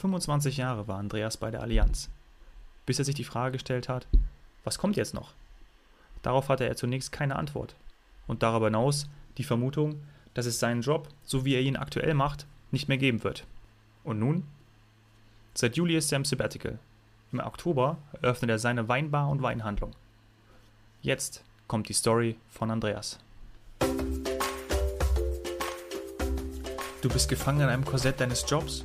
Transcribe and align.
25 0.00 0.56
Jahre 0.56 0.88
war 0.88 0.98
Andreas 0.98 1.36
bei 1.36 1.50
der 1.50 1.60
Allianz, 1.60 2.08
bis 2.86 2.98
er 2.98 3.04
sich 3.04 3.14
die 3.14 3.24
Frage 3.24 3.52
gestellt 3.52 3.90
hat, 3.90 4.06
was 4.64 4.78
kommt 4.78 4.96
jetzt 4.96 5.12
noch? 5.12 5.34
Darauf 6.22 6.48
hatte 6.48 6.66
er 6.66 6.76
zunächst 6.76 7.12
keine 7.12 7.36
Antwort 7.36 7.74
und 8.26 8.42
darüber 8.42 8.66
hinaus 8.66 9.08
die 9.36 9.44
Vermutung, 9.44 10.00
dass 10.32 10.46
es 10.46 10.58
seinen 10.58 10.80
Job, 10.80 11.08
so 11.24 11.44
wie 11.44 11.54
er 11.54 11.60
ihn 11.60 11.76
aktuell 11.76 12.14
macht, 12.14 12.46
nicht 12.70 12.88
mehr 12.88 12.96
geben 12.96 13.24
wird. 13.24 13.44
Und 14.02 14.18
nun? 14.18 14.44
Seit 15.52 15.76
Juli 15.76 15.96
ist 15.96 16.10
er 16.12 16.16
im 16.16 16.24
Sabbatical. 16.24 16.78
Im 17.32 17.40
Oktober 17.40 17.98
eröffnet 18.22 18.50
er 18.50 18.58
seine 18.58 18.88
Weinbar 18.88 19.28
und 19.28 19.42
Weinhandlung. 19.42 19.92
Jetzt 21.02 21.44
kommt 21.68 21.88
die 21.88 21.94
Story 21.94 22.36
von 22.48 22.70
Andreas. 22.70 23.18
Du 27.02 27.08
bist 27.08 27.28
gefangen 27.28 27.60
in 27.60 27.68
einem 27.68 27.84
Korsett 27.84 28.20
deines 28.20 28.44
Jobs. 28.48 28.84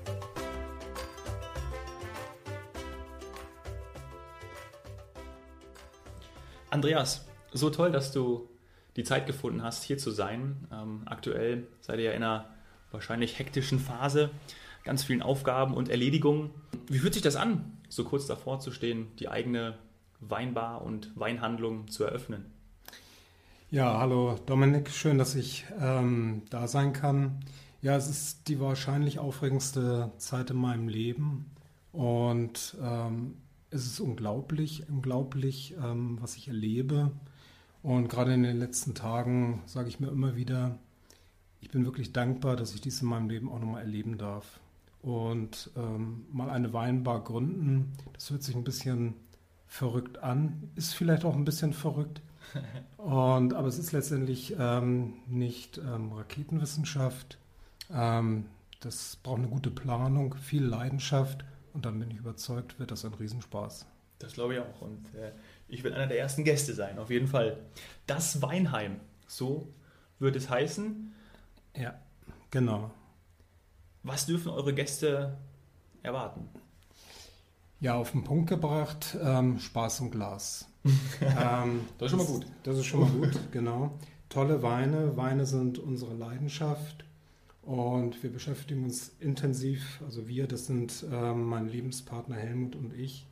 Andreas, 6.71 7.27
so 7.51 7.69
toll, 7.69 7.91
dass 7.91 8.13
du 8.13 8.49
die 8.95 9.03
Zeit 9.03 9.27
gefunden 9.27 9.61
hast, 9.61 9.83
hier 9.83 9.97
zu 9.97 10.09
sein. 10.09 10.67
Ähm, 10.71 11.01
aktuell 11.05 11.67
seid 11.81 11.99
ihr 11.99 12.05
ja 12.05 12.11
in 12.11 12.23
einer 12.23 12.47
wahrscheinlich 12.91 13.37
hektischen 13.37 13.77
Phase, 13.77 14.31
ganz 14.85 15.03
vielen 15.03 15.21
Aufgaben 15.21 15.73
und 15.73 15.89
Erledigungen. 15.89 16.49
Wie 16.87 16.99
fühlt 16.99 17.13
sich 17.13 17.23
das 17.23 17.35
an, 17.35 17.77
so 17.89 18.05
kurz 18.05 18.25
davor 18.25 18.61
zu 18.61 18.71
stehen, 18.71 19.07
die 19.19 19.27
eigene 19.27 19.77
Weinbar 20.21 20.83
und 20.83 21.11
Weinhandlung 21.19 21.89
zu 21.89 22.05
eröffnen? 22.05 22.45
Ja, 23.69 23.99
hallo 23.99 24.39
Dominik, 24.45 24.89
schön, 24.91 25.17
dass 25.17 25.35
ich 25.35 25.65
ähm, 25.77 26.43
da 26.49 26.67
sein 26.67 26.93
kann. 26.93 27.43
Ja, 27.81 27.97
es 27.97 28.09
ist 28.09 28.47
die 28.47 28.61
wahrscheinlich 28.61 29.19
aufregendste 29.19 30.11
Zeit 30.17 30.51
in 30.51 30.57
meinem 30.57 30.87
Leben 30.87 31.51
und 31.91 32.77
ähm, 32.81 33.35
es 33.71 33.85
ist 33.85 33.99
unglaublich, 33.99 34.83
unglaublich, 34.89 35.75
ähm, 35.81 36.17
was 36.21 36.35
ich 36.35 36.49
erlebe. 36.49 37.11
Und 37.81 38.09
gerade 38.09 38.33
in 38.33 38.43
den 38.43 38.59
letzten 38.59 38.93
Tagen 38.93 39.63
sage 39.65 39.89
ich 39.89 39.99
mir 39.99 40.09
immer 40.09 40.35
wieder, 40.35 40.77
ich 41.61 41.69
bin 41.69 41.85
wirklich 41.85 42.11
dankbar, 42.11 42.55
dass 42.55 42.75
ich 42.75 42.81
dies 42.81 43.01
in 43.01 43.07
meinem 43.07 43.29
Leben 43.29 43.49
auch 43.49 43.59
nochmal 43.59 43.81
erleben 43.81 44.17
darf. 44.17 44.59
Und 45.01 45.71
ähm, 45.75 46.25
mal 46.31 46.49
eine 46.49 46.73
Weinbar 46.73 47.23
gründen, 47.23 47.93
das 48.13 48.29
hört 48.29 48.43
sich 48.43 48.55
ein 48.55 48.63
bisschen 48.63 49.15
verrückt 49.67 50.19
an, 50.19 50.69
ist 50.75 50.93
vielleicht 50.93 51.25
auch 51.25 51.35
ein 51.35 51.45
bisschen 51.45 51.73
verrückt. 51.73 52.21
Und, 52.97 53.53
aber 53.53 53.67
es 53.67 53.79
ist 53.79 53.93
letztendlich 53.93 54.55
ähm, 54.59 55.13
nicht 55.27 55.77
ähm, 55.79 56.11
Raketenwissenschaft. 56.11 57.37
Ähm, 57.91 58.45
das 58.81 59.15
braucht 59.23 59.39
eine 59.39 59.47
gute 59.47 59.71
Planung, 59.71 60.35
viel 60.35 60.63
Leidenschaft 60.63 61.45
und 61.73 61.85
dann 61.85 61.99
bin 61.99 62.11
ich 62.11 62.17
überzeugt, 62.17 62.79
wird 62.79 62.91
das 62.91 63.05
ein 63.05 63.13
Riesenspaß. 63.13 63.85
Das 64.19 64.33
glaube 64.33 64.55
ich 64.55 64.59
auch. 64.59 64.81
Und 64.81 65.13
äh, 65.15 65.31
ich 65.67 65.83
will 65.83 65.93
einer 65.93 66.07
der 66.07 66.19
ersten 66.19 66.43
Gäste 66.43 66.73
sein, 66.73 66.99
auf 66.99 67.09
jeden 67.09 67.27
Fall. 67.27 67.57
Das 68.07 68.41
Weinheim, 68.41 68.99
so 69.27 69.73
wird 70.19 70.35
es 70.35 70.49
heißen. 70.49 71.13
Ja, 71.75 71.99
genau. 72.51 72.91
Was 74.03 74.25
dürfen 74.25 74.49
eure 74.49 74.73
Gäste 74.73 75.37
erwarten? 76.03 76.49
Ja, 77.79 77.95
auf 77.95 78.11
den 78.11 78.23
Punkt 78.23 78.49
gebracht, 78.49 79.17
ähm, 79.21 79.59
Spaß 79.59 80.01
und 80.01 80.11
Glas. 80.11 80.67
ähm, 81.21 81.87
das 81.97 82.11
ist 82.11 82.17
schon 82.17 82.19
mal 82.19 82.25
gut. 82.25 82.45
Das 82.63 82.77
ist 82.77 82.85
schon 82.85 82.99
mal 82.99 83.09
gut, 83.09 83.51
genau. 83.51 83.97
Tolle 84.29 84.61
Weine. 84.61 85.17
Weine 85.17 85.45
sind 85.45 85.79
unsere 85.79 86.13
Leidenschaft. 86.13 87.05
Und 87.71 88.21
wir 88.21 88.29
beschäftigen 88.29 88.83
uns 88.83 89.15
intensiv, 89.21 90.01
also 90.03 90.27
wir, 90.27 90.45
das 90.45 90.67
sind 90.67 91.05
ähm, 91.09 91.45
mein 91.45 91.69
Lebenspartner 91.69 92.35
Helmut 92.35 92.75
und 92.75 92.93
ich, 92.93 93.25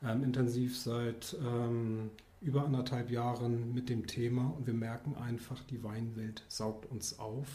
ähm, 0.00 0.22
intensiv 0.22 0.78
seit 0.78 1.36
ähm, 1.44 2.10
über 2.40 2.64
anderthalb 2.64 3.10
Jahren 3.10 3.74
mit 3.74 3.88
dem 3.88 4.06
Thema 4.06 4.54
und 4.56 4.68
wir 4.68 4.74
merken 4.74 5.16
einfach, 5.16 5.64
die 5.64 5.82
Weinwelt 5.82 6.44
saugt 6.46 6.88
uns 6.88 7.18
auf 7.18 7.48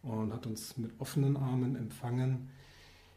und 0.00 0.32
hat 0.32 0.46
uns 0.46 0.78
mit 0.78 0.98
offenen 1.00 1.36
Armen 1.36 1.76
empfangen. 1.76 2.48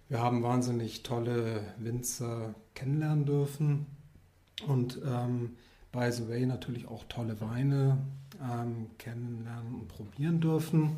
Wir 0.09 0.19
haben 0.19 0.44
wahnsinnig 0.44 1.03
tolle 1.03 1.61
Winzer 1.77 2.53
kennenlernen 2.75 3.25
dürfen 3.25 3.85
und 4.67 5.00
ähm, 5.06 5.56
by 5.94 6.11
the 6.11 6.27
way 6.27 6.45
natürlich 6.45 6.85
auch 6.89 7.06
tolle 7.07 7.39
Weine 7.39 7.97
ähm, 8.41 8.88
kennenlernen 8.97 9.73
und 9.73 9.88
probieren 9.88 10.41
dürfen. 10.41 10.97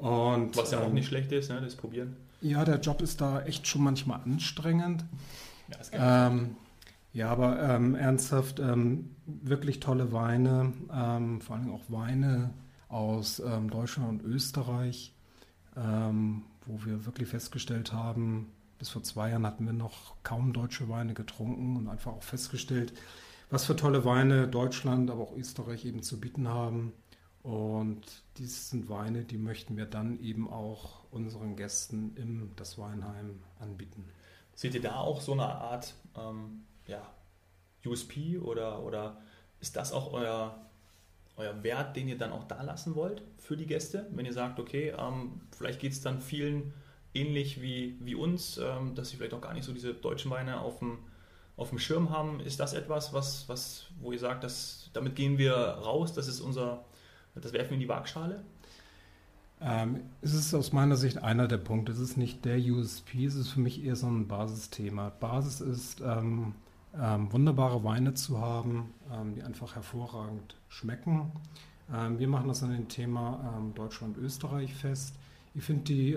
Und, 0.00 0.56
Was 0.56 0.70
ja 0.70 0.80
auch 0.80 0.86
ähm, 0.86 0.94
nicht 0.94 1.08
schlecht 1.08 1.32
ist, 1.32 1.50
ne, 1.50 1.60
das 1.60 1.76
Probieren. 1.76 2.16
Ja, 2.40 2.64
der 2.64 2.78
Job 2.78 3.02
ist 3.02 3.20
da 3.20 3.42
echt 3.42 3.66
schon 3.66 3.82
manchmal 3.82 4.20
anstrengend. 4.24 5.04
Ja, 5.92 6.26
ähm, 6.28 6.56
ja 7.12 7.30
aber 7.30 7.60
ähm, 7.60 7.94
ernsthaft, 7.94 8.60
ähm, 8.60 9.10
wirklich 9.26 9.80
tolle 9.80 10.12
Weine, 10.12 10.72
ähm, 10.92 11.40
vor 11.40 11.56
allem 11.56 11.72
auch 11.72 11.84
Weine 11.88 12.50
aus 12.88 13.40
ähm, 13.40 13.68
Deutschland 13.70 14.08
und 14.08 14.22
Österreich, 14.24 15.12
wo 15.74 16.84
wir 16.84 17.06
wirklich 17.06 17.28
festgestellt 17.28 17.92
haben, 17.92 18.48
bis 18.78 18.88
vor 18.90 19.02
zwei 19.02 19.30
Jahren 19.30 19.46
hatten 19.46 19.66
wir 19.66 19.72
noch 19.72 20.14
kaum 20.22 20.52
deutsche 20.52 20.88
Weine 20.88 21.14
getrunken 21.14 21.76
und 21.76 21.88
einfach 21.88 22.12
auch 22.12 22.22
festgestellt, 22.22 22.92
was 23.50 23.64
für 23.64 23.76
tolle 23.76 24.04
Weine 24.04 24.46
Deutschland, 24.46 25.10
aber 25.10 25.22
auch 25.22 25.36
Österreich 25.36 25.84
eben 25.84 26.02
zu 26.02 26.20
bieten 26.20 26.48
haben. 26.48 26.92
Und 27.48 28.02
dies 28.36 28.68
sind 28.68 28.90
Weine, 28.90 29.24
die 29.24 29.38
möchten 29.38 29.78
wir 29.78 29.86
dann 29.86 30.20
eben 30.20 30.52
auch 30.52 31.04
unseren 31.10 31.56
Gästen 31.56 32.14
im 32.16 32.52
Das 32.56 32.76
Weinheim 32.76 33.40
anbieten. 33.58 34.04
Seht 34.54 34.74
ihr 34.74 34.82
da 34.82 34.96
auch 34.96 35.22
so 35.22 35.32
eine 35.32 35.46
Art 35.46 35.94
ähm, 36.14 36.64
ja, 36.86 37.00
USP 37.86 38.36
oder, 38.36 38.82
oder 38.82 39.22
ist 39.60 39.76
das 39.76 39.92
auch 39.92 40.12
euer, 40.12 40.60
euer 41.36 41.62
Wert, 41.62 41.96
den 41.96 42.08
ihr 42.08 42.18
dann 42.18 42.32
auch 42.32 42.44
da 42.44 42.60
lassen 42.60 42.94
wollt 42.94 43.22
für 43.38 43.56
die 43.56 43.64
Gäste? 43.64 44.06
Wenn 44.10 44.26
ihr 44.26 44.34
sagt, 44.34 44.60
okay, 44.60 44.92
ähm, 44.98 45.40
vielleicht 45.56 45.80
geht 45.80 45.92
es 45.92 46.02
dann 46.02 46.20
vielen 46.20 46.74
ähnlich 47.14 47.62
wie, 47.62 47.96
wie 48.00 48.14
uns, 48.14 48.58
ähm, 48.58 48.94
dass 48.94 49.08
sie 49.08 49.16
vielleicht 49.16 49.32
auch 49.32 49.40
gar 49.40 49.54
nicht 49.54 49.64
so 49.64 49.72
diese 49.72 49.94
deutschen 49.94 50.30
Weine 50.30 50.60
auf 50.60 50.80
dem, 50.80 50.98
auf 51.56 51.70
dem 51.70 51.78
Schirm 51.78 52.10
haben. 52.10 52.40
Ist 52.40 52.60
das 52.60 52.74
etwas, 52.74 53.14
was, 53.14 53.48
was, 53.48 53.86
wo 54.00 54.12
ihr 54.12 54.18
sagt, 54.18 54.44
dass, 54.44 54.90
damit 54.92 55.16
gehen 55.16 55.38
wir 55.38 55.54
raus, 55.54 56.12
das 56.12 56.28
ist 56.28 56.42
unser 56.42 56.84
das 57.40 57.52
werfen 57.52 57.70
wir 57.70 57.74
in 57.74 57.80
die 57.80 57.88
Waagschale? 57.88 58.44
Ähm, 59.60 60.00
es 60.22 60.34
ist 60.34 60.54
aus 60.54 60.72
meiner 60.72 60.96
Sicht 60.96 61.22
einer 61.22 61.48
der 61.48 61.58
Punkte. 61.58 61.92
Es 61.92 61.98
ist 61.98 62.16
nicht 62.16 62.44
der 62.44 62.58
USP, 62.58 63.24
es 63.24 63.34
ist 63.34 63.48
für 63.48 63.60
mich 63.60 63.84
eher 63.84 63.96
so 63.96 64.06
ein 64.06 64.28
Basisthema. 64.28 65.10
Basis 65.10 65.60
ist, 65.60 66.00
ähm, 66.00 66.54
ähm, 66.98 67.32
wunderbare 67.32 67.82
Weine 67.84 68.14
zu 68.14 68.40
haben, 68.40 68.94
ähm, 69.12 69.34
die 69.34 69.42
einfach 69.42 69.74
hervorragend 69.74 70.56
schmecken. 70.68 71.32
Ähm, 71.92 72.18
wir 72.18 72.28
machen 72.28 72.48
das 72.48 72.62
an 72.62 72.72
dem 72.72 72.88
Thema 72.88 73.56
ähm, 73.58 73.74
Deutschland-Österreich 73.74 74.74
fest. 74.74 75.14
Ich 75.54 75.64
finde 75.64 75.84
die 75.84 76.16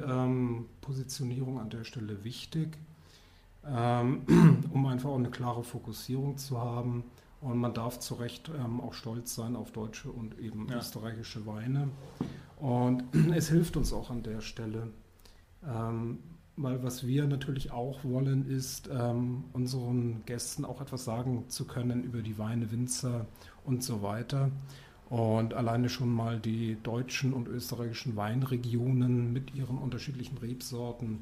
Positionierung 0.82 1.59
an 1.59 1.72
der 1.72 1.84
Stelle 1.84 2.24
wichtig, 2.24 2.78
um 3.64 4.86
einfach 4.86 5.09
auch 5.09 5.18
eine 5.18 5.32
klare 5.32 5.64
Fokussierung 5.64 6.38
zu 6.38 6.59
haben 6.59 7.06
und 7.41 7.58
man 7.58 7.73
darf 7.73 7.99
zu 7.99 8.16
Recht 8.16 8.49
ähm, 8.49 8.79
auch 8.79 8.93
stolz 8.93 9.35
sein 9.35 9.55
auf 9.55 9.72
deutsche 9.72 10.09
und 10.11 10.40
eben 10.40 10.67
ja. 10.70 10.78
österreichische 10.78 11.46
Weine. 11.46 11.90
Und 12.58 13.03
es 13.35 13.49
hilft 13.49 13.76
uns 13.78 13.91
auch 13.91 14.11
an 14.11 14.23
der 14.23 14.41
Stelle. 14.41 14.88
Ähm, 15.67 16.20
weil 16.58 16.84
was 16.84 17.08
wir 17.08 17.26
natürlich 17.28 17.72
auch 17.72 18.03
wollen, 18.03 18.47
ist, 18.47 18.90
ähm, 18.91 19.46
unseren 19.53 20.23
Gästen 20.26 20.66
auch 20.66 20.82
etwas 20.82 21.05
sagen 21.05 21.46
zu 21.47 21.66
können 21.66 22.03
über 22.03 22.22
die 22.22 22.38
Weine, 22.38 22.72
Winzer 22.72 23.26
und 23.66 23.84
so 23.84 24.03
weiter. 24.03 24.52
Und 25.09 25.53
alleine 25.53 25.90
schon 25.90 26.09
mal 26.09 26.40
die 26.40 26.78
deutschen 26.84 27.34
und 27.34 27.47
österreichischen 27.47 28.16
Weinregionen 28.16 29.34
mit 29.34 29.55
ihren 29.55 29.78
unterschiedlichen 29.78 30.38
Rebsorten 30.38 31.20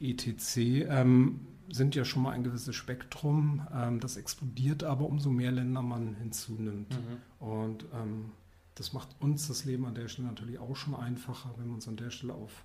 etc. 0.00 0.56
Ähm, 0.88 1.40
sind 1.70 1.94
ja 1.94 2.04
schon 2.04 2.22
mal 2.22 2.32
ein 2.32 2.44
gewisses 2.44 2.74
Spektrum. 2.74 3.66
Ähm, 3.74 4.00
das 4.00 4.16
explodiert 4.16 4.84
aber, 4.84 5.06
umso 5.06 5.30
mehr 5.30 5.52
Länder 5.52 5.82
man 5.82 6.14
hinzunimmt. 6.16 6.90
Mhm. 6.90 7.46
Und 7.46 7.84
ähm, 7.94 8.32
das 8.74 8.92
macht 8.92 9.08
uns 9.20 9.48
das 9.48 9.64
Leben 9.64 9.84
an 9.86 9.94
der 9.94 10.08
Stelle 10.08 10.28
natürlich 10.28 10.58
auch 10.58 10.76
schon 10.76 10.94
einfacher, 10.94 11.50
wenn 11.56 11.66
wir 11.66 11.74
uns 11.74 11.88
an 11.88 11.96
der 11.96 12.10
Stelle 12.10 12.34
auf 12.34 12.64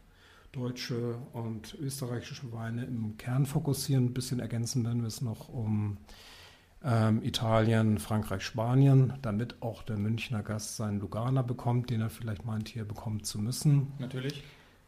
deutsche 0.51 1.17
und 1.33 1.75
österreichische 1.75 2.51
Weine 2.53 2.85
im 2.85 3.17
Kern 3.17 3.45
fokussieren. 3.45 4.05
Ein 4.05 4.13
bisschen 4.13 4.39
ergänzen 4.39 4.85
werden 4.85 5.01
wir 5.01 5.07
es 5.07 5.21
noch 5.21 5.49
um 5.49 5.97
ähm, 6.83 7.21
Italien, 7.23 7.97
Frankreich, 7.97 8.43
Spanien, 8.43 9.13
damit 9.21 9.61
auch 9.61 9.83
der 9.83 9.97
Münchner 9.97 10.43
Gast 10.43 10.77
seinen 10.77 10.99
Lugana 10.99 11.41
bekommt, 11.41 11.89
den 11.89 12.01
er 12.01 12.09
vielleicht 12.09 12.45
meint, 12.45 12.69
hier 12.69 12.85
bekommen 12.85 13.23
zu 13.23 13.39
müssen. 13.39 13.91
Natürlich. 13.99 14.43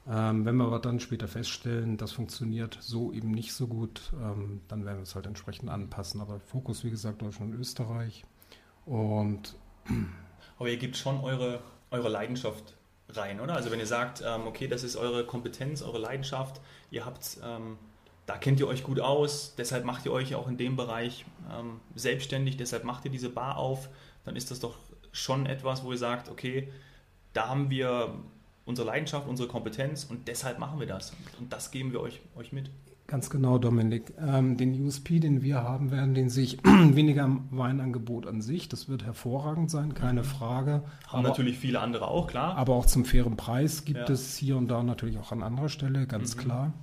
Ähm, 0.10 0.46
wenn 0.46 0.56
wir 0.56 0.66
aber 0.66 0.80
dann 0.80 1.00
später 1.00 1.28
feststellen, 1.28 1.98
das 1.98 2.14
funktioniert 2.14 2.78
so 2.80 3.12
eben 3.12 3.32
nicht 3.32 3.54
so 3.54 3.68
gut, 3.68 4.14
ähm, 4.14 4.62
dann 4.70 4.86
werden 4.86 5.00
wir 5.00 5.04
es 5.04 5.16
halt 5.16 5.26
entsprechend 5.26 5.70
anpassen. 5.70 6.22
Aber 6.22 6.40
Fokus, 6.40 6.84
wie 6.84 6.90
gesagt, 6.90 7.22
Deutschland 7.22 7.54
und 7.54 7.60
Österreich. 7.60 8.24
Und 8.86 9.56
aber 10.60 10.70
ihr 10.70 10.78
gebt 10.78 10.96
schon 10.96 11.20
eure, 11.20 11.62
eure 11.92 12.08
Leidenschaft 12.08 12.78
rein, 13.10 13.42
oder? 13.42 13.54
Also 13.56 13.70
wenn 13.72 13.80
ihr 13.80 13.88
sagt, 13.88 14.24
ähm, 14.26 14.48
okay, 14.48 14.68
das 14.68 14.84
ist 14.84 14.96
eure 14.96 15.26
Kompetenz, 15.26 15.82
eure 15.82 16.00
Leidenschaft, 16.00 16.62
ihr 16.90 17.06
habt, 17.06 17.38
ähm, 17.44 17.78
da 18.26 18.38
kennt 18.38 18.60
ihr 18.60 18.68
euch 18.68 18.84
gut 18.84 19.00
aus, 19.00 19.56
deshalb 19.58 19.86
macht 19.86 20.06
ihr 20.06 20.12
euch 20.12 20.36
auch 20.36 20.48
in 20.48 20.58
dem 20.58 20.76
Bereich 20.76 21.26
ähm, 21.52 21.80
selbstständig, 21.96 22.58
deshalb 22.58 22.84
macht 22.84 23.06
ihr 23.06 23.12
diese 23.12 23.30
Bar 23.30 23.58
auf, 23.58 23.90
dann 24.26 24.36
ist 24.36 24.52
das 24.52 24.60
doch 24.60 24.76
schon 25.12 25.46
etwas, 25.46 25.84
wo 25.84 25.92
ihr 25.92 25.98
sagt, 25.98 26.30
okay, 26.30 26.72
da 27.34 27.48
haben 27.48 27.70
wir 27.70 28.14
unsere 28.68 28.86
Leidenschaft, 28.86 29.28
unsere 29.28 29.48
Kompetenz 29.48 30.04
und 30.04 30.28
deshalb 30.28 30.60
machen 30.60 30.80
wir 30.80 30.88
das. 30.88 31.14
Und 31.40 31.52
das 31.52 31.72
geben 31.72 31.92
wir 31.92 32.02
euch, 32.02 32.22
euch 32.36 32.52
mit. 32.52 32.70
Ganz 33.08 33.30
genau, 33.30 33.58
Dominik. 33.58 34.14
Ähm, 34.20 34.58
den 34.58 34.86
USP, 34.86 35.22
den 35.22 35.42
wir 35.42 35.64
haben 35.64 35.92
werden, 35.92 36.14
den 36.14 36.30
sehe 36.30 36.44
ich 36.44 36.58
weniger 36.66 37.24
am 37.24 37.48
Weinangebot 37.52 38.28
an 38.28 38.42
sich. 38.42 38.68
Das 38.68 38.90
wird 38.90 39.06
hervorragend 39.06 39.72
sein, 39.72 39.94
keine 39.94 40.22
mhm. 40.22 40.26
Frage. 40.26 40.84
Haben 41.08 41.20
aber, 41.20 41.30
natürlich 41.30 41.58
viele 41.58 41.80
andere 41.80 42.10
auch, 42.10 42.28
klar. 42.28 42.58
Aber 42.58 42.76
auch 42.76 42.86
zum 42.86 43.06
fairen 43.06 43.38
Preis 43.38 43.86
gibt 43.86 44.10
ja. 44.10 44.14
es 44.14 44.36
hier 44.36 44.58
und 44.58 44.68
da 44.68 44.84
natürlich 44.84 45.18
auch 45.18 45.32
an 45.32 45.42
anderer 45.42 45.70
Stelle, 45.70 46.06
ganz 46.06 46.36
mhm. 46.36 46.40
klar. 46.42 46.74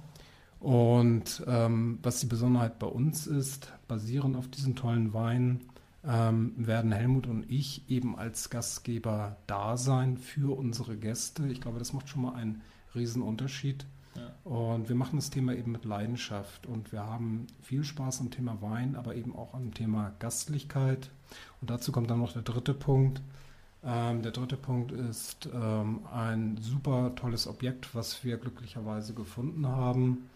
Und 0.60 1.44
ähm, 1.46 1.98
was 2.02 2.20
die 2.20 2.26
Besonderheit 2.26 2.78
bei 2.78 2.86
uns 2.86 3.26
ist, 3.26 3.70
basierend 3.86 4.34
auf 4.38 4.48
diesen 4.48 4.74
tollen 4.74 5.12
Weinen, 5.12 5.68
ähm, 6.06 6.52
werden 6.56 6.92
Helmut 6.92 7.26
und 7.26 7.50
ich 7.50 7.88
eben 7.88 8.16
als 8.16 8.50
Gastgeber 8.50 9.36
da 9.46 9.76
sein 9.76 10.18
für 10.18 10.56
unsere 10.56 10.96
Gäste. 10.96 11.46
Ich 11.48 11.60
glaube, 11.60 11.78
das 11.78 11.92
macht 11.92 12.08
schon 12.08 12.22
mal 12.22 12.34
einen 12.34 12.62
Riesenunterschied. 12.94 13.86
Ja. 14.16 14.50
Und 14.50 14.88
wir 14.88 14.96
machen 14.96 15.16
das 15.16 15.30
Thema 15.30 15.54
eben 15.54 15.72
mit 15.72 15.84
Leidenschaft 15.84 16.66
und 16.66 16.92
wir 16.92 17.04
haben 17.04 17.46
viel 17.62 17.82
Spaß 17.82 18.20
am 18.20 18.30
Thema 18.30 18.60
Wein, 18.60 18.94
aber 18.94 19.16
eben 19.16 19.34
auch 19.34 19.54
am 19.54 19.74
Thema 19.74 20.12
Gastlichkeit. 20.20 21.10
Und 21.60 21.70
dazu 21.70 21.90
kommt 21.90 22.10
dann 22.10 22.20
noch 22.20 22.32
der 22.32 22.42
dritte 22.42 22.74
Punkt. 22.74 23.22
Ähm, 23.82 24.22
der 24.22 24.30
dritte 24.30 24.56
Punkt 24.56 24.92
ist 24.92 25.48
ähm, 25.52 26.00
ein 26.12 26.58
super 26.58 27.14
tolles 27.16 27.48
Objekt, 27.48 27.94
was 27.94 28.22
wir 28.24 28.36
glücklicherweise 28.36 29.14
gefunden 29.14 29.66
haben 29.66 30.30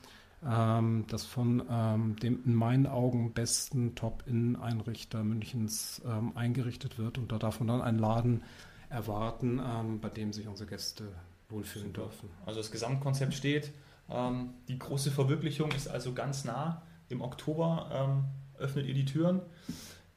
ähm, 0.46 1.04
das 1.08 1.24
von 1.24 1.62
ähm, 1.70 2.16
dem 2.16 2.44
in 2.44 2.54
meinen 2.54 2.86
Augen 2.86 3.32
besten 3.32 3.94
Top-In-Einrichter 3.94 5.24
Münchens 5.24 6.00
ähm, 6.06 6.36
eingerichtet 6.36 6.98
wird. 6.98 7.18
Und 7.18 7.32
da 7.32 7.38
darf 7.38 7.60
man 7.60 7.68
dann 7.68 7.82
einen 7.82 7.98
Laden 7.98 8.42
erwarten, 8.88 9.60
ähm, 9.64 10.00
bei 10.00 10.08
dem 10.08 10.32
sich 10.32 10.46
unsere 10.46 10.68
Gäste 10.68 11.12
wohlfühlen 11.48 11.88
Super. 11.88 12.02
dürfen. 12.02 12.30
Also 12.46 12.60
das 12.60 12.70
Gesamtkonzept 12.70 13.34
steht. 13.34 13.72
Ähm, 14.10 14.50
die 14.68 14.78
große 14.78 15.10
Verwirklichung 15.10 15.72
ist 15.72 15.88
also 15.88 16.12
ganz 16.12 16.44
nah. 16.44 16.82
Im 17.08 17.20
Oktober 17.20 17.90
ähm, 17.92 18.24
öffnet 18.62 18.86
ihr 18.86 18.94
die 18.94 19.06
Türen. 19.06 19.40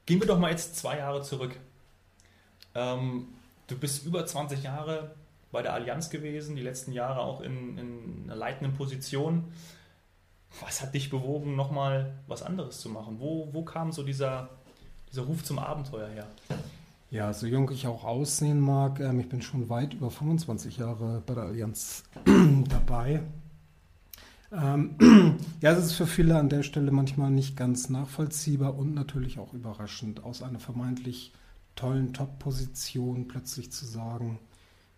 Gehen 0.05 0.19
wir 0.19 0.27
doch 0.27 0.39
mal 0.39 0.51
jetzt 0.51 0.75
zwei 0.75 0.97
Jahre 0.97 1.21
zurück. 1.21 1.55
du 2.73 3.77
bist 3.79 4.05
über 4.05 4.25
20 4.25 4.63
Jahre 4.63 5.11
bei 5.51 5.61
der 5.61 5.73
Allianz 5.73 6.09
gewesen, 6.09 6.55
die 6.55 6.61
letzten 6.61 6.91
Jahre 6.91 7.19
auch 7.19 7.41
in, 7.41 7.77
in 7.77 8.23
einer 8.25 8.35
leitenden 8.35 8.73
Position. 8.75 9.51
Was 10.59 10.81
hat 10.81 10.93
dich 10.93 11.09
bewogen, 11.09 11.55
nochmal 11.55 12.13
was 12.27 12.43
anderes 12.43 12.79
zu 12.79 12.89
machen? 12.89 13.19
Wo, 13.19 13.49
wo 13.51 13.63
kam 13.63 13.91
so 13.91 14.03
dieser, 14.03 14.49
dieser 15.09 15.23
Ruf 15.23 15.43
zum 15.43 15.59
Abenteuer 15.59 16.09
her? 16.09 16.27
Ja, 17.09 17.33
so 17.33 17.45
jung 17.45 17.69
ich 17.71 17.87
auch 17.87 18.03
aussehen 18.03 18.59
mag, 18.59 18.99
ähm, 18.99 19.19
ich 19.19 19.29
bin 19.29 19.41
schon 19.41 19.69
weit 19.69 19.93
über 19.93 20.11
25 20.11 20.77
Jahre 20.77 21.21
bei 21.25 21.33
der 21.33 21.43
Allianz 21.43 22.03
dabei. 22.69 23.21
Ähm, 24.51 24.95
ja, 25.61 25.71
es 25.71 25.85
ist 25.85 25.93
für 25.93 26.07
viele 26.07 26.37
an 26.37 26.49
der 26.49 26.63
Stelle 26.63 26.91
manchmal 26.91 27.31
nicht 27.31 27.55
ganz 27.55 27.89
nachvollziehbar 27.89 28.77
und 28.77 28.93
natürlich 28.93 29.39
auch 29.39 29.53
überraschend, 29.53 30.23
aus 30.23 30.41
einer 30.41 30.59
vermeintlich 30.59 31.33
tollen 31.75 32.13
Top-Position 32.13 33.27
plötzlich 33.27 33.71
zu 33.71 33.85
sagen, 33.85 34.39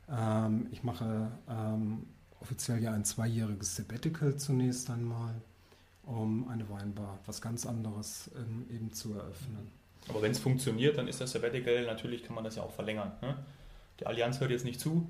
ähm, 0.10 0.68
ich 0.72 0.84
mache 0.84 1.32
ähm, 1.48 2.08
offiziell 2.44 2.84
ja 2.84 2.92
ein 2.92 3.06
zweijähriges 3.06 3.78
Sabbatical 3.78 4.36
zunächst 4.36 4.90
einmal, 4.90 5.34
um 6.04 6.48
eine 6.50 6.70
Weinbar, 6.70 7.18
was 7.26 7.42
ganz 7.42 7.66
anderes 7.66 8.30
ähm, 8.36 8.66
eben 8.70 8.92
zu 8.92 9.14
eröffnen. 9.14 9.72
Aber 10.10 10.22
wenn 10.22 10.32
es 10.32 10.40
funktioniert, 10.40 10.98
dann 10.98 11.08
ist 11.08 11.22
das 11.22 11.32
Sabbatical, 11.32 11.86
natürlich 11.86 12.24
kann 12.24 12.36
man 12.36 12.44
das 12.44 12.58
ja 12.58 12.64
auch 12.64 12.74
verlängern. 12.74 13.14
Ne? 13.22 13.36
Die 14.00 14.06
Allianz 14.06 14.42
hört 14.42 14.52
jetzt 14.52 14.66
nicht 14.66 14.80
zu, 14.80 15.08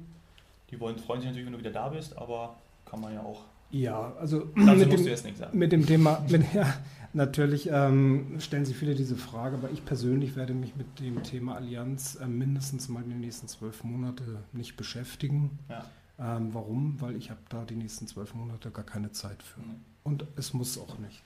die 0.70 0.80
wollen, 0.80 0.98
freuen 1.00 1.22
sich 1.22 1.30
natürlich, 1.30 1.48
wenn 1.48 1.54
du 1.54 1.60
wieder 1.60 1.72
da 1.72 1.90
bist, 1.90 2.16
aber 2.16 2.56
kann 2.86 3.02
man 3.02 3.14
ja 3.14 3.22
auch. 3.22 3.42
Ja, 3.72 4.14
also 4.20 4.52
mit 4.54 4.92
dem, 4.92 5.08
jetzt 5.08 5.26
nicht 5.26 5.38
sagen. 5.38 5.58
mit 5.58 5.72
dem 5.72 5.88
Thema, 5.88 6.24
mit, 6.30 6.54
ja, 6.54 6.72
natürlich 7.14 7.68
ähm, 7.72 8.36
stellen 8.40 8.66
sich 8.66 8.78
viele 8.78 8.94
diese 8.94 9.16
Frage, 9.16 9.56
aber 9.58 9.72
ich 9.72 9.84
persönlich 9.84 10.36
werde 10.36 10.54
mich 10.54 10.76
mit 10.76 11.00
dem 11.00 11.24
Thema 11.24 11.56
Allianz 11.56 12.16
äh, 12.22 12.28
mindestens 12.28 12.90
mal 12.90 13.02
in 13.02 13.10
den 13.10 13.22
nächsten 13.22 13.48
zwölf 13.48 13.84
Monate 13.84 14.44
nicht 14.52 14.78
beschäftigen. 14.78 15.58
Ja. 15.70 15.84
Ähm, 16.20 16.54
warum? 16.54 17.02
Weil 17.02 17.16
ich 17.16 17.30
habe 17.30 17.42
da 17.50 17.66
die 17.66 17.76
nächsten 17.76 18.08
zwölf 18.08 18.34
Monate 18.34 18.72
gar 18.72 18.86
keine 18.86 19.12
Zeit 19.12 19.42
für. 19.42 19.62
Und 20.04 20.26
es 20.36 20.54
muss 20.54 20.78
auch 20.78 20.98
nicht. 21.00 21.24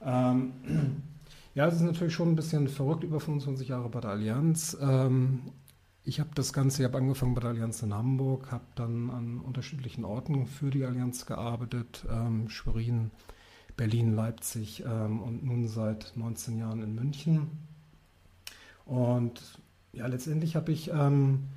Ja. 0.00 0.30
Ähm, 0.30 0.52
ja, 1.54 1.66
es 1.66 1.74
ist 1.74 1.80
natürlich 1.82 2.14
schon 2.14 2.30
ein 2.30 2.36
bisschen 2.36 2.68
verrückt, 2.68 3.04
über 3.04 3.20
25 3.20 3.68
Jahre 3.68 3.88
bei 3.88 4.00
der 4.00 4.10
Allianz. 4.10 4.76
Ähm, 4.80 5.42
ich 6.04 6.20
habe 6.20 6.30
das 6.34 6.52
Ganze, 6.52 6.82
ich 6.82 6.88
habe 6.88 6.98
angefangen 6.98 7.34
bei 7.34 7.40
der 7.40 7.50
Allianz 7.50 7.82
in 7.82 7.92
Hamburg, 7.92 8.50
habe 8.50 8.64
dann 8.74 9.10
an 9.10 9.38
unterschiedlichen 9.38 10.04
Orten 10.04 10.46
für 10.46 10.70
die 10.70 10.84
Allianz 10.84 11.26
gearbeitet, 11.26 12.06
ähm, 12.10 12.48
Schwerin, 12.48 13.10
Berlin, 13.76 14.14
Leipzig 14.14 14.84
ähm, 14.86 15.20
und 15.20 15.44
nun 15.44 15.68
seit 15.68 16.12
19 16.16 16.58
Jahren 16.58 16.82
in 16.82 16.94
München. 16.94 17.50
Und 18.86 19.60
ja, 19.92 20.06
letztendlich 20.06 20.56
habe 20.56 20.72
ich 20.72 20.90
ähm, 20.90 21.48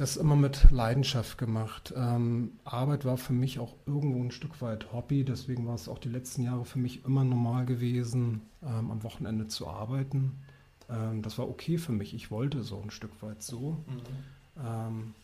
das 0.00 0.16
immer 0.16 0.34
mit 0.34 0.70
Leidenschaft 0.70 1.36
gemacht. 1.36 1.92
Ähm, 1.94 2.52
Arbeit 2.64 3.04
war 3.04 3.18
für 3.18 3.34
mich 3.34 3.58
auch 3.58 3.74
irgendwo 3.84 4.22
ein 4.22 4.30
Stück 4.30 4.62
weit 4.62 4.94
Hobby, 4.94 5.24
deswegen 5.24 5.66
war 5.66 5.74
es 5.74 5.88
auch 5.90 5.98
die 5.98 6.08
letzten 6.08 6.42
Jahre 6.42 6.64
für 6.64 6.78
mich 6.78 7.04
immer 7.04 7.22
normal 7.22 7.66
gewesen, 7.66 8.40
ähm, 8.62 8.90
am 8.90 9.02
Wochenende 9.02 9.48
zu 9.48 9.68
arbeiten. 9.68 10.40
Ähm, 10.88 11.20
das 11.20 11.36
war 11.36 11.50
okay 11.50 11.76
für 11.76 11.92
mich, 11.92 12.14
ich 12.14 12.30
wollte 12.30 12.62
so 12.62 12.80
ein 12.80 12.90
Stück 12.90 13.20
weit 13.20 13.42
so. 13.42 13.72
Mhm. 13.72 14.64
Ähm, 14.64 15.14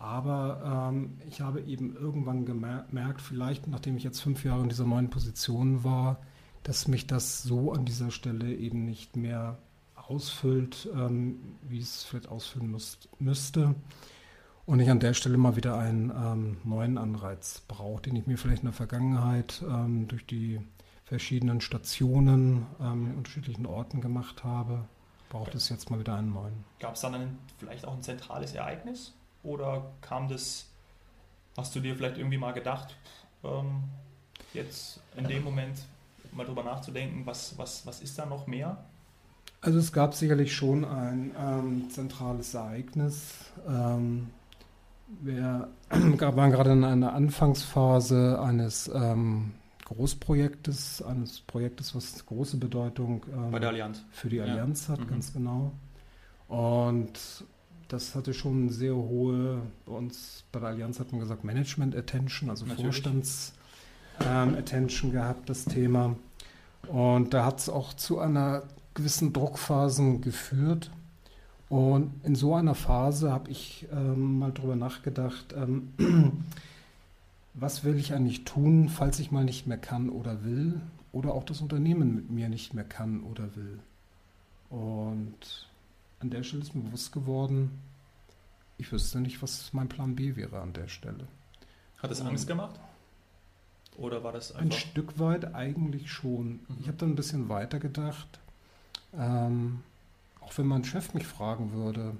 aber 0.00 0.90
ähm, 0.92 1.18
ich 1.28 1.40
habe 1.40 1.60
eben 1.60 1.94
irgendwann 1.94 2.44
gemerkt, 2.44 3.20
vielleicht 3.20 3.68
nachdem 3.68 3.96
ich 3.96 4.02
jetzt 4.02 4.20
fünf 4.20 4.44
Jahre 4.44 4.62
in 4.62 4.70
dieser 4.70 4.86
neuen 4.86 5.10
Position 5.10 5.84
war, 5.84 6.20
dass 6.64 6.88
mich 6.88 7.06
das 7.06 7.44
so 7.44 7.72
an 7.72 7.84
dieser 7.84 8.10
Stelle 8.10 8.52
eben 8.52 8.84
nicht 8.86 9.14
mehr 9.14 9.58
ausfüllt, 10.10 10.88
ähm, 10.92 11.56
wie 11.62 11.78
es 11.78 12.02
vielleicht 12.02 12.28
ausfüllen 12.28 12.70
müsst, 12.70 13.08
müsste. 13.20 13.74
Und 14.66 14.80
ich 14.80 14.90
an 14.90 15.00
der 15.00 15.14
Stelle 15.14 15.38
mal 15.38 15.56
wieder 15.56 15.78
einen 15.78 16.10
ähm, 16.10 16.56
neuen 16.64 16.98
Anreiz 16.98 17.62
brauche, 17.66 18.02
den 18.02 18.16
ich 18.16 18.26
mir 18.26 18.36
vielleicht 18.36 18.62
in 18.62 18.68
der 18.68 18.74
Vergangenheit 18.74 19.62
ähm, 19.62 20.08
durch 20.08 20.26
die 20.26 20.60
verschiedenen 21.04 21.60
Stationen 21.60 22.66
ähm, 22.80 23.06
in 23.06 23.16
unterschiedlichen 23.16 23.66
Orten 23.66 24.00
gemacht 24.00 24.44
habe, 24.44 24.84
braucht 25.28 25.54
es 25.54 25.68
jetzt 25.68 25.90
mal 25.90 25.98
wieder 25.98 26.16
einen 26.16 26.32
neuen. 26.32 26.64
Gab 26.78 26.94
es 26.94 27.00
dann 27.00 27.14
ein, 27.14 27.38
vielleicht 27.58 27.84
auch 27.84 27.94
ein 27.94 28.02
zentrales 28.02 28.54
Ereignis? 28.54 29.14
Oder 29.42 29.90
kam 30.02 30.28
das, 30.28 30.66
hast 31.56 31.74
du 31.74 31.80
dir 31.80 31.96
vielleicht 31.96 32.18
irgendwie 32.18 32.38
mal 32.38 32.52
gedacht, 32.52 32.96
ähm, 33.42 33.84
jetzt 34.54 35.00
in 35.16 35.26
dem 35.26 35.42
Moment 35.42 35.80
mal 36.32 36.46
drüber 36.46 36.62
nachzudenken, 36.62 37.26
was, 37.26 37.56
was, 37.58 37.86
was 37.86 38.00
ist 38.00 38.18
da 38.18 38.26
noch 38.26 38.46
mehr? 38.46 38.84
Also 39.62 39.78
es 39.78 39.92
gab 39.92 40.14
sicherlich 40.14 40.54
schon 40.54 40.84
ein 40.84 41.32
ähm, 41.38 41.90
zentrales 41.90 42.54
Ereignis. 42.54 43.34
Ähm, 43.68 44.28
wir 45.20 45.68
waren 45.90 46.50
gerade 46.50 46.72
in 46.72 46.84
einer 46.84 47.12
Anfangsphase 47.12 48.40
eines 48.40 48.90
ähm, 48.92 49.52
Großprojektes, 49.84 51.02
eines 51.02 51.40
Projektes, 51.40 51.94
was 51.94 52.24
große 52.24 52.56
Bedeutung 52.56 53.26
ähm, 53.34 53.50
für 54.12 54.28
die 54.28 54.40
Allianz 54.40 54.86
ja. 54.86 54.94
hat, 54.94 55.00
mhm. 55.00 55.08
ganz 55.08 55.32
genau. 55.32 55.72
Und 56.48 57.44
das 57.88 58.14
hatte 58.14 58.32
schon 58.32 58.70
sehr 58.70 58.94
hohe, 58.94 59.60
bei 59.84 59.92
uns 59.92 60.44
bei 60.52 60.60
der 60.60 60.70
Allianz 60.70 61.00
hat 61.00 61.12
man 61.12 61.20
gesagt, 61.20 61.44
Management 61.44 61.94
Attention, 61.96 62.48
also 62.48 62.64
Vorstands 62.66 63.52
ähm, 64.20 64.54
Attention 64.54 65.12
gehabt, 65.12 65.50
das 65.50 65.64
Thema. 65.64 66.16
Und 66.86 67.34
da 67.34 67.44
hat 67.44 67.58
es 67.58 67.68
auch 67.68 67.92
zu 67.92 68.20
einer 68.20 68.62
gewissen 69.00 69.32
Druckphasen 69.32 70.20
geführt. 70.20 70.90
Und 71.68 72.12
in 72.24 72.34
so 72.34 72.54
einer 72.54 72.74
Phase 72.74 73.32
habe 73.32 73.50
ich 73.50 73.86
ähm, 73.92 74.38
mal 74.38 74.52
drüber 74.52 74.76
nachgedacht, 74.76 75.54
ähm, 75.56 75.92
was 77.54 77.84
will 77.84 77.96
ich 77.96 78.12
eigentlich 78.12 78.44
tun, 78.44 78.88
falls 78.88 79.18
ich 79.18 79.30
mal 79.30 79.44
nicht 79.44 79.66
mehr 79.66 79.78
kann 79.78 80.10
oder 80.10 80.44
will. 80.44 80.80
oder 81.12 81.32
auch 81.32 81.44
das 81.44 81.60
Unternehmen 81.60 82.14
mit 82.14 82.30
mir 82.30 82.48
nicht 82.48 82.74
mehr 82.74 82.84
kann 82.84 83.22
oder 83.22 83.56
will. 83.56 83.78
Und 84.68 85.68
an 86.20 86.30
der 86.30 86.42
Stelle 86.42 86.62
ist 86.62 86.74
mir 86.74 86.82
bewusst 86.82 87.12
geworden, 87.12 87.70
ich 88.78 88.90
wüsste 88.92 89.20
nicht, 89.20 89.42
was 89.42 89.72
mein 89.72 89.88
Plan 89.88 90.14
B 90.14 90.36
wäre 90.36 90.60
an 90.60 90.72
der 90.72 90.88
Stelle. 90.88 91.26
Hat 91.98 92.10
es 92.10 92.20
Angst 92.20 92.46
gemacht? 92.46 92.78
Oder 93.96 94.22
war 94.24 94.32
das 94.32 94.52
einfach? 94.52 94.64
Ein 94.64 94.72
Stück 94.72 95.18
weit 95.18 95.54
eigentlich 95.54 96.10
schon. 96.10 96.60
Mhm. 96.68 96.76
Ich 96.80 96.88
habe 96.88 96.96
dann 96.96 97.10
ein 97.10 97.16
bisschen 97.16 97.48
weiter 97.48 97.78
gedacht. 97.78 98.40
Ähm, 99.16 99.80
auch 100.40 100.56
wenn 100.56 100.66
mein 100.66 100.84
Chef 100.84 101.14
mich 101.14 101.26
fragen 101.26 101.72
würde, 101.72 102.12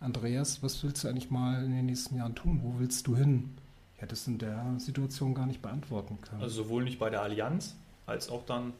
Andreas, 0.00 0.62
was 0.62 0.82
willst 0.82 1.04
du 1.04 1.08
eigentlich 1.08 1.30
mal 1.30 1.64
in 1.64 1.72
den 1.72 1.86
nächsten 1.86 2.16
Jahren 2.16 2.34
tun? 2.34 2.60
Wo 2.62 2.78
willst 2.78 3.06
du 3.06 3.16
hin? 3.16 3.50
Ich 3.94 4.02
hätte 4.02 4.14
es 4.14 4.26
in 4.26 4.38
der 4.38 4.74
Situation 4.78 5.34
gar 5.34 5.46
nicht 5.46 5.62
beantworten 5.62 6.18
können. 6.20 6.42
Also 6.42 6.64
sowohl 6.64 6.82
nicht 6.84 6.98
bei 6.98 7.08
der 7.08 7.22
Allianz, 7.22 7.76
als 8.06 8.28
auch 8.28 8.44
dann 8.44 8.72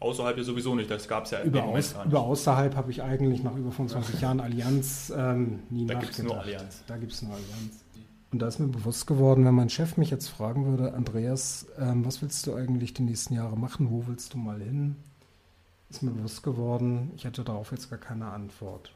außerhalb 0.00 0.38
ja 0.38 0.42
sowieso 0.42 0.74
nicht. 0.74 0.90
Das 0.90 1.06
gab 1.06 1.26
es 1.26 1.32
ja 1.32 1.42
über, 1.42 1.64
aus, 1.64 1.94
über 2.06 2.20
außerhalb 2.20 2.74
habe 2.74 2.90
ich 2.90 3.02
eigentlich 3.02 3.42
nach 3.42 3.54
über 3.54 3.70
25 3.70 4.14
ja. 4.14 4.20
Jahren 4.22 4.40
Allianz 4.40 5.12
ähm, 5.14 5.60
nie 5.68 5.86
da 5.86 5.94
nachgedacht. 5.94 6.00
Da 6.00 6.06
gibt 6.06 6.18
es 6.18 6.22
nur 6.22 6.40
Allianz. 6.40 6.84
Da 6.86 6.96
gibt 6.96 7.12
es 7.12 7.22
nur 7.22 7.32
Allianz. 7.32 7.84
Und 8.32 8.38
da 8.38 8.46
ist 8.46 8.58
mir 8.60 8.68
bewusst 8.68 9.06
geworden, 9.06 9.44
wenn 9.44 9.54
mein 9.54 9.68
Chef 9.68 9.96
mich 9.96 10.10
jetzt 10.10 10.28
fragen 10.28 10.64
würde, 10.66 10.94
Andreas, 10.94 11.66
ähm, 11.78 12.06
was 12.06 12.22
willst 12.22 12.46
du 12.46 12.54
eigentlich 12.54 12.94
die 12.94 13.02
nächsten 13.02 13.34
Jahre 13.34 13.58
machen? 13.58 13.90
Wo 13.90 14.06
willst 14.06 14.34
du 14.34 14.38
mal 14.38 14.60
hin? 14.60 14.96
Ist 15.90 16.02
mir 16.02 16.12
bewusst 16.12 16.42
geworden, 16.42 17.10
ich 17.16 17.24
hätte 17.24 17.42
darauf 17.42 17.72
jetzt 17.72 17.90
gar 17.90 17.98
keine 17.98 18.26
Antwort. 18.26 18.94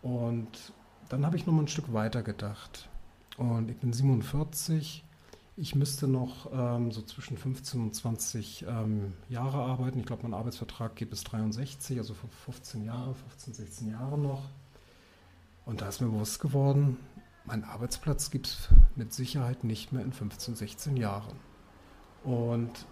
Und 0.00 0.72
dann 1.08 1.26
habe 1.26 1.36
ich 1.36 1.46
noch 1.46 1.52
mal 1.52 1.62
ein 1.62 1.68
Stück 1.68 1.92
weiter 1.92 2.22
gedacht. 2.22 2.88
Und 3.36 3.70
ich 3.70 3.76
bin 3.76 3.92
47. 3.92 5.04
Ich 5.56 5.74
müsste 5.74 6.08
noch 6.08 6.50
ähm, 6.50 6.90
so 6.90 7.02
zwischen 7.02 7.36
15 7.36 7.80
und 7.82 7.94
20 7.94 8.64
ähm, 8.66 9.12
Jahre 9.28 9.58
arbeiten. 9.58 10.00
Ich 10.00 10.06
glaube, 10.06 10.22
mein 10.22 10.32
Arbeitsvertrag 10.32 10.96
geht 10.96 11.10
bis 11.10 11.24
63, 11.24 11.98
also 11.98 12.14
15 12.46 12.84
Jahre, 12.84 13.14
15, 13.14 13.54
16 13.54 13.90
Jahre 13.90 14.18
noch. 14.18 14.48
Und 15.66 15.82
da 15.82 15.88
ist 15.88 16.00
mir 16.00 16.08
bewusst 16.08 16.40
geworden, 16.40 16.96
mein 17.44 17.64
Arbeitsplatz 17.64 18.30
gibt 18.30 18.46
es 18.46 18.68
mit 18.96 19.12
Sicherheit 19.12 19.62
nicht 19.62 19.92
mehr 19.92 20.02
in 20.02 20.12
15, 20.12 20.56
16 20.56 20.96
Jahren. 20.96 21.36
Und 22.24 22.86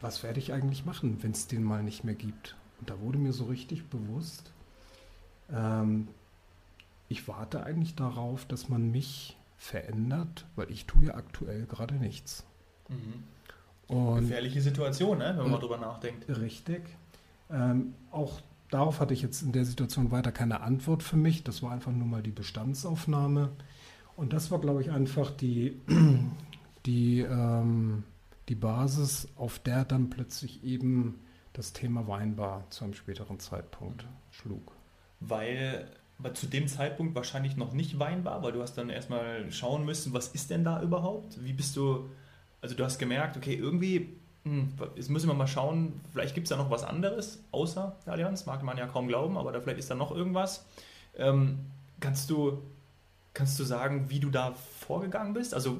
was 0.00 0.22
werde 0.22 0.38
ich 0.38 0.52
eigentlich 0.52 0.84
machen, 0.84 1.18
wenn 1.22 1.32
es 1.32 1.46
den 1.46 1.62
mal 1.62 1.82
nicht 1.82 2.04
mehr 2.04 2.14
gibt? 2.14 2.56
Und 2.80 2.90
da 2.90 3.00
wurde 3.00 3.18
mir 3.18 3.32
so 3.32 3.44
richtig 3.44 3.88
bewusst, 3.88 4.52
ähm, 5.52 6.08
ich 7.08 7.26
warte 7.28 7.64
eigentlich 7.64 7.96
darauf, 7.96 8.44
dass 8.46 8.68
man 8.68 8.90
mich 8.90 9.36
verändert, 9.58 10.46
weil 10.56 10.70
ich 10.70 10.86
tue 10.86 11.06
ja 11.06 11.14
aktuell 11.14 11.66
gerade 11.66 11.96
nichts. 11.96 12.44
Mhm. 12.88 13.94
Und 13.94 14.20
Gefährliche 14.20 14.60
Situation, 14.60 15.18
ne, 15.18 15.34
wenn 15.36 15.50
man 15.50 15.60
darüber 15.60 15.76
nachdenkt. 15.76 16.28
Richtig. 16.28 16.82
Ähm, 17.50 17.94
auch 18.12 18.40
darauf 18.70 19.00
hatte 19.00 19.12
ich 19.12 19.22
jetzt 19.22 19.42
in 19.42 19.52
der 19.52 19.64
Situation 19.64 20.12
weiter 20.12 20.30
keine 20.30 20.60
Antwort 20.60 21.02
für 21.02 21.16
mich. 21.16 21.42
Das 21.42 21.62
war 21.62 21.72
einfach 21.72 21.92
nur 21.92 22.06
mal 22.06 22.22
die 22.22 22.30
Bestandsaufnahme. 22.30 23.50
Und 24.16 24.32
das 24.32 24.50
war, 24.50 24.60
glaube 24.60 24.80
ich, 24.80 24.90
einfach 24.90 25.30
die, 25.32 25.80
die, 26.86 27.20
ähm, 27.20 28.04
die 28.50 28.56
Basis, 28.56 29.28
auf 29.36 29.58
der 29.60 29.84
dann 29.84 30.10
plötzlich 30.10 30.62
eben 30.64 31.20
das 31.52 31.72
Thema 31.72 32.06
Weinbar 32.08 32.68
zu 32.70 32.84
einem 32.84 32.94
späteren 32.94 33.38
Zeitpunkt 33.38 34.04
schlug. 34.30 34.72
Weil 35.20 35.88
aber 36.18 36.34
zu 36.34 36.46
dem 36.46 36.68
Zeitpunkt 36.68 37.14
wahrscheinlich 37.14 37.56
noch 37.56 37.72
nicht 37.72 37.98
weinbar, 37.98 38.42
weil 38.42 38.52
du 38.52 38.60
hast 38.60 38.74
dann 38.74 38.90
erstmal 38.90 39.50
schauen 39.50 39.86
müssen, 39.86 40.12
was 40.12 40.28
ist 40.28 40.50
denn 40.50 40.64
da 40.64 40.82
überhaupt? 40.82 41.42
Wie 41.42 41.54
bist 41.54 41.76
du, 41.76 42.10
also 42.60 42.74
du 42.74 42.84
hast 42.84 42.98
gemerkt, 42.98 43.38
okay, 43.38 43.54
irgendwie, 43.54 44.18
hm, 44.44 44.74
jetzt 44.96 45.08
müssen 45.08 45.28
wir 45.28 45.34
mal 45.34 45.46
schauen, 45.46 45.98
vielleicht 46.12 46.34
gibt 46.34 46.46
es 46.46 46.50
da 46.50 46.56
noch 46.56 46.70
was 46.70 46.84
anderes 46.84 47.42
außer 47.52 47.96
der 48.04 48.12
Allianz, 48.12 48.44
mag 48.44 48.62
man 48.62 48.76
ja 48.76 48.86
kaum 48.86 49.08
glauben, 49.08 49.38
aber 49.38 49.50
da 49.52 49.62
vielleicht 49.62 49.78
ist 49.78 49.90
da 49.90 49.94
noch 49.94 50.10
irgendwas. 50.10 50.66
Ähm, 51.16 51.60
kannst 52.00 52.28
du 52.28 52.60
Kannst 53.32 53.60
du 53.60 53.64
sagen, 53.64 54.10
wie 54.10 54.18
du 54.18 54.28
da 54.28 54.54
vorgegangen 54.80 55.34
bist? 55.34 55.54
Also 55.54 55.78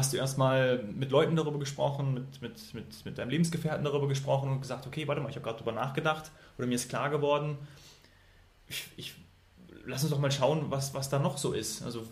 hast 0.00 0.12
du 0.12 0.16
erstmal 0.16 0.82
mit 0.82 1.10
Leuten 1.10 1.36
darüber 1.36 1.58
gesprochen, 1.58 2.14
mit, 2.14 2.42
mit, 2.42 2.74
mit, 2.74 3.04
mit 3.04 3.18
deinem 3.18 3.28
Lebensgefährten 3.28 3.84
darüber 3.84 4.08
gesprochen 4.08 4.50
und 4.50 4.60
gesagt, 4.60 4.86
okay, 4.86 5.06
warte 5.06 5.20
mal, 5.20 5.28
ich 5.28 5.36
habe 5.36 5.44
gerade 5.44 5.58
darüber 5.58 5.72
nachgedacht 5.72 6.30
oder 6.58 6.66
mir 6.66 6.74
ist 6.74 6.88
klar 6.88 7.10
geworden, 7.10 7.58
ich, 8.66 8.88
ich, 8.96 9.14
lass 9.84 10.02
uns 10.02 10.10
doch 10.10 10.18
mal 10.18 10.32
schauen, 10.32 10.70
was, 10.70 10.94
was 10.94 11.10
da 11.10 11.18
noch 11.18 11.36
so 11.36 11.52
ist. 11.52 11.82
Also, 11.82 12.06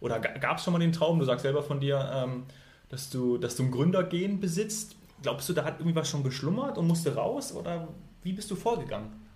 oder 0.00 0.20
gab 0.20 0.58
es 0.58 0.64
schon 0.64 0.72
mal 0.72 0.78
den 0.78 0.92
Traum, 0.92 1.18
du 1.18 1.24
sagst 1.24 1.42
selber 1.42 1.62
von 1.62 1.80
dir, 1.80 2.08
ähm, 2.14 2.44
dass, 2.88 3.10
du, 3.10 3.36
dass 3.36 3.56
du 3.56 3.64
ein 3.64 3.70
Gründergehen 3.70 4.38
besitzt. 4.38 4.96
Glaubst 5.22 5.48
du, 5.48 5.52
da 5.52 5.64
hat 5.64 5.80
irgendwie 5.80 5.96
was 5.96 6.08
schon 6.08 6.22
geschlummert 6.22 6.78
und 6.78 6.86
musste 6.86 7.14
raus 7.16 7.52
oder 7.52 7.88
wie 8.22 8.32
bist 8.32 8.50
du 8.50 8.56
vorgegangen? 8.56 9.27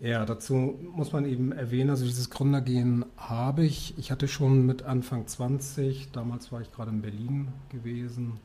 Ja, 0.00 0.24
dazu 0.24 0.78
muss 0.94 1.12
man 1.12 1.26
eben 1.26 1.52
erwähnen, 1.52 1.90
also 1.90 2.06
dieses 2.06 2.30
Gründergehen 2.30 3.04
habe 3.18 3.66
ich. 3.66 3.98
Ich 3.98 4.10
hatte 4.10 4.28
schon 4.28 4.64
mit 4.64 4.82
Anfang 4.82 5.26
20, 5.26 6.10
damals 6.10 6.50
war 6.50 6.62
ich 6.62 6.72
gerade 6.72 6.90
in 6.90 7.02
Berlin 7.02 7.48
gewesen, 7.68 8.40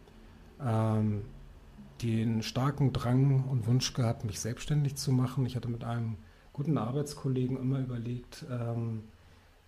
ähm, 0.61 1.21
den 2.01 2.43
starken 2.43 2.91
Drang 2.91 3.45
und 3.45 3.67
Wunsch 3.67 3.93
gehabt, 3.93 4.25
mich 4.25 4.41
selbstständig 4.41 4.95
zu 4.95 5.13
machen. 5.13 5.45
Ich 5.45 5.55
hatte 5.55 5.69
mit 5.69 5.85
einem 5.85 6.17
guten 6.51 6.77
Arbeitskollegen 6.77 7.55
immer 7.55 7.79
überlegt, 7.79 8.45
ähm, 8.51 9.05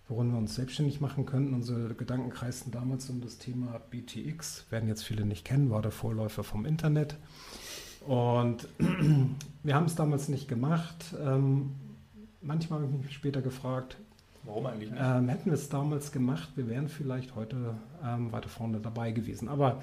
worin 0.08 0.30
wir 0.30 0.36
uns 0.36 0.56
selbstständig 0.56 1.00
machen 1.00 1.24
könnten. 1.24 1.54
Unsere 1.54 1.94
Gedanken 1.94 2.28
kreisten 2.28 2.70
damals 2.70 3.08
um 3.08 3.22
das 3.22 3.38
Thema 3.38 3.80
BTX, 3.90 4.66
werden 4.68 4.90
jetzt 4.90 5.04
viele 5.04 5.24
nicht 5.24 5.46
kennen, 5.46 5.70
war 5.70 5.80
der 5.80 5.90
Vorläufer 5.90 6.44
vom 6.44 6.66
Internet. 6.66 7.16
Und 8.06 8.68
wir 9.62 9.74
haben 9.74 9.86
es 9.86 9.94
damals 9.94 10.28
nicht 10.28 10.48
gemacht. 10.48 11.14
Ähm, 11.22 11.74
manchmal 12.40 12.80
habe 12.80 12.90
ich 12.90 13.04
mich 13.04 13.14
später 13.14 13.42
gefragt, 13.42 13.96
warum 14.44 14.66
eigentlich 14.66 14.90
nicht? 14.90 15.00
Ähm, 15.02 15.28
hätten 15.28 15.46
wir 15.46 15.54
es 15.54 15.68
damals 15.68 16.12
gemacht, 16.12 16.50
wir 16.56 16.68
wären 16.68 16.88
vielleicht 16.88 17.36
heute 17.36 17.74
ähm, 18.04 18.32
weiter 18.32 18.48
vorne 18.48 18.80
dabei 18.80 19.12
gewesen. 19.12 19.48
Aber 19.48 19.82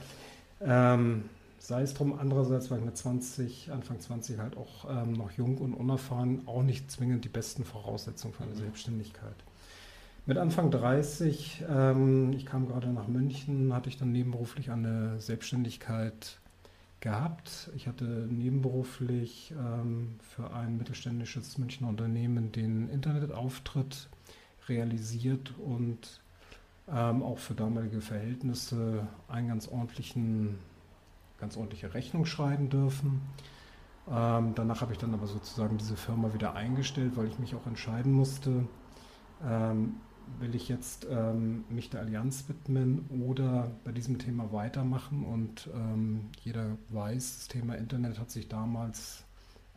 ähm, 0.62 1.26
sei 1.60 1.82
es 1.82 1.94
drum, 1.94 2.18
andererseits 2.18 2.70
war 2.70 2.78
ich 2.78 2.86
mit 2.86 2.98
20, 2.98 3.72
Anfang 3.72 4.00
20 4.00 4.40
halt 4.40 4.58
auch 4.58 4.90
ähm, 4.90 5.14
noch 5.14 5.32
jung 5.32 5.58
und 5.58 5.74
unerfahren, 5.74 6.48
auch 6.48 6.64
nicht 6.64 6.92
zwingend 6.92 7.26
die 7.26 7.30
besten 7.30 7.64
Voraussetzungen 7.64 8.34
für 8.34 8.44
eine 8.44 8.54
mhm. 8.54 8.60
Selbstständigkeit. 8.60 9.36
Mit 10.28 10.38
Anfang 10.40 10.72
30, 10.72 11.66
ähm, 11.70 12.34
ich 12.34 12.48
kam 12.48 12.68
gerade 12.68 12.88
nach 12.88 13.08
München, 13.08 13.74
hatte 13.74 13.90
ich 13.90 13.98
dann 13.98 14.12
nebenberuflich 14.12 14.72
eine 14.72 15.20
Selbstständigkeit 15.20 16.40
gehabt. 17.06 17.70
Ich 17.76 17.88
hatte 17.88 18.04
nebenberuflich 18.04 19.54
ähm, 19.58 20.16
für 20.34 20.52
ein 20.52 20.76
mittelständisches 20.76 21.60
Münchner 21.60 21.88
Unternehmen 21.88 22.52
den 22.52 22.90
Internetauftritt 22.90 24.10
realisiert 24.68 25.54
und 25.60 26.20
ähm, 26.92 27.22
auch 27.22 27.38
für 27.38 27.54
damalige 27.54 28.02
Verhältnisse 28.02 29.08
einen 29.28 29.50
ganz 29.50 29.68
ordentlichen, 29.68 30.58
ganz 31.40 31.58
ordentliche 31.58 31.94
Rechnung 31.94 32.26
schreiben 32.26 32.70
dürfen. 32.70 33.22
Ähm, 34.10 34.54
danach 34.56 34.82
habe 34.82 34.94
ich 34.94 34.98
dann 34.98 35.14
aber 35.14 35.28
sozusagen 35.28 35.78
diese 35.78 35.98
Firma 35.98 36.34
wieder 36.34 36.56
eingestellt, 36.56 37.16
weil 37.18 37.28
ich 37.28 37.38
mich 37.38 37.54
auch 37.54 37.68
entscheiden 37.68 38.14
musste, 38.14 38.68
ähm, 39.48 39.98
will 40.40 40.56
ich 40.56 40.70
jetzt 40.70 41.08
ähm, 41.10 41.64
mich 41.70 41.90
der 41.90 42.02
Allianz 42.02 42.46
widmen 42.48 43.06
oder 43.26 43.72
bei 43.84 43.92
diesem 43.92 44.20
Thema 44.20 44.52
weitermachen? 44.52 45.24
Und 45.26 45.70
ähm, 45.74 46.30
jeder 46.44 46.78
weiß, 46.90 47.38
das 47.38 47.48
Thema 47.48 47.76
Internet 47.76 48.20
hat 48.20 48.32
sich 48.32 48.48
damals 48.48 49.24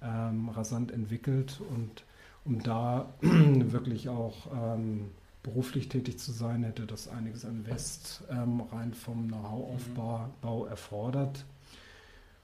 ähm, 0.02 0.48
rasant 0.48 0.90
entwickelt 0.90 1.60
und 1.70 2.04
um 2.44 2.62
da 2.62 3.12
wirklich 3.20 4.08
auch 4.08 4.48
ähm, 4.52 5.10
beruflich 5.42 5.88
tätig 5.88 6.18
zu 6.18 6.32
sein, 6.32 6.62
hätte 6.64 6.86
das 6.86 7.08
einiges 7.08 7.44
an 7.44 7.66
West 7.66 8.22
ähm, 8.30 8.60
rein 8.72 8.94
vom 8.94 9.28
Know-how-Aufbau 9.28 10.64
mhm. 10.64 10.68
erfordert. 10.68 11.44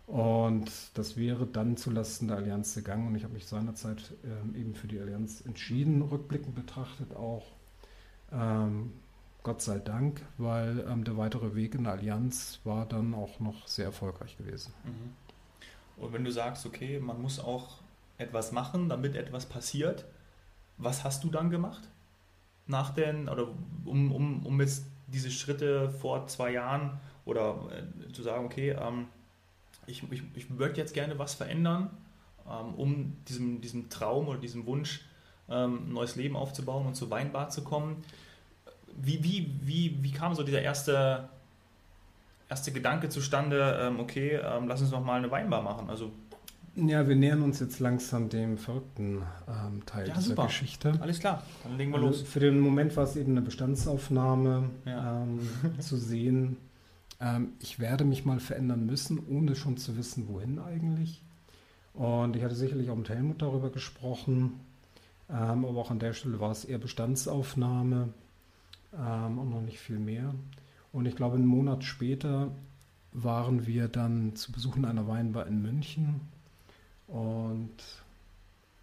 Und 0.07 0.71
das 0.95 1.17
wäre 1.17 1.47
dann 1.47 1.77
zulasten 1.77 2.29
der 2.29 2.37
Allianz 2.37 2.75
gegangen. 2.75 3.07
Und 3.07 3.15
ich 3.15 3.25
habe 3.25 3.35
mich 3.35 3.47
seinerzeit 3.47 4.13
ähm, 4.25 4.55
eben 4.55 4.75
für 4.75 4.87
die 4.87 5.01
Allianz 5.01 5.41
entschieden, 5.47 6.03
rückblickend 6.03 6.55
betrachtet 6.55 7.17
auch. 7.17 7.47
Ähm, 8.35 8.93
Gott 9.43 9.61
sei 9.61 9.79
Dank, 9.79 10.23
weil 10.39 10.85
ähm, 10.89 11.05
der 11.05 11.19
weitere 11.19 11.55
Weg 11.55 11.75
in 11.75 11.85
der 11.85 11.93
Allianz 11.93 12.61
war 12.65 12.87
dann 12.87 13.13
auch 13.15 13.41
noch 13.41 13.69
sehr 13.69 13.85
erfolgreich 13.85 14.39
gewesen. 14.39 14.73
Mhm. 14.85 16.03
Und 16.03 16.13
wenn 16.13 16.25
du 16.25 16.33
sagst, 16.33 16.65
okay, 16.67 16.99
man 16.99 17.21
muss 17.21 17.39
auch 17.39 17.79
etwas 18.19 18.53
machen, 18.53 18.89
damit 18.89 19.15
etwas 19.15 19.47
passiert, 19.47 20.07
was 20.79 21.05
hast 21.05 21.25
du 21.25 21.31
dann 21.31 21.51
gemacht? 21.51 21.89
Nach 22.67 22.95
den, 22.95 23.29
oder 23.29 23.49
um, 23.85 24.13
um, 24.13 24.47
um 24.47 24.61
jetzt 24.61 24.87
diese 25.07 25.31
Schritte 25.31 25.91
vor 25.91 26.27
zwei 26.27 26.53
Jahren 26.53 26.99
oder 27.27 27.69
äh, 27.71 28.13
zu 28.13 28.23
sagen, 28.23 28.47
okay, 28.47 28.71
ähm, 28.71 29.09
ich, 29.87 30.03
ich, 30.11 30.23
ich 30.35 30.51
möchte 30.51 30.81
jetzt 30.81 30.95
gerne 30.95 31.19
was 31.19 31.35
verändern, 31.35 31.91
ähm, 32.49 32.75
um 32.75 33.17
diesem, 33.29 33.61
diesem 33.61 33.91
Traum 33.91 34.29
oder 34.29 34.39
diesem 34.39 34.67
Wunsch 34.67 35.05
ähm, 35.49 35.89
ein 35.89 35.93
neues 35.93 36.17
Leben 36.17 36.37
aufzubauen 36.37 36.87
und 36.87 36.95
zur 36.95 37.11
Weinbar 37.11 37.51
zu 37.51 37.63
kommen. 37.63 38.03
Wie, 38.97 39.23
wie, 39.23 39.51
wie, 39.63 39.99
wie 40.03 40.13
kam 40.13 40.35
so 40.35 40.43
dieser 40.43 40.63
erste, 40.63 41.29
erste 42.49 42.73
Gedanke 42.73 43.09
zustande, 43.09 43.79
ähm, 43.81 44.01
okay, 44.01 44.41
ähm, 44.43 44.69
lass 44.69 44.81
uns 44.81 44.91
noch 44.91 45.05
mal 45.05 45.19
eine 45.19 45.31
Weinbar 45.31 45.63
machen? 45.63 45.91
Also 45.91 46.13
ja, 46.77 47.07
wir 47.07 47.15
nähern 47.15 47.43
uns 47.43 47.61
jetzt 47.61 47.79
langsam 47.79 48.29
dem 48.29 48.59
verrückten 48.59 49.23
ähm, 49.49 49.87
Teil 49.87 50.09
ja, 50.09 50.15
dieser 50.15 50.31
super. 50.31 50.47
Geschichte. 50.47 50.93
Alles 51.01 51.21
klar, 51.21 51.45
dann 51.63 51.79
legen 51.79 51.93
wir 51.93 51.99
also 51.99 52.09
los. 52.09 52.23
Für 52.23 52.41
den 52.41 52.59
Moment 52.59 52.97
war 52.97 53.05
es 53.05 53.15
eben 53.15 53.33
eine 53.33 53.43
Bestandsaufnahme 53.43 54.71
ja. 54.85 55.23
ähm, 55.23 55.39
zu 55.79 55.97
sehen. 55.97 56.57
Ähm, 57.21 57.53
ich 57.61 57.79
werde 57.79 58.05
mich 58.05 58.25
mal 58.25 58.41
verändern 58.41 58.87
müssen, 58.87 59.25
ohne 59.29 59.55
schon 59.55 59.77
zu 59.77 59.97
wissen, 59.97 60.27
wohin 60.29 60.59
eigentlich. 60.59 61.23
Und 61.93 62.35
ich 62.35 62.43
hatte 62.43 62.57
sicherlich 62.57 62.91
auch 62.91 62.97
mit 62.97 63.09
Helmut 63.09 63.41
darüber 63.41 63.71
gesprochen. 63.71 64.59
Ähm, 65.31 65.65
aber 65.65 65.79
auch 65.79 65.93
an 65.93 66.01
der 66.01 66.13
Stelle 66.13 66.41
war 66.41 66.51
es 66.51 66.65
eher 66.65 66.79
Bestandsaufnahme 66.79 68.09
ähm, 68.99 69.39
und 69.39 69.51
noch 69.51 69.63
nicht 69.63 69.79
viel 69.79 69.99
mehr. 69.99 70.35
Und 70.93 71.07
ich 71.07 71.17
glaube, 71.17 71.37
einen 71.37 71.47
Monat 71.47 71.85
später 71.85 72.51
waren 73.13 73.67
wir 73.67 73.89
dann 73.89 74.35
zu 74.37 74.53
Besuch 74.53 74.77
in 74.77 74.85
einer 74.85 75.07
Weinbar 75.07 75.47
in 75.47 75.63
München 75.63 76.21
und 77.07 77.75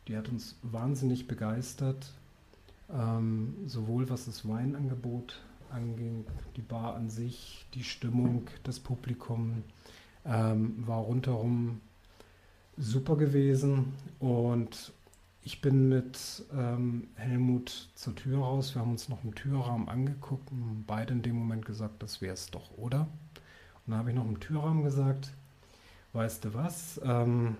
die 0.08 0.18
hat 0.18 0.30
uns 0.30 0.58
wahnsinnig 0.62 1.27
begeistert, 1.27 2.13
ähm, 2.91 3.56
sowohl 3.68 4.10
was 4.10 4.25
das 4.25 4.48
Weinangebot 4.48 5.41
anging, 5.70 6.25
die 6.56 6.62
Bar 6.62 6.96
an 6.96 7.10
sich, 7.10 7.65
die 7.74 7.84
Stimmung, 7.84 8.48
das 8.63 8.80
Publikum 8.80 9.63
ähm, 10.25 10.75
war 10.86 11.00
rundherum 11.00 11.82
super 12.77 13.15
gewesen 13.15 13.94
und 14.20 14.91
ich 15.43 15.62
bin 15.62 15.89
mit 15.89 16.43
ähm, 16.53 17.07
Helmut 17.15 17.89
zur 17.95 18.15
Tür 18.15 18.39
raus. 18.39 18.75
Wir 18.75 18.81
haben 18.81 18.91
uns 18.91 19.10
noch 19.10 19.24
im 19.24 19.33
Türrahmen 19.33 19.89
angeguckt 19.89 20.51
und 20.51 20.86
beide 20.86 21.13
in 21.13 21.21
dem 21.24 21.36
Moment 21.36 21.65
gesagt, 21.65 22.03
das 22.03 22.21
wäre 22.21 22.33
es 22.33 22.51
doch, 22.51 22.77
oder? 22.77 23.01
Und 23.86 23.91
dann 23.91 23.98
habe 23.98 24.10
ich 24.12 24.15
noch 24.15 24.25
im 24.25 24.39
Türrahmen 24.39 24.83
gesagt, 24.83 25.31
weißt 26.13 26.45
du 26.45 26.53
was, 26.53 27.01
ähm, 27.03 27.57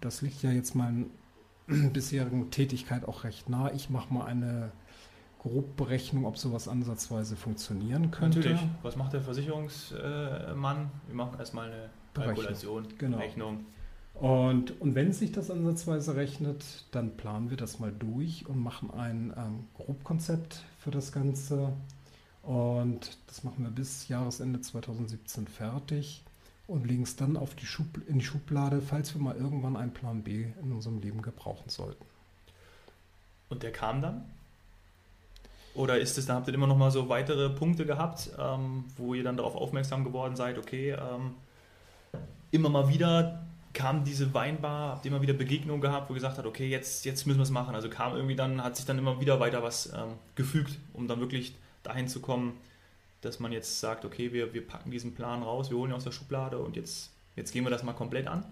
das 0.00 0.20
liegt 0.20 0.42
ja 0.42 0.50
jetzt 0.50 0.74
meiner 0.74 1.06
bisherigen 1.66 2.50
Tätigkeit 2.50 3.06
auch 3.06 3.24
recht 3.24 3.48
nah. 3.48 3.72
Ich 3.72 3.88
mache 3.88 4.12
mal 4.12 4.26
eine 4.26 4.70
Grobberechnung, 5.40 6.26
ob 6.26 6.36
sowas 6.36 6.68
ansatzweise 6.68 7.34
funktionieren 7.34 8.10
könnte. 8.10 8.40
Natürlich. 8.40 8.60
Was 8.82 8.96
macht 8.96 9.14
der 9.14 9.22
Versicherungsmann? 9.22 10.90
Wir 11.06 11.14
machen 11.14 11.38
erstmal 11.38 11.68
eine 11.68 11.88
Kalkulation, 12.12 12.86
genau. 12.98 13.16
Rechnung. 13.16 13.64
Und, 14.20 14.78
und 14.82 14.94
wenn 14.94 15.14
sich 15.14 15.32
das 15.32 15.50
ansatzweise 15.50 16.14
rechnet, 16.14 16.62
dann 16.90 17.16
planen 17.16 17.48
wir 17.48 17.56
das 17.56 17.78
mal 17.78 17.90
durch 17.90 18.46
und 18.46 18.62
machen 18.62 18.90
ein 18.90 19.32
ähm, 19.34 19.64
Grobkonzept 19.74 20.62
für 20.78 20.90
das 20.90 21.10
Ganze. 21.10 21.72
Und 22.42 23.16
das 23.28 23.44
machen 23.44 23.64
wir 23.64 23.70
bis 23.70 24.08
Jahresende 24.08 24.60
2017 24.60 25.46
fertig 25.46 26.22
und 26.66 26.86
legen 26.86 27.04
es 27.04 27.16
dann 27.16 27.38
auf 27.38 27.54
die 27.54 27.66
in 28.08 28.18
die 28.18 28.24
Schublade, 28.24 28.82
falls 28.82 29.14
wir 29.14 29.22
mal 29.22 29.36
irgendwann 29.36 29.74
einen 29.74 29.94
Plan 29.94 30.22
B 30.22 30.48
in 30.62 30.70
unserem 30.70 31.00
Leben 31.00 31.22
gebrauchen 31.22 31.70
sollten. 31.70 32.04
Und 33.48 33.62
der 33.62 33.72
kam 33.72 34.02
dann? 34.02 34.26
Oder 35.74 35.98
ist 35.98 36.18
es, 36.18 36.26
da 36.26 36.34
habt 36.34 36.48
ihr 36.48 36.52
immer 36.52 36.66
noch 36.66 36.76
mal 36.76 36.90
so 36.90 37.08
weitere 37.08 37.48
Punkte 37.48 37.86
gehabt, 37.86 38.28
ähm, 38.38 38.84
wo 38.98 39.14
ihr 39.14 39.24
dann 39.24 39.38
darauf 39.38 39.54
aufmerksam 39.54 40.04
geworden 40.04 40.36
seid, 40.36 40.58
okay, 40.58 40.90
ähm, 40.90 41.36
immer 42.50 42.68
mal 42.68 42.90
wieder 42.90 43.46
kam 43.72 44.04
diese 44.04 44.34
Weinbar, 44.34 44.92
habt 44.92 45.04
ihr 45.04 45.12
immer 45.12 45.22
wieder 45.22 45.32
Begegnungen 45.32 45.80
gehabt, 45.80 46.08
wo 46.08 46.14
ihr 46.14 46.16
gesagt 46.16 46.38
habt, 46.38 46.46
okay, 46.46 46.68
jetzt, 46.68 47.04
jetzt 47.04 47.26
müssen 47.26 47.38
wir 47.38 47.44
es 47.44 47.50
machen. 47.50 47.74
Also 47.74 47.88
kam 47.88 48.14
irgendwie 48.14 48.36
dann, 48.36 48.62
hat 48.62 48.76
sich 48.76 48.86
dann 48.86 48.98
immer 48.98 49.20
wieder 49.20 49.38
weiter 49.38 49.62
was 49.62 49.92
ähm, 49.92 50.14
gefügt, 50.34 50.78
um 50.92 51.06
dann 51.06 51.20
wirklich 51.20 51.54
dahin 51.82 52.08
zu 52.08 52.20
kommen, 52.20 52.54
dass 53.20 53.38
man 53.38 53.52
jetzt 53.52 53.80
sagt, 53.80 54.04
okay, 54.04 54.32
wir, 54.32 54.54
wir 54.54 54.66
packen 54.66 54.90
diesen 54.90 55.14
Plan 55.14 55.42
raus, 55.42 55.70
wir 55.70 55.76
holen 55.76 55.90
ihn 55.90 55.96
aus 55.96 56.04
der 56.04 56.12
Schublade 56.12 56.58
und 56.58 56.76
jetzt, 56.76 57.10
jetzt 57.36 57.52
gehen 57.52 57.64
wir 57.64 57.70
das 57.70 57.82
mal 57.82 57.92
komplett 57.92 58.26
an? 58.26 58.44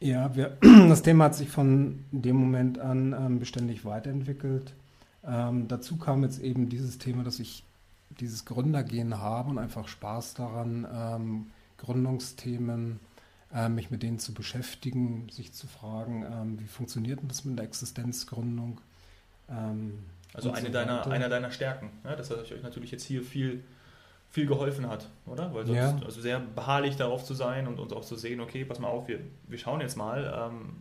Ja, 0.00 0.34
wir, 0.34 0.56
das 0.88 1.02
Thema 1.02 1.24
hat 1.24 1.34
sich 1.34 1.48
von 1.48 2.04
dem 2.10 2.36
Moment 2.36 2.78
an 2.78 3.12
ähm, 3.12 3.38
beständig 3.38 3.84
weiterentwickelt. 3.84 4.72
Ähm, 5.24 5.68
dazu 5.68 5.96
kam 5.96 6.22
jetzt 6.22 6.40
eben 6.42 6.68
dieses 6.68 6.98
Thema, 6.98 7.24
dass 7.24 7.38
ich 7.38 7.64
dieses 8.20 8.44
Gründergehen 8.44 9.18
habe 9.18 9.50
und 9.50 9.58
einfach 9.58 9.88
Spaß 9.88 10.34
daran, 10.34 10.86
ähm, 10.92 11.46
Gründungsthemen, 11.78 12.92
äh, 12.92 13.11
mich 13.68 13.90
mit 13.90 14.02
denen 14.02 14.18
zu 14.18 14.32
beschäftigen, 14.32 15.28
sich 15.30 15.52
zu 15.52 15.66
fragen, 15.66 16.24
ähm, 16.24 16.58
wie 16.58 16.66
funktioniert 16.66 17.20
denn 17.20 17.28
das 17.28 17.44
mit 17.44 17.58
der 17.58 17.66
Existenzgründung? 17.66 18.80
Ähm, 19.50 19.98
also 20.32 20.50
eine 20.52 20.68
so 20.68 20.72
deiner, 20.72 21.06
einer 21.06 21.28
deiner 21.28 21.50
Stärken, 21.50 21.90
ja, 22.04 22.16
dass 22.16 22.30
euch 22.30 22.62
natürlich 22.62 22.90
jetzt 22.90 23.04
hier 23.04 23.22
viel 23.22 23.62
viel 24.32 24.46
geholfen 24.46 24.88
hat, 24.88 25.10
oder? 25.26 25.52
Weil 25.54 25.66
sonst, 25.66 25.76
ja. 25.76 25.94
also 26.06 26.20
sehr 26.22 26.40
beharrlich 26.40 26.96
darauf 26.96 27.22
zu 27.22 27.34
sein 27.34 27.66
und 27.66 27.78
uns 27.78 27.92
auch 27.92 28.04
zu 28.04 28.16
sehen, 28.16 28.40
okay, 28.40 28.64
pass 28.64 28.78
mal 28.78 28.88
auf, 28.88 29.06
wir, 29.06 29.20
wir 29.46 29.58
schauen 29.58 29.82
jetzt 29.82 29.94
mal, 29.96 30.50
ähm, 30.50 30.78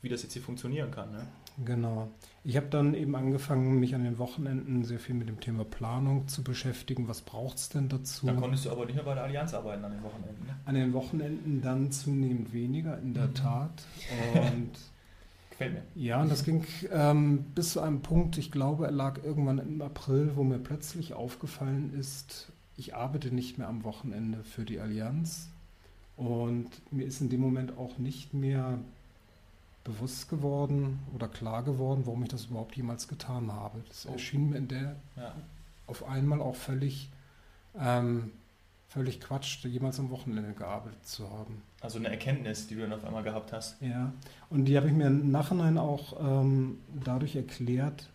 wie 0.00 0.08
das 0.08 0.22
jetzt 0.22 0.32
hier 0.32 0.40
funktionieren 0.40 0.90
kann. 0.90 1.12
Ne? 1.12 1.26
Genau. 1.64 2.08
Ich 2.42 2.56
habe 2.56 2.66
dann 2.66 2.94
eben 2.94 3.14
angefangen, 3.14 3.78
mich 3.78 3.94
an 3.94 4.02
den 4.02 4.18
Wochenenden 4.18 4.84
sehr 4.84 4.98
viel 4.98 5.14
mit 5.14 5.28
dem 5.28 5.40
Thema 5.40 5.64
Planung 5.64 6.26
zu 6.26 6.42
beschäftigen. 6.42 7.06
Was 7.06 7.22
braucht 7.22 7.58
es 7.58 7.68
denn 7.68 7.88
dazu? 7.88 8.26
Dann 8.26 8.40
konntest 8.40 8.64
du 8.64 8.70
aber 8.70 8.86
nicht 8.86 8.96
mehr 8.96 9.04
bei 9.04 9.14
der 9.14 9.24
Allianz 9.24 9.54
arbeiten 9.54 9.84
an 9.84 9.92
den 9.92 10.02
Wochenenden. 10.02 10.46
Ne? 10.46 10.56
An 10.64 10.74
den 10.74 10.92
Wochenenden 10.92 11.62
dann 11.62 11.92
zunehmend 11.92 12.52
weniger, 12.52 12.98
in 12.98 13.14
der 13.14 13.28
mhm. 13.28 13.34
Tat. 13.34 13.82
Und 14.34 14.72
Gefällt 15.54 15.74
mir. 15.74 15.82
Ja, 15.94 16.20
und 16.20 16.32
das 16.32 16.44
ging 16.44 16.64
ähm, 16.90 17.44
bis 17.54 17.74
zu 17.74 17.80
einem 17.80 18.02
Punkt, 18.02 18.38
ich 18.38 18.50
glaube, 18.50 18.86
er 18.86 18.90
lag 18.90 19.22
irgendwann 19.22 19.58
im 19.58 19.80
April, 19.82 20.32
wo 20.34 20.42
mir 20.42 20.58
plötzlich 20.58 21.14
aufgefallen 21.14 21.94
ist, 21.96 22.50
ich 22.76 22.96
arbeite 22.96 23.32
nicht 23.32 23.56
mehr 23.56 23.68
am 23.68 23.84
Wochenende 23.84 24.42
für 24.42 24.64
die 24.64 24.80
Allianz 24.80 25.48
und 26.16 26.70
mir 26.90 27.06
ist 27.06 27.20
in 27.20 27.28
dem 27.28 27.40
Moment 27.40 27.78
auch 27.78 27.98
nicht 27.98 28.34
mehr 28.34 28.80
bewusst 29.84 30.28
geworden 30.30 31.00
oder 31.14 31.28
klar 31.28 31.62
geworden, 31.62 32.02
warum 32.06 32.22
ich 32.22 32.30
das 32.30 32.46
überhaupt 32.46 32.74
jemals 32.74 33.06
getan 33.06 33.52
habe. 33.52 33.82
Das 33.88 34.06
oh. 34.06 34.12
erschien 34.12 34.50
mir 34.50 34.56
in 34.56 34.68
der 34.68 34.96
ja. 35.16 35.34
auf 35.86 36.08
einmal 36.08 36.40
auch 36.40 36.56
völlig, 36.56 37.10
ähm, 37.78 38.32
völlig 38.88 39.20
Quatsch, 39.20 39.62
jemals 39.64 40.00
am 40.00 40.10
Wochenende 40.10 40.54
gearbeitet 40.54 41.06
zu 41.06 41.30
haben. 41.30 41.62
Also 41.82 41.98
eine 41.98 42.08
Erkenntnis, 42.08 42.66
die 42.66 42.76
du 42.76 42.80
dann 42.80 42.94
auf 42.94 43.04
einmal 43.04 43.22
gehabt 43.22 43.52
hast. 43.52 43.80
Ja, 43.82 44.12
und 44.48 44.64
die 44.64 44.76
habe 44.76 44.88
ich 44.88 44.94
mir 44.94 45.06
im 45.06 45.30
Nachhinein 45.30 45.76
auch 45.76 46.18
ähm, 46.18 46.78
dadurch 47.04 47.36
erklärt, 47.36 48.08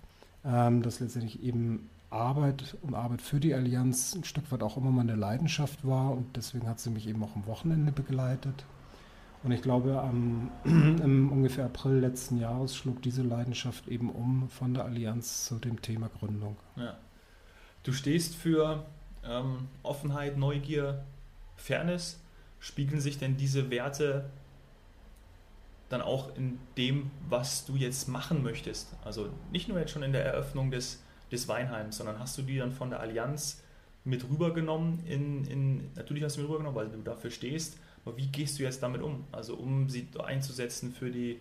ähm, 0.44 0.82
dass 0.82 1.00
letztendlich 1.00 1.44
eben 1.44 1.88
Arbeit 2.10 2.76
und 2.82 2.96
Arbeit 2.96 3.22
für 3.22 3.40
die 3.40 3.54
Allianz 3.54 4.16
ein 4.16 4.24
Stück 4.24 4.52
weit 4.52 4.64
auch 4.64 4.78
immer 4.78 4.90
meine 4.90 5.16
Leidenschaft 5.16 5.86
war 5.86 6.12
und 6.12 6.36
deswegen 6.36 6.68
hat 6.68 6.80
sie 6.80 6.90
mich 6.90 7.08
eben 7.08 7.24
auch 7.24 7.36
am 7.36 7.46
Wochenende 7.46 7.92
begleitet. 7.92 8.66
Und 9.43 9.52
ich 9.52 9.62
glaube, 9.62 9.99
am, 10.02 10.52
im 10.63 11.32
ungefähr 11.32 11.65
April 11.65 11.99
letzten 11.99 12.38
Jahres 12.38 12.75
schlug 12.75 13.02
diese 13.02 13.21
Leidenschaft 13.21 13.88
eben 13.88 14.10
um 14.10 14.49
von 14.49 14.73
der 14.73 14.86
Allianz 14.86 15.45
zu 15.45 15.56
dem 15.56 15.82
Thema 15.82 16.10
Gründung. 16.10 16.58
Ja. 16.75 16.97
Du 17.84 17.93
stehst 17.93 18.36
für 18.36 18.86
ähm, 19.23 19.67
Offenheit, 19.84 20.38
Neugier, 20.38 21.06
Fairness. 21.56 22.21
Spiegeln 22.60 22.99
sich 22.99 23.17
denn 23.17 23.38
diese 23.38 23.69
Werte 23.69 24.30
dann 25.88 26.02
auch 26.02 26.36
in 26.36 26.60
dem, 26.78 27.10
was 27.30 27.65
du 27.65 27.75
jetzt 27.75 28.10
machen 28.10 28.43
möchtest? 28.43 28.95
Also 29.04 29.30
nicht 29.52 29.69
nur 29.69 29.80
jetzt 29.80 29.91
schon 29.91 30.04
in 30.04 30.12
der 30.12 30.25
Eröffnung 30.25 30.69
des 30.69 31.02
des 31.32 31.47
Weinheims, 31.47 31.97
sondern 31.97 32.19
hast 32.19 32.38
du 32.38 32.41
die 32.41 32.58
dann 32.58 32.71
von 32.71 32.89
der 32.89 32.99
Allianz 32.99 33.62
mit 34.04 34.28
rübergenommen 34.28 35.06
in, 35.06 35.45
in 35.45 35.91
natürlich 35.95 36.23
hast 36.23 36.38
du 36.38 36.41
mit 36.41 36.49
rübergenommen, 36.49 36.75
weil 36.75 36.89
du 36.89 37.02
dafür 37.02 37.32
stehst, 37.32 37.78
aber 38.06 38.18
wie 38.18 38.28
gehst 38.28 38.60
du 38.60 38.64
jetzt 38.64 38.82
damit 38.82 39.02
um? 39.02 39.26
Also 39.32 39.56
um 39.56 39.90
sie 39.90 40.08
einzusetzen 40.24 40.92
für 40.92 41.12
die 41.12 41.40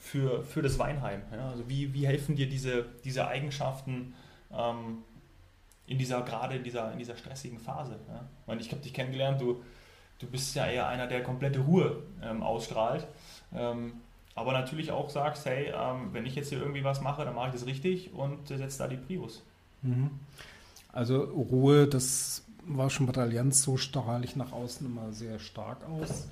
für, 0.00 0.42
für 0.42 0.62
das 0.62 0.78
Weinheim. 0.78 1.22
Ja? 1.30 1.50
Also 1.50 1.68
wie, 1.68 1.92
wie 1.94 2.06
helfen 2.06 2.34
dir 2.34 2.48
diese, 2.48 2.86
diese 3.04 3.28
Eigenschaften 3.28 4.14
ähm, 4.52 4.98
in 5.86 5.98
dieser, 5.98 6.22
gerade 6.22 6.56
in 6.56 6.64
dieser, 6.64 6.90
in 6.92 6.98
dieser 6.98 7.16
stressigen 7.16 7.60
Phase? 7.60 7.98
Ja? 8.08 8.24
Ich, 8.40 8.46
meine, 8.46 8.60
ich 8.60 8.72
habe 8.72 8.82
dich 8.82 8.94
kennengelernt, 8.94 9.40
du, 9.40 9.62
du 10.18 10.26
bist 10.26 10.54
ja 10.56 10.66
eher 10.66 10.88
einer, 10.88 11.06
der 11.06 11.22
komplette 11.22 11.60
Ruhe 11.60 12.02
ähm, 12.22 12.42
ausstrahlt. 12.42 13.06
Ähm, 13.54 13.92
aber 14.34 14.52
natürlich 14.52 14.90
auch 14.90 15.10
sagst, 15.10 15.44
hey, 15.44 15.70
ähm, 15.74 16.08
wenn 16.12 16.24
ich 16.24 16.34
jetzt 16.34 16.48
hier 16.48 16.58
irgendwie 16.58 16.82
was 16.82 17.02
mache, 17.02 17.24
dann 17.24 17.34
mache 17.34 17.48
ich 17.48 17.52
das 17.52 17.66
richtig 17.66 18.12
und 18.14 18.50
äh, 18.50 18.56
setze 18.56 18.78
da 18.78 18.88
die 18.88 18.96
Prius. 18.96 19.42
Mhm. 19.82 20.10
Also 20.92 21.22
Ruhe, 21.22 21.86
das 21.86 22.44
war 22.66 22.90
schon 22.90 23.06
bei 23.06 23.12
der 23.12 23.24
Allianz 23.24 23.62
so 23.62 23.76
strahle 23.76 24.24
ich 24.24 24.36
nach 24.36 24.52
außen 24.52 24.86
immer 24.86 25.12
sehr 25.12 25.38
stark 25.38 25.88
aus. 25.88 26.28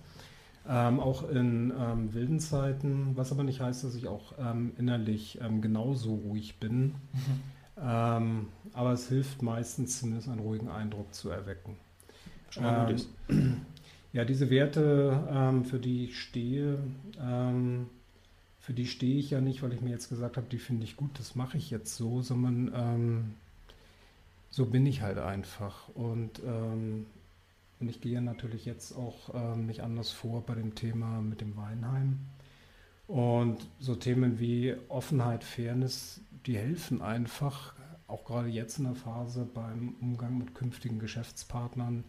Ähm, 0.68 1.00
auch 1.00 1.28
in 1.28 1.72
ähm, 1.78 2.12
wilden 2.12 2.40
Zeiten, 2.40 3.12
was 3.14 3.32
aber 3.32 3.42
nicht 3.42 3.60
heißt, 3.60 3.84
dass 3.84 3.94
ich 3.94 4.06
auch 4.06 4.34
ähm, 4.38 4.72
innerlich 4.76 5.38
ähm, 5.40 5.62
genauso 5.62 6.14
ruhig 6.14 6.58
bin. 6.58 6.82
Mhm. 6.82 6.94
Ähm, 7.80 8.46
aber 8.74 8.92
es 8.92 9.08
hilft 9.08 9.40
meistens 9.40 9.98
zumindest 10.00 10.28
einen 10.28 10.40
ruhigen 10.40 10.68
Eindruck 10.68 11.14
zu 11.14 11.30
erwecken. 11.30 11.76
Ist. 12.94 13.08
Ja, 14.12 14.24
diese 14.24 14.50
Werte, 14.50 15.62
für 15.68 15.78
die 15.78 16.06
ich 16.06 16.18
stehe, 16.18 16.78
für 18.58 18.72
die 18.72 18.86
stehe 18.86 19.18
ich 19.18 19.30
ja 19.30 19.40
nicht, 19.40 19.62
weil 19.62 19.72
ich 19.72 19.80
mir 19.80 19.90
jetzt 19.90 20.08
gesagt 20.08 20.36
habe, 20.36 20.46
die 20.50 20.58
finde 20.58 20.84
ich 20.84 20.96
gut, 20.96 21.10
das 21.18 21.34
mache 21.34 21.56
ich 21.56 21.70
jetzt 21.70 21.94
so, 21.94 22.22
sondern 22.22 22.72
ähm, 22.74 23.34
so 24.58 24.66
bin 24.66 24.84
ich 24.86 25.02
halt 25.02 25.18
einfach. 25.18 25.88
Und 25.94 26.42
ähm, 26.44 27.06
Und 27.80 27.88
ich 27.88 28.00
gehe 28.00 28.20
natürlich 28.20 28.64
jetzt 28.64 28.92
auch 28.96 29.32
ähm, 29.34 29.66
nicht 29.66 29.82
anders 29.82 30.10
vor 30.10 30.42
bei 30.44 30.54
dem 30.54 30.74
Thema 30.74 31.20
mit 31.20 31.40
dem 31.40 31.56
Weinheim. 31.56 32.18
Und 33.06 33.58
so 33.78 33.94
Themen 33.94 34.40
wie 34.40 34.74
Offenheit, 34.88 35.44
Fairness, 35.44 36.20
die 36.44 36.58
helfen 36.58 37.00
einfach, 37.02 37.74
auch 38.08 38.24
gerade 38.24 38.48
jetzt 38.48 38.78
in 38.78 38.84
der 38.84 38.94
Phase 38.94 39.46
beim 39.54 39.94
Umgang 40.00 40.38
mit 40.38 40.54
künftigen 40.54 40.98
Geschäftspartnern 40.98 42.04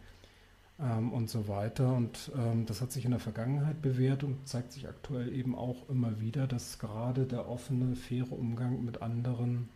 ähm, 0.79 1.13
und 1.13 1.29
so 1.29 1.47
weiter. 1.47 1.93
Und 1.93 2.31
ähm, 2.35 2.65
das 2.65 2.81
hat 2.81 2.91
sich 2.91 3.05
in 3.05 3.12
der 3.12 3.19
Vergangenheit 3.19 3.81
bewährt 3.81 4.23
und 4.23 4.47
zeigt 4.47 4.71
sich 4.71 4.88
aktuell 4.88 5.31
eben 5.31 5.55
auch 5.55 5.88
immer 5.88 6.19
wieder, 6.19 6.47
dass 6.47 6.79
gerade 6.79 7.25
der 7.25 7.47
offene, 7.47 7.95
faire 7.95 8.31
Umgang 8.31 8.83
mit 8.83 9.03
anderen 9.03 9.69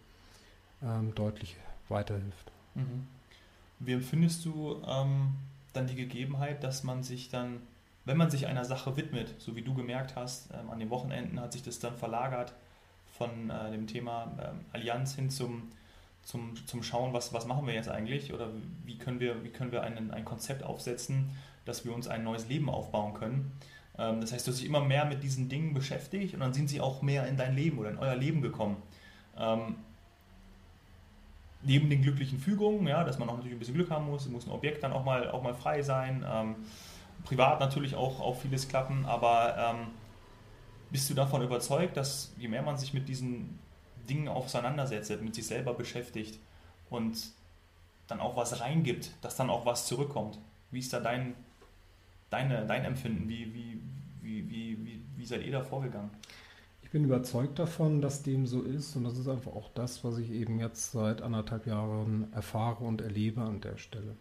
ähm, 0.82 1.14
deutlich 1.14 1.56
weiterhilft. 1.88 2.53
Mhm. 2.76 3.08
Wie 3.80 3.94
empfindest 3.94 4.46
du 4.46 4.82
ähm, 4.88 5.36
dann 5.74 5.88
die 5.88 5.96
Gegebenheit, 5.96 6.64
dass 6.64 6.84
man 6.84 7.04
sich 7.04 7.30
dann, 7.30 7.62
wenn 8.06 8.18
man 8.18 8.30
sich 8.30 8.48
einer 8.48 8.66
Sache 8.66 8.96
widmet, 8.96 9.34
so 9.40 9.56
wie 9.56 9.62
du 9.62 9.74
gemerkt 9.74 10.16
hast, 10.16 10.52
ähm, 10.54 10.70
an 10.70 10.80
den 10.80 10.90
Wochenenden 10.90 11.40
hat 11.40 11.54
sich 11.54 11.64
das 11.64 11.80
dann 11.80 11.98
verlagert 11.98 12.54
von 13.18 13.50
äh, 13.50 13.72
dem 13.72 13.88
Thema 13.88 14.32
ähm, 14.42 14.66
Allianz 14.72 15.16
hin 15.16 15.30
zum, 15.30 15.72
zum, 16.24 16.56
zum 16.66 16.84
Schauen, 16.84 17.14
was, 17.14 17.34
was 17.34 17.46
machen 17.46 17.68
wir 17.68 17.74
jetzt 17.74 17.90
eigentlich 17.90 18.34
oder 18.34 18.50
wie 18.86 18.98
können 18.98 19.20
wir, 19.20 19.44
wie 19.44 19.50
können 19.50 19.72
wir 19.72 19.84
einen, 19.84 20.12
ein 20.12 20.26
Konzept 20.26 20.64
aufsetzen, 20.64 21.30
dass 21.66 21.86
wir 21.86 21.94
uns 21.94 22.08
ein 22.08 22.24
neues 22.24 22.48
Leben 22.48 22.70
aufbauen 22.70 23.14
können. 23.14 23.52
Ähm, 23.98 24.22
das 24.22 24.32
heißt, 24.32 24.48
du 24.48 24.52
hast 24.52 24.60
dich 24.60 24.68
immer 24.68 24.84
mehr 24.84 25.06
mit 25.06 25.24
diesen 25.24 25.50
Dingen 25.50 25.74
beschäftigt 25.74 26.34
und 26.34 26.40
dann 26.40 26.54
sind 26.54 26.70
sie 26.70 26.82
auch 26.82 27.02
mehr 27.02 27.28
in 27.28 27.38
dein 27.38 27.56
Leben 27.56 27.78
oder 27.78 27.90
in 27.90 27.98
euer 27.98 28.16
Leben 28.16 28.42
gekommen. 28.42 28.78
Neben 31.66 31.90
den 31.90 32.02
glücklichen 32.02 32.40
Fügungen, 32.40 32.88
ja, 32.88 33.04
dass 33.04 33.20
man 33.20 33.30
auch 33.30 33.36
natürlich 33.36 33.56
ein 33.56 33.60
bisschen 33.60 33.76
Glück 33.76 33.90
haben 33.90 34.08
muss, 34.08 34.28
muss 34.28 34.46
ein 34.46 34.52
Objekt 34.52 34.84
dann 34.84 34.92
auch 34.92 35.06
mal, 35.06 35.30
auch 35.32 35.42
mal 35.42 35.54
frei 35.54 35.82
sein, 35.82 36.26
ähm, 36.30 36.56
privat 37.24 37.60
natürlich 37.60 37.96
auch, 37.96 38.20
auch 38.20 38.36
vieles 38.36 38.68
klappen, 38.68 39.06
aber 39.06 39.56
ähm, 39.58 39.88
bist 40.90 41.10
du 41.10 41.14
davon 41.14 41.42
überzeugt, 41.42 41.98
dass 41.98 42.34
je 42.38 42.48
mehr 42.48 42.62
man 42.62 42.78
sich 42.78 42.94
mit 42.94 43.08
diesen 43.08 43.60
Dingen 44.10 44.28
auseinandersetzt, 44.28 45.22
mit 45.22 45.36
sich 45.36 45.48
selber 45.48 45.74
beschäftigt 45.74 46.40
und 46.90 47.32
dann 48.08 48.20
auch 48.20 48.36
was 48.36 48.60
reingibt, 48.60 49.12
dass 49.22 49.36
dann 49.36 49.50
auch 49.50 49.66
was 49.66 49.88
zurückkommt? 49.88 50.38
Wie 50.72 50.80
ist 50.80 50.92
da 50.92 51.00
dein, 51.00 51.36
deine, 52.30 52.66
dein 52.66 52.86
Empfinden? 52.86 53.28
Wie, 53.30 53.54
wie, 53.54 53.80
wie, 54.22 54.50
wie, 54.50 54.86
wie, 54.86 55.02
wie 55.18 55.26
seid 55.26 55.44
ihr 55.44 55.52
da 55.52 55.64
vorgegangen? 55.64 56.12
Bin 56.94 57.04
überzeugt 57.06 57.60
davon, 57.60 58.02
dass 58.02 58.22
dem 58.22 58.46
so 58.46 58.62
ist 58.62 58.96
und 58.96 59.04
das 59.04 59.18
ist 59.18 59.28
einfach 59.28 59.54
auch 59.54 59.72
das, 59.74 60.04
was 60.04 60.20
ich 60.20 60.30
eben 60.30 60.60
jetzt 60.60 60.92
seit 60.92 61.24
anderthalb 61.24 61.66
Jahren 61.66 62.32
erfahre 62.34 62.84
und 62.86 63.02
erlebe 63.02 63.42
an 63.42 63.62
der 63.62 63.78
Stelle. 63.78 64.16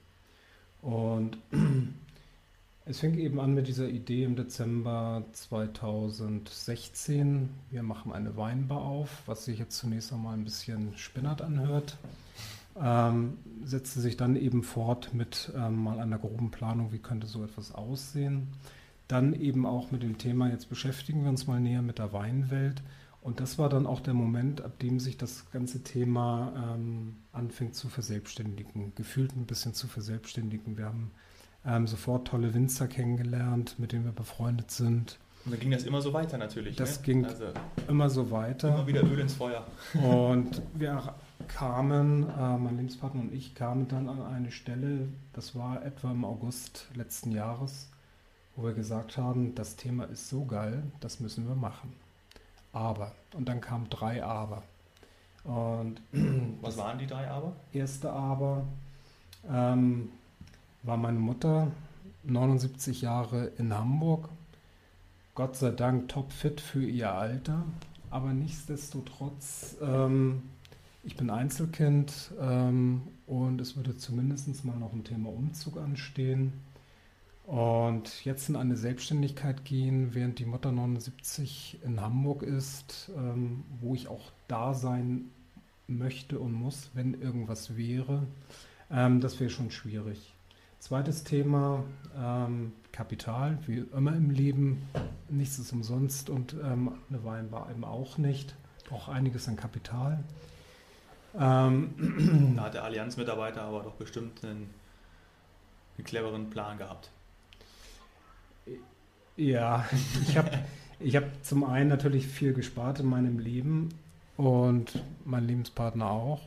Und 0.80 1.36
es 2.86 3.00
fing 3.00 3.18
eben 3.18 3.40
an 3.40 3.52
mit 3.52 3.68
dieser 3.68 3.88
Idee 3.88 4.24
im 4.24 4.36
Dezember 4.36 5.22
2016. 5.32 7.50
Wir 7.70 7.82
machen 7.82 8.10
eine 8.10 8.38
Weinbar 8.38 8.80
auf, 8.80 9.20
was 9.26 9.44
sich 9.44 9.58
jetzt 9.58 9.76
zunächst 9.76 10.10
einmal 10.10 10.32
ein 10.32 10.44
bisschen 10.44 10.96
spinnert 10.96 11.42
anhört. 11.42 11.98
Ähm, 12.80 13.36
setzte 13.62 14.00
sich 14.00 14.16
dann 14.16 14.34
eben 14.34 14.62
fort 14.62 15.12
mit 15.12 15.52
ähm, 15.54 15.84
mal 15.84 16.00
einer 16.00 16.18
groben 16.18 16.50
Planung, 16.50 16.90
wie 16.90 17.00
könnte 17.00 17.26
so 17.26 17.44
etwas 17.44 17.74
aussehen 17.74 18.48
dann 19.08 19.34
eben 19.34 19.66
auch 19.66 19.90
mit 19.90 20.02
dem 20.02 20.18
Thema, 20.18 20.48
jetzt 20.48 20.68
beschäftigen 20.68 21.22
wir 21.22 21.30
uns 21.30 21.46
mal 21.46 21.60
näher 21.60 21.82
mit 21.82 21.98
der 21.98 22.12
Weinwelt. 22.12 22.82
Und 23.20 23.38
das 23.38 23.58
war 23.58 23.68
dann 23.68 23.86
auch 23.86 24.00
der 24.00 24.14
Moment, 24.14 24.62
ab 24.62 24.78
dem 24.80 24.98
sich 24.98 25.16
das 25.16 25.50
ganze 25.52 25.82
Thema 25.82 26.74
ähm, 26.74 27.16
anfängt 27.32 27.76
zu 27.76 27.88
verselbstständigen, 27.88 28.94
gefühlt 28.96 29.36
ein 29.36 29.46
bisschen 29.46 29.74
zu 29.74 29.86
verselbstständigen. 29.86 30.76
Wir 30.76 30.86
haben 30.86 31.12
ähm, 31.64 31.86
sofort 31.86 32.26
tolle 32.26 32.52
Winzer 32.54 32.88
kennengelernt, 32.88 33.78
mit 33.78 33.92
denen 33.92 34.04
wir 34.04 34.12
befreundet 34.12 34.72
sind. 34.72 35.18
Und 35.44 35.52
dann 35.52 35.60
ging 35.60 35.70
das 35.70 35.84
immer 35.84 36.00
so 36.00 36.12
weiter 36.12 36.38
natürlich. 36.38 36.76
Das 36.76 36.98
ne? 36.98 37.04
ging 37.04 37.24
also 37.24 37.46
immer 37.88 38.10
so 38.10 38.30
weiter. 38.30 38.68
Immer 38.74 38.86
wieder 38.86 39.02
Öl 39.02 39.18
ins 39.18 39.34
Feuer. 39.34 39.66
Und 39.94 40.62
wir 40.74 41.14
kamen, 41.48 42.28
äh, 42.28 42.58
mein 42.58 42.76
Lebenspartner 42.76 43.22
und 43.22 43.34
ich 43.34 43.54
kamen 43.54 43.88
dann 43.88 44.08
an 44.08 44.22
eine 44.22 44.52
Stelle, 44.52 45.08
das 45.32 45.56
war 45.56 45.84
etwa 45.84 46.12
im 46.12 46.24
August 46.24 46.88
letzten 46.94 47.32
Jahres, 47.32 47.90
wo 48.56 48.64
wir 48.64 48.72
gesagt 48.74 49.16
haben, 49.16 49.54
das 49.54 49.76
Thema 49.76 50.04
ist 50.04 50.28
so 50.28 50.44
geil, 50.44 50.82
das 51.00 51.20
müssen 51.20 51.48
wir 51.48 51.54
machen. 51.54 51.92
Aber, 52.72 53.12
und 53.34 53.48
dann 53.48 53.60
kamen 53.60 53.88
drei 53.90 54.22
Aber. 54.22 54.62
Und 55.44 56.00
Was 56.60 56.76
waren 56.76 56.98
die 56.98 57.06
drei 57.06 57.28
Aber? 57.28 57.52
Erste 57.72 58.12
Aber 58.12 58.64
ähm, 59.48 60.10
war 60.82 60.96
meine 60.96 61.18
Mutter, 61.18 61.68
79 62.24 63.02
Jahre 63.02 63.46
in 63.58 63.74
Hamburg, 63.74 64.28
Gott 65.34 65.56
sei 65.56 65.70
Dank 65.70 66.08
topfit 66.08 66.60
für 66.60 66.84
ihr 66.84 67.12
Alter, 67.12 67.64
aber 68.10 68.32
nichtsdestotrotz, 68.32 69.76
ähm, 69.80 70.42
ich 71.02 71.16
bin 71.16 71.30
Einzelkind 71.30 72.32
ähm, 72.40 73.02
und 73.26 73.60
es 73.60 73.76
würde 73.76 73.96
zumindest 73.96 74.64
mal 74.64 74.76
noch 74.76 74.92
ein 74.92 75.04
Thema 75.04 75.30
Umzug 75.30 75.78
anstehen. 75.78 76.52
Und 77.44 78.24
jetzt 78.24 78.48
in 78.48 78.56
eine 78.56 78.76
Selbstständigkeit 78.76 79.64
gehen, 79.64 80.14
während 80.14 80.38
die 80.38 80.46
Mutter 80.46 80.70
79 80.70 81.80
in 81.84 82.00
Hamburg 82.00 82.42
ist, 82.42 83.10
ähm, 83.16 83.64
wo 83.80 83.94
ich 83.94 84.08
auch 84.08 84.30
da 84.46 84.74
sein 84.74 85.30
möchte 85.88 86.38
und 86.38 86.52
muss, 86.52 86.90
wenn 86.94 87.20
irgendwas 87.20 87.76
wäre, 87.76 88.26
ähm, 88.90 89.20
das 89.20 89.40
wäre 89.40 89.50
schon 89.50 89.70
schwierig. 89.70 90.34
Zweites 90.78 91.24
Thema, 91.24 91.84
ähm, 92.16 92.72
Kapital, 92.92 93.58
wie 93.66 93.84
immer 93.94 94.14
im 94.14 94.30
Leben, 94.30 94.82
nichts 95.28 95.58
ist 95.58 95.72
umsonst 95.72 96.30
und 96.30 96.54
ähm, 96.62 96.92
eine 97.08 97.24
Weinbar 97.24 97.70
eben 97.70 97.84
auch 97.84 98.18
nicht, 98.18 98.54
auch 98.90 99.08
einiges 99.08 99.48
an 99.48 99.56
Kapital. 99.56 100.22
Ähm, 101.38 102.54
da 102.56 102.64
hat 102.64 102.74
der 102.74 102.84
Allianz-Mitarbeiter 102.84 103.62
aber 103.62 103.82
doch 103.82 103.94
bestimmt 103.94 104.44
einen, 104.44 104.70
einen 105.96 106.04
cleveren 106.04 106.50
Plan 106.50 106.78
gehabt. 106.78 107.10
Ja, 109.42 109.84
ich 110.22 110.36
habe 110.36 110.50
ich 111.00 111.16
hab 111.16 111.24
zum 111.44 111.64
einen 111.64 111.88
natürlich 111.88 112.28
viel 112.28 112.52
gespart 112.52 113.00
in 113.00 113.06
meinem 113.06 113.40
Leben 113.40 113.88
und 114.36 115.02
mein 115.24 115.44
Lebenspartner 115.44 116.08
auch. 116.08 116.40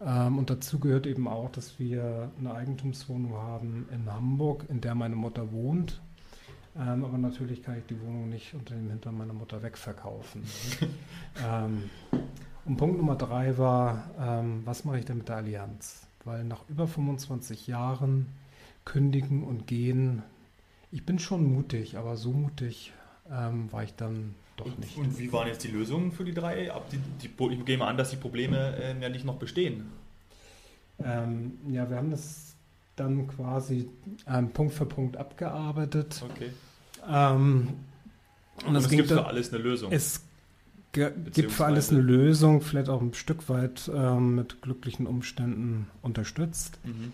Ähm, 0.00 0.38
und 0.38 0.48
dazu 0.48 0.78
gehört 0.78 1.06
eben 1.06 1.28
auch, 1.28 1.50
dass 1.50 1.78
wir 1.78 2.30
eine 2.38 2.54
Eigentumswohnung 2.54 3.34
haben 3.34 3.86
in 3.92 4.10
Hamburg, 4.10 4.64
in 4.70 4.80
der 4.80 4.94
meine 4.94 5.16
Mutter 5.16 5.52
wohnt. 5.52 6.00
Ähm, 6.76 7.04
aber 7.04 7.18
natürlich 7.18 7.62
kann 7.62 7.76
ich 7.76 7.84
die 7.86 8.00
Wohnung 8.00 8.30
nicht 8.30 8.54
unter 8.54 8.74
dem 8.74 8.88
Hintern 8.88 9.18
meiner 9.18 9.34
Mutter 9.34 9.62
wegverkaufen. 9.62 10.44
ähm, 11.46 11.90
und 12.64 12.76
Punkt 12.78 12.96
Nummer 12.96 13.16
drei 13.16 13.58
war, 13.58 14.10
ähm, 14.18 14.62
was 14.64 14.86
mache 14.86 14.98
ich 14.98 15.04
denn 15.04 15.18
mit 15.18 15.28
der 15.28 15.36
Allianz? 15.36 16.06
Weil 16.24 16.42
nach 16.44 16.66
über 16.70 16.88
25 16.88 17.66
Jahren 17.66 18.28
kündigen 18.86 19.44
und 19.44 19.66
gehen 19.66 20.22
ich 20.94 21.04
bin 21.04 21.18
schon 21.18 21.44
mutig, 21.52 21.96
aber 21.98 22.16
so 22.16 22.30
mutig 22.30 22.92
ähm, 23.28 23.70
war 23.72 23.82
ich 23.82 23.94
dann 23.94 24.36
doch 24.56 24.66
und, 24.66 24.78
nicht. 24.78 24.96
Und 24.96 25.18
wie 25.18 25.32
waren 25.32 25.48
jetzt 25.48 25.64
die 25.64 25.68
Lösungen 25.68 26.12
für 26.12 26.24
die 26.24 26.32
drei? 26.32 26.70
Die, 26.92 26.98
die, 27.26 27.52
ich 27.52 27.64
gehe 27.64 27.76
mal 27.76 27.88
an, 27.88 27.96
dass 27.96 28.10
die 28.10 28.16
Probleme 28.16 28.76
äh, 28.76 29.00
ja 29.00 29.08
nicht 29.08 29.24
noch 29.24 29.34
bestehen. 29.34 29.86
Ähm, 31.02 31.58
ja, 31.68 31.90
wir 31.90 31.96
haben 31.96 32.12
das 32.12 32.54
dann 32.94 33.26
quasi 33.26 33.88
ähm, 34.28 34.50
Punkt 34.50 34.72
für 34.72 34.86
Punkt 34.86 35.16
abgearbeitet. 35.16 36.22
Okay. 36.30 36.50
Ähm, 37.10 37.70
und, 38.60 38.68
und 38.68 38.76
es 38.76 38.88
gibt 38.88 39.08
für 39.08 39.26
alles 39.26 39.52
eine 39.52 39.60
Lösung. 39.64 39.90
Es 39.90 40.22
gibt 40.92 41.50
für 41.50 41.64
alles 41.64 41.90
eine 41.90 42.02
Lösung, 42.02 42.60
vielleicht 42.60 42.88
auch 42.88 43.02
ein 43.02 43.14
Stück 43.14 43.48
weit 43.48 43.90
ähm, 43.92 44.36
mit 44.36 44.62
glücklichen 44.62 45.08
Umständen 45.08 45.88
unterstützt. 46.02 46.78
Mhm. 46.84 47.12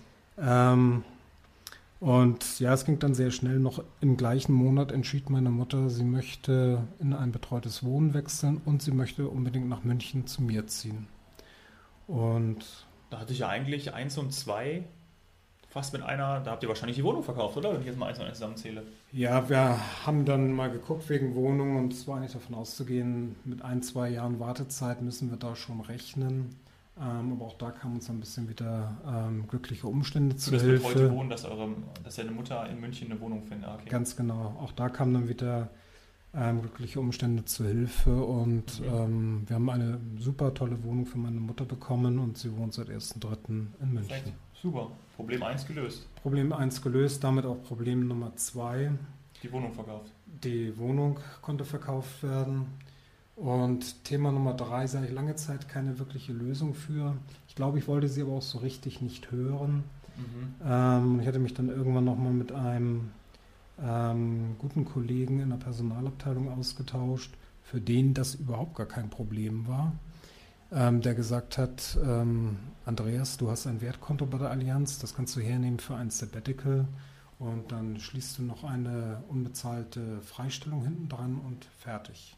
Und 2.00 2.60
ja, 2.60 2.72
es 2.72 2.86
ging 2.86 2.98
dann 2.98 3.14
sehr 3.14 3.30
schnell. 3.30 3.58
Noch 3.58 3.84
im 4.00 4.16
gleichen 4.16 4.54
Monat 4.54 4.90
entschied 4.90 5.28
meine 5.28 5.50
Mutter, 5.50 5.90
sie 5.90 6.04
möchte 6.04 6.82
in 6.98 7.12
ein 7.12 7.30
betreutes 7.30 7.84
Wohnen 7.84 8.14
wechseln 8.14 8.60
und 8.64 8.82
sie 8.82 8.90
möchte 8.90 9.28
unbedingt 9.28 9.68
nach 9.68 9.84
München 9.84 10.26
zu 10.26 10.42
mir 10.42 10.66
ziehen. 10.66 11.08
Und 12.06 12.86
da 13.10 13.20
hatte 13.20 13.34
ich 13.34 13.40
ja 13.40 13.48
eigentlich 13.48 13.92
eins 13.92 14.16
und 14.16 14.32
zwei 14.32 14.84
fast 15.68 15.92
mit 15.92 16.02
einer, 16.02 16.40
da 16.40 16.50
habt 16.50 16.62
ihr 16.62 16.68
wahrscheinlich 16.68 16.96
die 16.96 17.04
Wohnung 17.04 17.22
verkauft, 17.22 17.56
oder? 17.56 17.72
Wenn 17.72 17.80
ich 17.80 17.86
jetzt 17.86 17.98
mal 17.98 18.06
eins 18.06 18.18
und 18.18 18.26
eins 18.26 18.38
zusammenzähle. 18.38 18.82
Ja, 19.12 19.48
wir 19.48 19.78
haben 20.04 20.24
dann 20.24 20.52
mal 20.52 20.70
geguckt 20.70 21.08
wegen 21.08 21.34
Wohnung 21.36 21.76
und 21.76 21.92
es 21.92 22.08
war 22.08 22.16
eigentlich 22.16 22.32
davon 22.32 22.56
auszugehen, 22.56 23.36
mit 23.44 23.62
ein, 23.62 23.82
zwei 23.82 24.08
Jahren 24.08 24.40
Wartezeit 24.40 25.00
müssen 25.00 25.30
wir 25.30 25.36
da 25.36 25.54
schon 25.54 25.80
rechnen. 25.80 26.56
Ähm, 27.00 27.32
aber 27.32 27.46
auch 27.46 27.56
da 27.56 27.70
kam 27.70 27.94
uns 27.94 28.10
ein 28.10 28.20
bisschen 28.20 28.48
wieder 28.48 28.96
ähm, 29.06 29.48
glückliche 29.48 29.86
Umstände 29.86 30.36
zu 30.36 30.50
das 30.50 30.62
Hilfe. 30.62 30.84
heute 30.84 31.10
wohnen, 31.10 31.30
dass, 31.30 31.44
eure, 31.46 31.70
dass 32.04 32.16
deine 32.16 32.30
Mutter 32.30 32.68
in 32.68 32.78
München 32.78 33.10
eine 33.10 33.20
Wohnung 33.20 33.42
findet. 33.42 33.68
Ah, 33.68 33.76
okay. 33.76 33.88
Ganz 33.88 34.16
genau. 34.16 34.56
Auch 34.60 34.72
da 34.72 34.90
kamen 34.90 35.14
dann 35.14 35.28
wieder 35.28 35.70
ähm, 36.34 36.60
glückliche 36.60 37.00
Umstände 37.00 37.44
zu 37.46 37.64
Hilfe 37.64 38.22
und 38.22 38.80
okay. 38.80 38.90
Mhm. 38.90 38.96
ähm, 38.96 39.42
wir 39.46 39.56
haben 39.56 39.70
eine 39.70 39.98
super 40.18 40.52
tolle 40.52 40.82
Wohnung 40.84 41.06
für 41.06 41.18
meine 41.18 41.40
Mutter 41.40 41.64
bekommen 41.64 42.18
und 42.18 42.36
sie 42.36 42.54
wohnt 42.56 42.74
seit 42.74 42.88
1.3. 42.88 43.48
in 43.48 43.68
München. 43.80 44.08
Perfekt. 44.08 44.32
Super. 44.60 44.90
Problem 45.16 45.42
1 45.42 45.66
gelöst. 45.66 46.06
Problem 46.20 46.52
1 46.52 46.82
gelöst, 46.82 47.24
damit 47.24 47.46
auch 47.46 47.62
Problem 47.62 48.06
Nummer 48.06 48.36
2. 48.36 48.92
Die 49.42 49.52
Wohnung 49.52 49.72
verkauft. 49.72 50.12
Die 50.26 50.76
Wohnung 50.76 51.18
konnte 51.40 51.64
verkauft 51.64 52.22
werden. 52.22 52.66
Und 53.40 54.04
Thema 54.04 54.32
Nummer 54.32 54.52
3 54.54 54.86
sah 54.86 55.02
ich 55.02 55.10
lange 55.10 55.34
Zeit 55.34 55.68
keine 55.68 55.98
wirkliche 55.98 56.32
Lösung 56.32 56.74
für. 56.74 57.16
Ich 57.48 57.54
glaube, 57.54 57.78
ich 57.78 57.88
wollte 57.88 58.08
sie 58.08 58.22
aber 58.22 58.32
auch 58.32 58.42
so 58.42 58.58
richtig 58.58 59.00
nicht 59.00 59.30
hören. 59.30 59.84
Mhm. 60.16 60.54
Ähm, 60.64 61.20
ich 61.20 61.26
hatte 61.26 61.38
mich 61.38 61.54
dann 61.54 61.70
irgendwann 61.70 62.04
nochmal 62.04 62.32
mit 62.32 62.52
einem 62.52 63.10
ähm, 63.82 64.56
guten 64.58 64.84
Kollegen 64.84 65.40
in 65.40 65.48
der 65.48 65.56
Personalabteilung 65.56 66.50
ausgetauscht, 66.50 67.32
für 67.62 67.80
den 67.80 68.12
das 68.12 68.34
überhaupt 68.34 68.74
gar 68.74 68.86
kein 68.86 69.08
Problem 69.08 69.66
war 69.66 69.92
ähm, 70.72 71.00
der 71.00 71.14
gesagt 71.14 71.58
hat, 71.58 71.98
ähm, 72.04 72.58
Andreas, 72.84 73.36
du 73.36 73.50
hast 73.50 73.66
ein 73.66 73.80
Wertkonto 73.80 74.26
bei 74.26 74.38
der 74.38 74.50
Allianz, 74.50 74.98
das 74.98 75.14
kannst 75.14 75.36
du 75.36 75.40
hernehmen 75.40 75.80
für 75.80 75.96
ein 75.96 76.10
Sabbatical 76.10 76.86
und 77.38 77.72
dann 77.72 77.98
schließt 77.98 78.38
du 78.38 78.42
noch 78.42 78.64
eine 78.64 79.22
unbezahlte 79.28 80.20
Freistellung 80.20 80.84
hinten 80.84 81.08
dran 81.08 81.38
und 81.38 81.64
fertig. 81.78 82.36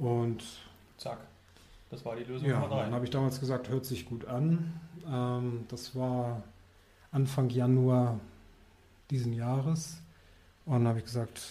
Und 0.00 0.42
zack, 0.96 1.18
das 1.90 2.04
war 2.04 2.16
die 2.16 2.24
Lösung 2.24 2.48
ja, 2.48 2.66
Dann 2.66 2.92
habe 2.92 3.04
ich 3.04 3.10
damals 3.10 3.38
gesagt, 3.38 3.68
hört 3.68 3.84
sich 3.84 4.06
gut 4.06 4.24
an. 4.24 4.72
Ähm, 5.06 5.66
das 5.68 5.94
war 5.94 6.42
Anfang 7.12 7.50
Januar 7.50 8.18
diesen 9.10 9.32
Jahres. 9.32 10.00
Und 10.64 10.72
dann 10.72 10.88
habe 10.88 10.98
ich 10.98 11.04
gesagt, 11.04 11.42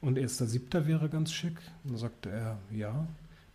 und 0.00 0.18
1.7. 0.18 0.86
wäre 0.86 1.08
ganz 1.08 1.32
schick. 1.32 1.58
Und 1.84 1.92
dann 1.92 1.98
sagte 1.98 2.30
er, 2.30 2.58
ja 2.70 3.06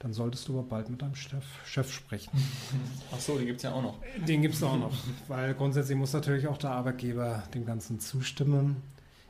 dann 0.02 0.13
solltest 0.13 0.47
du 0.47 0.58
aber 0.58 0.67
bald 0.67 0.89
mit 0.89 1.02
deinem 1.02 1.13
Chef, 1.13 1.45
Chef 1.63 1.91
sprechen. 1.93 2.32
Ach 3.12 3.19
so, 3.19 3.38
den 3.38 3.45
gibt 3.45 3.58
es 3.58 3.63
ja 3.63 3.71
auch 3.71 3.84
noch. 3.84 4.00
Den 4.28 4.41
gibt 4.41 4.56
es 4.56 4.63
auch 4.63 4.78
noch, 4.78 4.93
weil 5.28 5.54
grundsätzlich 5.54 5.95
muss 5.95 6.12
natürlich 6.12 6.47
auch 6.47 6.58
der 6.58 6.71
Arbeitgeber 6.71 7.43
dem 7.54 7.65
Ganzen 7.65 8.00
zustimmen. 8.00 8.78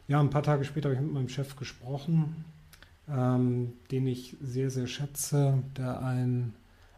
Ja, 0.08 0.22
ein 0.22 0.30
paar 0.30 0.44
Tage 0.44 0.64
später 0.64 0.88
habe 0.88 0.96
ich 0.96 1.02
mit 1.02 1.12
meinem 1.12 1.28
Chef 1.28 1.58
gesprochen, 1.58 2.46
ähm, 3.10 3.74
den 3.92 4.08
ich 4.08 4.38
sehr, 4.42 4.70
sehr 4.70 4.88
schätze, 4.88 5.64
der 5.78 6.02
ein 6.02 6.54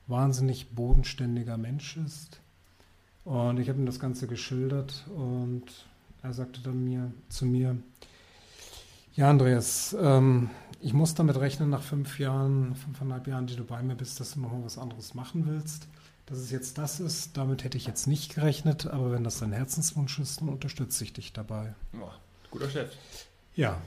wahnsinnig 0.08 0.72
bodenständiger 0.72 1.58
Mensch 1.58 1.98
ist. 1.98 2.40
Und 3.26 3.60
ich 3.60 3.70
habe 3.70 3.80
ihm 3.80 3.86
das 3.86 4.00
Ganze 4.00 4.28
geschildert 4.28 5.06
und 5.16 5.64
er 6.22 6.34
sagte 6.34 6.62
dann 6.62 6.84
mir 6.84 7.12
zu 7.30 7.46
mir, 7.46 7.78
ja, 9.16 9.30
Andreas, 9.30 9.96
ähm, 10.00 10.50
ich 10.82 10.94
muss 10.94 11.14
damit 11.14 11.38
rechnen, 11.38 11.70
nach 11.70 11.84
fünf 11.84 12.20
Jahren, 12.20 12.76
fünfeinhalb 12.76 13.28
Jahren, 13.28 13.48
die 13.48 13.56
du 13.56 13.64
bei 13.64 13.82
mir 13.82 13.96
bist, 13.96 14.20
dass 14.20 14.34
du 14.34 14.42
nochmal 14.42 14.64
was 14.64 14.78
anderes 14.78 15.14
machen 15.14 15.48
willst. 15.48 15.88
Dass 16.26 16.38
es 16.38 16.52
jetzt 16.52 16.78
das 16.78 17.00
ist, 17.00 17.38
damit 17.38 17.64
hätte 17.64 17.78
ich 17.78 17.86
jetzt 17.86 18.08
nicht 18.08 18.34
gerechnet, 18.34 18.88
aber 18.88 19.12
wenn 19.12 19.24
das 19.24 19.40
dein 19.40 19.52
Herzenswunsch 19.52 20.20
ist, 20.20 20.42
dann 20.42 20.50
unterstütze 20.50 21.04
ich 21.04 21.14
dich 21.14 21.34
dabei. 21.34 21.76
Oh, 22.02 22.10
guter 22.50 22.70
Chef. 22.70 22.92
Ja, 23.56 23.80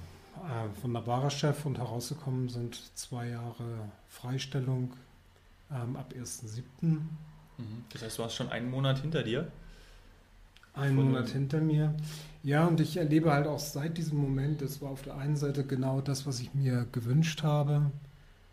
äh, 0.45 0.83
wunderbarer 0.83 1.31
Chef 1.31 1.65
und 1.67 1.79
herausgekommen 1.79 2.49
sind 2.49 2.81
zwei 2.95 3.29
Jahre 3.29 3.91
Freistellung 4.09 4.93
ähm, 5.71 5.97
ab 5.97 6.13
1.7. 6.17 6.63
Mhm. 6.83 7.09
Das 7.93 8.03
heißt, 8.03 8.19
du 8.19 8.25
hast 8.25 8.35
schon 8.35 8.51
einen 8.51 8.71
Monat 8.71 8.99
hinter 8.99 9.23
dir? 9.23 9.51
Einen 10.75 10.97
Monat 10.97 11.31
hinter 11.31 11.61
mir. 11.61 11.95
Ja, 12.43 12.67
und 12.67 12.81
ich 12.81 12.99
erlebe 12.99 13.33
halt 13.33 13.47
auch 13.47 13.59
seit 13.59 13.97
diesem 13.97 14.19
Moment, 14.19 14.61
das 14.61 14.83
war 14.83 14.91
auf 14.91 15.03
der 15.03 15.17
einen 15.17 15.37
Seite 15.37 15.65
genau 15.65 16.03
das, 16.03 16.27
was 16.27 16.39
ich 16.39 16.55
mir 16.55 16.87
gewünscht 16.93 17.43
habe, 17.43 17.91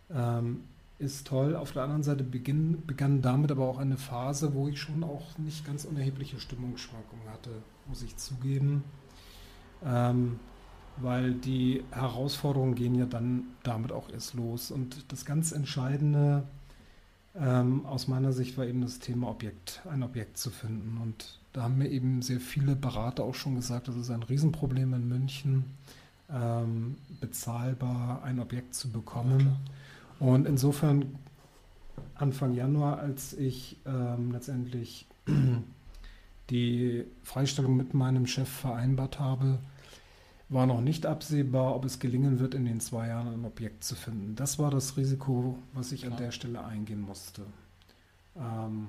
ähm, 0.10 0.62
ist 1.00 1.28
toll. 1.28 1.56
Auf 1.56 1.74
der 1.74 1.84
anderen 1.84 2.04
Seite 2.04 2.24
beginn, 2.24 2.82
begann 2.88 3.22
damit 3.22 3.52
aber 3.52 3.68
auch 3.68 3.78
eine 3.78 3.98
Phase, 3.98 4.54
wo 4.54 4.70
ich 4.70 4.80
schon 4.80 5.04
auch 5.04 5.38
nicht 5.38 5.66
ganz 5.66 5.84
unerhebliche 5.84 6.40
Stimmungsschwankungen 6.40 7.30
hatte, 7.30 7.50
muss 7.88 8.02
ich 8.02 8.16
zugeben. 8.16 8.86
Ähm, 9.86 10.40
weil 10.98 11.34
die 11.34 11.84
Herausforderungen 11.92 12.76
gehen 12.76 12.96
ja 12.96 13.06
dann 13.06 13.44
damit 13.64 13.92
auch 13.92 14.10
erst 14.10 14.34
los. 14.34 14.72
Und 14.72 15.12
das 15.12 15.26
ganz 15.26 15.52
Entscheidende 15.52 16.44
ähm, 17.36 17.86
aus 17.86 18.08
meiner 18.08 18.32
Sicht 18.32 18.58
war 18.58 18.66
eben 18.66 18.82
das 18.82 19.00
Thema 19.00 19.30
Objekt, 19.30 19.82
ein 19.90 20.04
Objekt 20.04 20.38
zu 20.38 20.52
finden. 20.52 21.00
Und 21.02 21.40
da 21.52 21.64
haben 21.64 21.78
mir 21.78 21.90
eben 21.90 22.22
sehr 22.22 22.40
viele 22.40 22.76
Berater 22.76 23.24
auch 23.24 23.36
schon 23.36 23.56
gesagt, 23.56 23.88
das 23.88 23.96
ist 23.96 24.12
ein 24.12 24.24
Riesenproblem 24.24 24.94
in 24.94 25.08
München, 25.08 25.66
ähm, 26.32 26.98
bezahlbar 27.20 28.24
ein 28.24 28.40
Objekt 28.40 28.76
zu 28.76 28.92
bekommen. 28.92 29.56
Und 30.20 30.48
insofern 30.48 31.16
Anfang 32.16 32.54
Januar, 32.54 33.00
als 33.00 33.34
ich 33.34 33.78
ähm, 33.86 34.32
letztendlich 34.32 35.08
die 36.50 37.06
Freistellung 37.24 37.76
mit 37.78 37.94
meinem 37.94 38.28
Chef 38.28 38.50
vereinbart 38.50 39.20
habe, 39.20 39.60
war 40.54 40.66
noch 40.66 40.82
nicht 40.82 41.06
absehbar, 41.06 41.76
ob 41.76 41.86
es 41.86 42.00
gelingen 42.00 42.40
wird, 42.40 42.54
in 42.54 42.66
den 42.66 42.80
zwei 42.80 43.08
Jahren 43.08 43.34
ein 43.34 43.46
Objekt 43.46 43.84
zu 43.84 43.96
finden. 43.96 44.36
Das 44.36 44.60
war 44.60 44.72
das 44.72 44.98
Risiko, 44.98 45.58
was 45.74 45.92
ich 45.92 46.06
an 46.06 46.18
der 46.18 46.32
Stelle 46.32 46.64
eingehen 46.64 47.02
musste. 47.02 47.44
Ähm, 48.36 48.88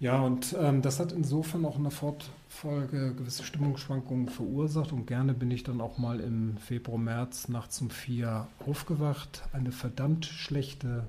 ja, 0.00 0.20
und 0.20 0.56
ähm, 0.58 0.80
das 0.80 1.00
hat 1.00 1.12
insofern 1.12 1.64
auch 1.64 1.76
in 1.76 1.82
der 1.82 1.90
Fortfolge 1.90 3.14
gewisse 3.14 3.42
Stimmungsschwankungen 3.42 4.28
verursacht 4.28 4.92
und 4.92 5.06
gerne 5.06 5.34
bin 5.34 5.50
ich 5.50 5.64
dann 5.64 5.80
auch 5.80 5.98
mal 5.98 6.20
im 6.20 6.56
Februar, 6.58 6.98
März 6.98 7.48
nachts 7.48 7.80
um 7.80 7.90
vier 7.90 8.46
aufgewacht. 8.64 9.42
Eine 9.52 9.72
verdammt 9.72 10.24
schlechte 10.26 11.08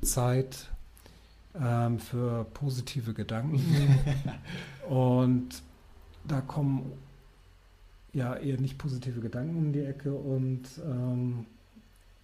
Zeit 0.00 0.70
ähm, 1.60 1.98
für 1.98 2.44
positive 2.54 3.14
Gedanken. 3.14 3.98
und 4.88 5.62
da 6.24 6.40
kommen 6.40 6.92
ja 8.12 8.34
eher 8.36 8.60
nicht 8.60 8.78
positive 8.78 9.20
Gedanken 9.20 9.56
um 9.56 9.72
die 9.72 9.84
Ecke 9.84 10.12
und 10.12 10.62
ähm, 10.84 11.46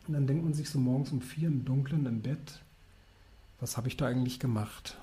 dann 0.09 0.27
denkt 0.27 0.44
man 0.44 0.55
sich 0.55 0.70
so 0.70 0.79
morgens 0.79 1.12
um 1.12 1.20
vier 1.20 1.49
im 1.49 1.64
Dunkeln 1.64 2.07
im 2.07 2.22
Bett, 2.22 2.61
was 3.61 3.77
habe 3.77 3.88
ich 3.88 3.96
da 3.96 4.07
eigentlich 4.07 4.38
gemacht? 4.38 4.96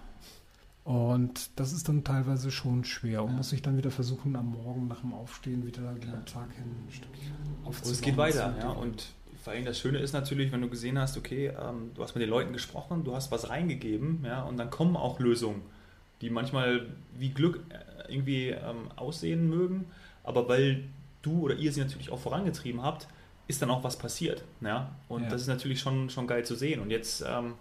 Und 0.84 1.50
das 1.56 1.72
ist 1.72 1.88
dann 1.88 2.04
teilweise 2.04 2.52
schon 2.52 2.84
schwer 2.84 3.24
und 3.24 3.32
ja. 3.32 3.38
muss 3.38 3.50
sich 3.50 3.62
dann 3.62 3.78
wieder 3.78 3.92
versuchen, 3.92 4.36
am 4.36 4.52
Morgen 4.52 4.88
nach 4.88 5.00
dem 5.00 5.14
Aufstehen 5.14 5.66
wieder 5.66 5.82
ja. 5.84 5.94
den 5.94 6.26
Tag 6.26 6.52
hin 6.54 6.66
ein 6.66 6.92
Stückchen 6.92 7.32
aufzubauen. 7.64 7.88
Und 7.88 7.92
es 7.92 8.02
geht 8.02 8.18
weiter, 8.18 8.56
ja. 8.60 8.70
Und 8.70 9.14
vor 9.42 9.54
allem 9.54 9.64
das 9.66 9.80
Schöne 9.80 10.00
ist 10.00 10.12
natürlich, 10.12 10.52
wenn 10.52 10.62
du 10.62 10.70
gesehen 10.70 11.00
hast, 11.00 11.18
okay, 11.18 11.48
ähm, 11.48 11.92
du 11.96 12.04
hast 12.04 12.16
mit 12.16 12.22
den 12.22 12.30
Leuten 12.30 12.52
gesprochen, 12.52 13.06
du 13.06 13.16
hast 13.16 13.32
was 13.32 13.50
reingegeben, 13.50 14.24
ja, 14.26 14.44
und 14.44 14.58
dann 14.58 14.70
kommen 14.70 14.98
auch 14.98 15.20
Lösungen, 15.20 15.62
die 16.20 16.30
manchmal 16.30 16.88
wie 17.18 17.30
Glück 17.30 17.62
äh, 17.70 18.12
irgendwie 18.14 18.50
ähm, 18.50 18.92
aussehen 18.98 19.50
mögen, 19.50 19.86
aber 20.24 20.48
weil 20.48 20.84
du 21.22 21.42
oder 21.42 21.56
ihr 21.56 21.72
sie 21.72 21.82
natürlich 21.82 22.12
auch 22.12 22.20
vorangetrieben 22.20 22.82
habt, 22.82 23.08
ist 23.48 23.62
dann 23.62 23.70
auch 23.70 23.84
was 23.84 23.98
passiert. 23.98 24.44
Ja? 24.62 24.96
Und 25.08 25.24
ja. 25.24 25.30
das 25.30 25.42
ist 25.42 25.48
natürlich 25.48 25.80
schon, 25.80 26.10
schon 26.10 26.28
geil 26.28 26.46
zu 26.46 26.56
sehen. 26.56 26.80
Und 26.80 26.90
jetzt 26.90 27.24
ähm, 27.28 27.54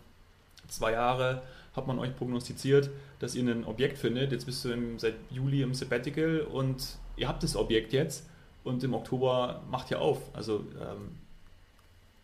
zwei 0.68 0.92
Jahre 0.92 1.42
hat 1.74 1.86
man 1.86 1.98
euch 1.98 2.14
prognostiziert, 2.16 2.90
dass 3.18 3.34
ihr 3.34 3.42
ein 3.42 3.64
Objekt 3.64 3.98
findet. 3.98 4.32
Jetzt 4.32 4.46
bist 4.46 4.64
du 4.64 4.70
im, 4.70 4.98
seit 4.98 5.14
Juli 5.30 5.62
im 5.62 5.74
Sabbatical 5.74 6.40
und 6.40 6.96
ihr 7.16 7.28
habt 7.28 7.42
das 7.42 7.56
Objekt 7.56 7.92
jetzt 7.92 8.26
und 8.64 8.84
im 8.84 8.94
Oktober 8.94 9.62
macht 9.70 9.90
ihr 9.90 10.00
auf. 10.00 10.18
Also 10.34 10.64
ähm, 10.80 11.16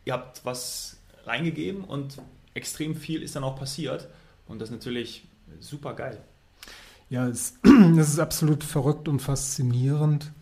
ihr 0.05 0.13
habt 0.13 0.45
was 0.45 0.99
reingegeben 1.25 1.85
und 1.85 2.19
extrem 2.55 2.95
viel 2.95 3.23
ist 3.23 3.37
dann 3.37 3.45
auch 3.45 3.57
passiert. 3.57 4.09
Und 4.47 4.61
das 4.61 4.69
ist 4.69 4.75
natürlich 4.75 5.25
super 5.61 5.95
geil. 5.95 6.23
Ja, 7.11 7.27
es, 7.27 7.59
es 7.97 8.09
ist 8.09 8.19
absolut 8.19 8.65
verrückt 8.65 9.09
und 9.09 9.21
faszinierend. 9.21 10.33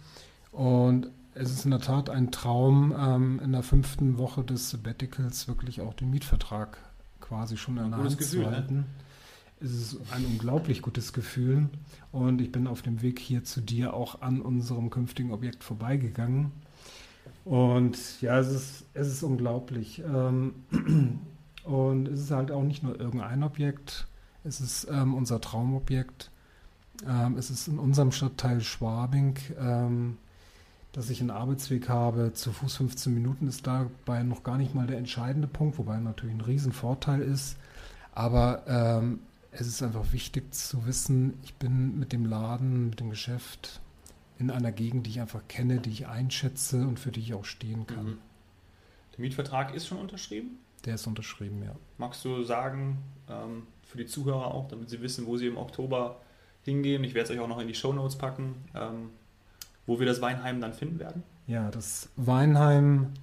Und 0.52 1.11
es 1.35 1.50
ist 1.50 1.64
in 1.64 1.70
der 1.70 1.81
Tat 1.81 2.09
ein 2.09 2.31
Traum, 2.31 2.94
ähm, 2.98 3.40
in 3.44 3.52
der 3.52 3.62
fünften 3.62 4.18
Woche 4.18 4.42
des 4.42 4.70
Sabbaticals 4.70 5.48
wirklich 5.48 5.81
auch 5.81 5.94
den 5.94 6.11
Mietvertrag 6.11 6.79
quasi 7.20 7.57
schon 7.57 7.76
in 7.76 7.90
der 7.90 7.98
Hand 7.98 8.22
zu 8.22 8.38
ne? 8.38 8.50
halten. 8.50 8.76
Ne? 8.76 8.85
Es 9.61 9.70
ist 9.70 9.98
ein 10.12 10.24
unglaublich 10.24 10.83
gutes 10.83 11.12
Gefühl. 11.12 11.68
Und 12.12 12.40
ich 12.40 12.52
bin 12.52 12.66
auf 12.66 12.83
dem 12.83 13.02
Weg 13.02 13.18
hier 13.18 13.44
zu 13.44 13.61
dir 13.61 13.94
auch 13.94 14.22
an 14.22 14.40
unserem 14.40 14.90
künftigen 14.90 15.33
Objekt 15.33 15.64
vorbeigegangen. 15.64 16.52
Und 17.44 18.20
ja, 18.20 18.38
es 18.38 18.48
ist, 18.48 18.85
es 18.94 19.09
ist 19.09 19.22
unglaublich. 19.22 20.02
Ähm, 20.07 20.55
und 21.64 22.09
es 22.09 22.20
ist 22.20 22.31
halt 22.31 22.50
auch 22.50 22.62
nicht 22.62 22.83
nur 22.83 22.98
irgendein 22.98 23.42
Objekt, 23.42 24.07
es 24.44 24.61
ist 24.61 24.88
ähm, 24.90 25.14
unser 25.14 25.40
Traumobjekt. 25.40 26.31
Ähm, 27.09 27.37
es 27.37 27.50
ist 27.50 27.68
in 27.68 27.78
unserem 27.78 28.12
Stadtteil 28.12 28.61
Schwabing, 28.61 29.37
ähm, 29.59 30.18
dass 30.92 31.11
ich 31.11 31.20
einen 31.20 31.30
Arbeitsweg 31.30 31.88
habe. 31.88 32.32
Zu 32.32 32.52
Fuß 32.52 32.76
15 32.76 33.12
Minuten 33.12 33.48
ist 33.48 33.66
dabei 33.66 34.22
noch 34.22 34.42
gar 34.42 34.56
nicht 34.56 34.74
mal 34.74 34.87
der 34.87 34.98
entscheidende 34.98 35.48
Punkt, 35.48 35.78
wobei 35.78 35.98
natürlich 35.98 36.35
ein 36.35 36.40
Riesenvorteil 36.40 37.20
ist. 37.20 37.56
Aber 38.12 38.62
ähm, 38.66 39.20
es 39.50 39.66
ist 39.66 39.82
einfach 39.82 40.12
wichtig 40.12 40.54
zu 40.54 40.87
wissen, 40.87 41.35
ich 41.42 41.54
bin 41.54 41.98
mit 41.98 42.12
dem 42.12 42.24
Laden, 42.26 42.90
mit 42.90 43.00
dem 43.00 43.11
Geschäft 43.11 43.80
in 44.38 44.50
einer 44.50 44.72
Gegend, 44.72 45.06
die 45.06 45.11
ich 45.11 45.20
einfach 45.20 45.42
kenne, 45.48 45.80
die 45.80 45.90
ich 45.90 46.06
einschätze 46.06 46.87
und 46.87 46.98
für 46.98 47.11
die 47.11 47.20
ich 47.20 47.35
auch 47.35 47.44
stehen 47.44 47.87
kann. 47.87 48.04
Mhm. 48.04 48.18
Der 49.12 49.20
Mietvertrag 49.20 49.74
ist 49.74 49.87
schon 49.87 49.98
unterschrieben? 49.98 50.59
Der 50.85 50.96
ist 50.96 51.06
unterschrieben, 51.06 51.62
ja. 51.62 51.74
Magst 51.98 52.24
du 52.24 52.42
sagen, 52.42 52.98
ähm, 53.28 53.66
für 53.82 53.98
die 53.98 54.06
Zuhörer 54.06 54.52
auch, 54.52 54.68
damit 54.68 54.90
sie 54.90 55.00
wissen, 55.00 55.26
wo 55.26 55.37
sie 55.37 55.46
im 55.46 55.56
Oktober 55.56 56.20
hingehen. 56.66 57.02
Ich 57.02 57.14
werde 57.14 57.33
es 57.33 57.37
euch 57.37 57.42
auch 57.42 57.48
noch 57.48 57.61
in 57.61 57.68
die 57.68 57.74
Show 57.74 57.94
Notes 57.94 58.16
packen, 58.16 58.57
ähm, 58.74 59.09
wo 59.87 59.98
wir 59.98 60.07
das 60.07 60.20
Weinheim 60.20 60.61
dann 60.61 60.74
finden 60.74 60.98
werden. 60.98 61.22
Ja, 61.46 61.70
das 61.70 62.11
Weinheim 62.16 63.14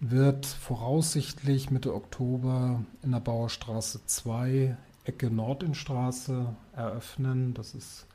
wird 0.00 0.46
voraussichtlich 0.46 1.70
Mitte 1.70 1.94
Oktober 1.94 2.82
in 3.02 3.12
der 3.12 3.20
Bauerstraße 3.20 4.00
2, 4.06 4.76
Ecke 5.04 5.30
Nordinstraße 5.30 6.56
eröffnen. 6.74 7.54
Das 7.54 7.74
ist 7.74 8.06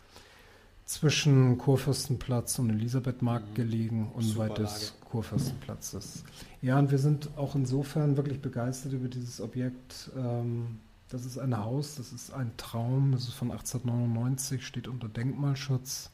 zwischen 0.85 1.57
Kurfürstenplatz 1.57 2.59
und 2.59 2.69
Elisabethmarkt 2.69 3.49
mhm. 3.51 3.55
gelegen, 3.55 4.11
unweit 4.13 4.57
des 4.57 4.95
Kurfürstenplatzes. 5.05 6.23
Ja, 6.61 6.79
und 6.79 6.91
wir 6.91 6.97
sind 6.97 7.29
auch 7.37 7.55
insofern 7.55 8.17
wirklich 8.17 8.41
begeistert 8.41 8.93
über 8.93 9.09
dieses 9.09 9.39
Objekt. 9.41 10.09
Ähm, 10.17 10.79
das 11.09 11.25
ist 11.25 11.37
ein 11.37 11.57
Haus, 11.57 11.95
das 11.95 12.11
ist 12.11 12.33
ein 12.33 12.51
Traum, 12.57 13.11
das 13.13 13.23
ist 13.23 13.33
von 13.33 13.51
1899, 13.51 14.65
steht 14.65 14.87
unter 14.87 15.07
Denkmalschutz. 15.07 16.11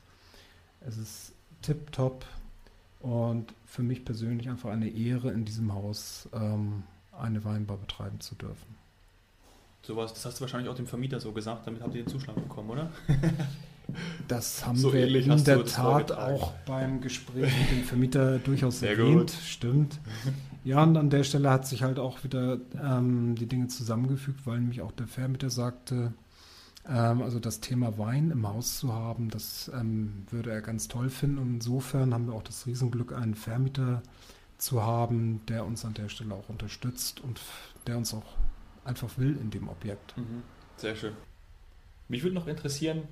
Es 0.82 0.98
ist 0.98 1.34
tipptopp 1.62 2.26
und 3.00 3.54
für 3.66 3.84
mich 3.84 4.06
persönlich 4.06 4.50
einfach 4.50 4.70
eine 4.70 4.90
Ehre, 4.90 5.32
in 5.32 5.46
diesem 5.46 5.74
Haus 5.74 6.30
ähm, 6.34 6.84
eine 7.12 7.44
Weinbar 7.44 7.78
betreiben 7.78 8.20
zu 8.20 8.36
dürfen. 8.36 8.76
Sowas, 9.82 10.14
das 10.14 10.26
hast 10.26 10.38
du 10.38 10.42
wahrscheinlich 10.42 10.70
auch 10.70 10.76
dem 10.76 10.88
Vermieter 10.88 11.20
so 11.20 11.32
gesagt, 11.32 11.68
damit 11.68 11.82
habt 11.82 11.94
ihr 11.96 12.04
den 12.04 12.10
Zuschlag 12.10 12.36
bekommen, 12.36 12.70
oder? 12.70 12.92
Das 14.30 14.66
haben 14.66 14.78
so 14.78 14.94
wir 14.94 15.06
in 15.06 15.44
der 15.44 15.66
Tat 15.66 16.14
auch 16.14 16.54
beim 16.66 17.02
Gespräch 17.02 17.52
mit 17.60 17.72
dem 17.72 17.84
Vermieter 17.84 18.40
durchaus 18.40 18.80
Sehr 18.80 18.92
erwähnt. 18.92 19.20
Gut. 19.20 19.32
Stimmt. 19.32 20.00
Ja, 20.64 20.82
und 20.84 20.96
an 20.96 21.10
der 21.10 21.24
Stelle 21.24 21.50
hat 21.50 21.68
sich 21.68 21.84
halt 21.84 22.00
auch 22.00 22.24
wieder 22.24 22.58
ähm, 22.82 23.36
die 23.36 23.48
Dinge 23.48 23.68
zusammengefügt, 23.68 24.46
weil 24.46 24.60
nämlich 24.60 24.82
auch 24.82 24.92
der 24.94 25.08
Vermieter 25.08 25.50
sagte, 25.50 26.14
ähm, 26.88 27.22
also 27.22 27.40
das 27.40 27.60
Thema 27.60 27.98
Wein 27.98 28.32
im 28.32 28.48
Haus 28.48 28.80
zu 28.80 28.94
haben, 28.94 29.30
das 29.30 29.70
ähm, 29.74 30.26
würde 30.30 30.52
er 30.52 30.62
ganz 30.62 30.88
toll 30.88 31.10
finden. 31.10 31.38
Und 31.38 31.56
insofern 31.56 32.14
haben 32.14 32.28
wir 32.28 32.34
auch 32.34 32.44
das 32.44 32.66
Riesenglück, 32.66 33.14
einen 33.14 33.36
Vermieter 33.36 34.02
zu 34.58 34.84
haben, 34.84 35.42
der 35.48 35.66
uns 35.66 35.84
an 35.84 35.94
der 35.94 36.08
Stelle 36.08 36.34
auch 36.34 36.48
unterstützt 36.48 37.20
und 37.20 37.42
der 37.88 37.98
uns 37.98 38.14
auch 38.14 38.38
einfach 38.86 39.18
will 39.18 39.38
in 39.42 39.50
dem 39.50 39.68
Objekt. 39.68 40.18
Mhm. 40.18 40.44
Sehr 40.78 40.96
schön. 40.96 41.14
Mich 42.08 42.24
würde 42.24 42.36
noch 42.36 42.48
interessieren, 42.48 43.04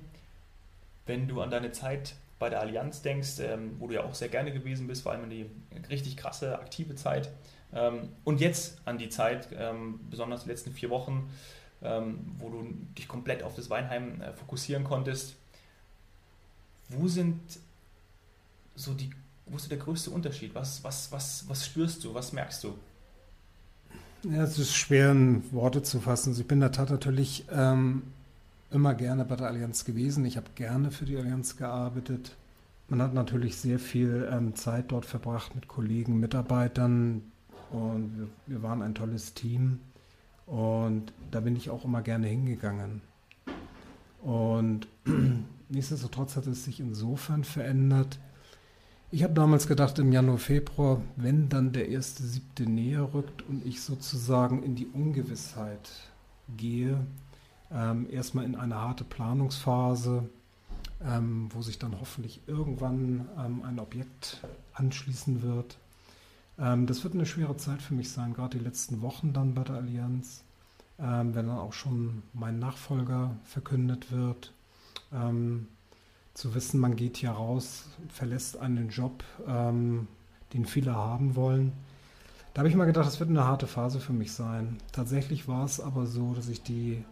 wenn 1.06 1.28
du 1.28 1.40
an 1.40 1.50
deine 1.50 1.72
Zeit 1.72 2.14
bei 2.42 2.50
der 2.50 2.58
Allianz 2.58 3.02
denkst, 3.02 3.38
ähm, 3.38 3.76
wo 3.78 3.86
du 3.86 3.94
ja 3.94 4.02
auch 4.02 4.16
sehr 4.16 4.28
gerne 4.28 4.52
gewesen 4.52 4.88
bist, 4.88 5.02
vor 5.02 5.12
allem 5.12 5.22
in 5.22 5.30
die 5.30 5.46
richtig 5.88 6.16
krasse, 6.16 6.58
aktive 6.58 6.96
Zeit. 6.96 7.30
Ähm, 7.72 8.08
und 8.24 8.40
jetzt 8.40 8.78
an 8.84 8.98
die 8.98 9.10
Zeit, 9.10 9.50
ähm, 9.56 10.00
besonders 10.10 10.42
die 10.42 10.48
letzten 10.48 10.72
vier 10.72 10.90
Wochen, 10.90 11.30
ähm, 11.82 12.18
wo 12.38 12.48
du 12.48 12.64
dich 12.98 13.06
komplett 13.06 13.44
auf 13.44 13.54
das 13.54 13.70
Weinheim 13.70 14.20
äh, 14.20 14.32
fokussieren 14.32 14.82
konntest. 14.82 15.36
Wo 16.88 17.06
sind 17.06 17.38
so 18.74 18.92
die, 18.92 19.10
wo 19.46 19.56
ist 19.56 19.70
der 19.70 19.78
größte 19.78 20.10
Unterschied? 20.10 20.52
Was, 20.56 20.82
was, 20.82 21.12
was, 21.12 21.44
was 21.46 21.64
spürst 21.64 22.02
du? 22.02 22.12
Was 22.12 22.32
merkst 22.32 22.64
du? 22.64 22.76
Ja, 24.24 24.42
es 24.42 24.58
ist 24.58 24.74
schwer 24.74 25.12
in 25.12 25.44
Worte 25.52 25.84
zu 25.84 26.00
fassen. 26.00 26.30
Also 26.30 26.42
ich 26.42 26.48
bin 26.48 26.56
in 26.56 26.62
der 26.62 26.72
Tat 26.72 26.90
natürlich 26.90 27.44
ähm, 27.52 28.02
immer 28.72 28.94
gerne 28.94 29.24
bei 29.24 29.36
der 29.36 29.48
Allianz 29.48 29.84
gewesen. 29.84 30.24
Ich 30.24 30.36
habe 30.36 30.48
gerne 30.54 30.90
für 30.90 31.04
die 31.04 31.16
Allianz 31.16 31.56
gearbeitet. 31.56 32.36
Man 32.88 33.00
hat 33.00 33.14
natürlich 33.14 33.56
sehr 33.56 33.78
viel 33.78 34.28
ähm, 34.30 34.54
Zeit 34.54 34.92
dort 34.92 35.06
verbracht 35.06 35.54
mit 35.54 35.68
Kollegen, 35.68 36.20
Mitarbeitern 36.20 37.22
und 37.70 38.18
wir, 38.18 38.28
wir, 38.46 38.62
waren 38.62 38.82
ein 38.82 38.94
tolles 38.94 39.34
Team 39.34 39.78
und 40.46 41.12
da 41.30 41.40
bin 41.40 41.56
ich 41.56 41.70
auch 41.70 41.84
immer 41.84 42.02
gerne 42.02 42.26
hingegangen. 42.26 43.00
Und 44.20 44.88
nichtsdestotrotz 45.68 46.36
hat 46.36 46.46
es 46.46 46.64
sich 46.64 46.80
insofern 46.80 47.44
verändert. 47.44 48.18
Ich 49.10 49.22
habe 49.22 49.34
damals 49.34 49.66
gedacht, 49.66 49.98
im 49.98 50.12
Januar, 50.12 50.38
Februar, 50.38 51.00
wenn 51.16 51.48
dann 51.48 51.72
der 51.72 51.88
erste 51.88 52.22
siebte 52.22 52.64
näher 52.64 53.12
rückt 53.12 53.42
und 53.48 53.64
ich 53.66 53.82
sozusagen 53.82 54.62
in 54.62 54.74
die 54.74 54.86
Ungewissheit 54.86 55.90
gehe, 56.56 56.98
ähm, 57.74 58.08
erstmal 58.10 58.44
in 58.44 58.54
eine 58.54 58.76
harte 58.76 59.04
Planungsphase, 59.04 60.28
ähm, 61.04 61.48
wo 61.52 61.62
sich 61.62 61.78
dann 61.78 61.98
hoffentlich 62.00 62.40
irgendwann 62.46 63.28
ähm, 63.38 63.62
ein 63.64 63.78
Objekt 63.78 64.42
anschließen 64.74 65.42
wird. 65.42 65.78
Ähm, 66.58 66.86
das 66.86 67.02
wird 67.02 67.14
eine 67.14 67.26
schwere 67.26 67.56
Zeit 67.56 67.82
für 67.82 67.94
mich 67.94 68.10
sein, 68.10 68.34
gerade 68.34 68.58
die 68.58 68.64
letzten 68.64 69.02
Wochen 69.02 69.32
dann 69.32 69.54
bei 69.54 69.64
der 69.64 69.76
Allianz, 69.76 70.44
ähm, 70.98 71.34
wenn 71.34 71.46
dann 71.46 71.58
auch 71.58 71.72
schon 71.72 72.22
mein 72.32 72.58
Nachfolger 72.58 73.36
verkündet 73.44 74.12
wird. 74.12 74.52
Ähm, 75.12 75.68
zu 76.34 76.54
wissen, 76.54 76.80
man 76.80 76.96
geht 76.96 77.18
hier 77.18 77.32
raus, 77.32 77.90
verlässt 78.08 78.56
einen 78.56 78.88
Job, 78.88 79.22
den 79.46 80.06
viele 80.64 80.94
haben 80.94 81.36
wollen. 81.36 81.74
Da 82.54 82.60
habe 82.60 82.70
ich 82.70 82.74
mal 82.74 82.86
gedacht, 82.86 83.06
das 83.06 83.20
wird 83.20 83.28
eine 83.28 83.44
harte 83.44 83.66
Phase 83.66 84.00
für 84.00 84.14
mich 84.14 84.32
sein. 84.32 84.78
Tatsächlich 84.92 85.46
war 85.46 85.66
es 85.66 85.78
aber 85.78 86.06
so, 86.06 86.32
dass 86.32 86.48
ich 86.48 86.62
die 86.62 87.04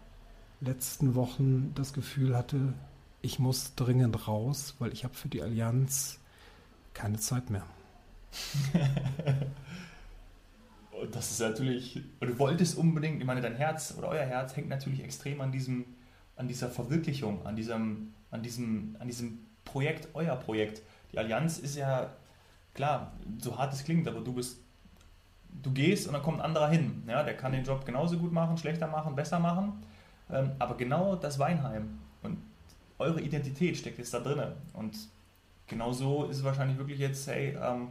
letzten 0.60 1.14
Wochen 1.14 1.72
das 1.74 1.92
Gefühl 1.92 2.36
hatte, 2.36 2.74
ich 3.22 3.38
muss 3.38 3.74
dringend 3.74 4.28
raus, 4.28 4.74
weil 4.78 4.92
ich 4.92 5.04
habe 5.04 5.14
für 5.14 5.28
die 5.28 5.42
Allianz 5.42 6.18
keine 6.94 7.18
Zeit 7.18 7.50
mehr. 7.50 7.64
und 10.92 11.14
das 11.14 11.30
ist 11.30 11.40
natürlich, 11.40 12.02
du 12.20 12.38
wolltest 12.38 12.78
unbedingt, 12.78 13.20
ich 13.20 13.26
meine, 13.26 13.40
dein 13.40 13.56
Herz 13.56 13.94
oder 13.96 14.08
euer 14.08 14.24
Herz 14.24 14.56
hängt 14.56 14.68
natürlich 14.68 15.02
extrem 15.02 15.40
an 15.40 15.52
diesem, 15.52 15.84
an 16.36 16.48
dieser 16.48 16.68
Verwirklichung, 16.68 17.44
an 17.46 17.56
diesem, 17.56 18.14
an 18.30 18.42
diesem, 18.42 18.96
an 18.98 19.06
diesem 19.06 19.38
Projekt, 19.64 20.08
euer 20.14 20.36
Projekt. 20.36 20.82
Die 21.12 21.18
Allianz 21.18 21.58
ist 21.58 21.76
ja, 21.76 22.10
klar, 22.74 23.12
so 23.38 23.58
hart 23.58 23.72
es 23.72 23.84
klingt, 23.84 24.08
aber 24.08 24.20
du 24.20 24.32
bist, 24.32 24.58
du 25.62 25.72
gehst 25.72 26.06
und 26.06 26.14
dann 26.14 26.22
kommt 26.22 26.38
ein 26.38 26.44
anderer 26.44 26.68
hin. 26.68 27.02
Ja, 27.06 27.22
der 27.22 27.36
kann 27.36 27.52
den 27.52 27.64
Job 27.64 27.84
genauso 27.84 28.16
gut 28.18 28.32
machen, 28.32 28.56
schlechter 28.56 28.86
machen, 28.86 29.14
besser 29.14 29.38
machen. 29.38 29.82
Ähm, 30.32 30.52
aber 30.58 30.76
genau 30.76 31.16
das 31.16 31.38
Weinheim 31.38 31.98
und 32.22 32.38
eure 32.98 33.20
Identität 33.20 33.76
steckt 33.76 33.98
jetzt 33.98 34.14
da 34.14 34.20
drin. 34.20 34.42
Und 34.72 34.96
genau 35.66 35.92
so 35.92 36.24
ist 36.26 36.38
es 36.38 36.44
wahrscheinlich 36.44 36.78
wirklich 36.78 36.98
jetzt, 36.98 37.26
hey, 37.26 37.56
ähm, 37.60 37.88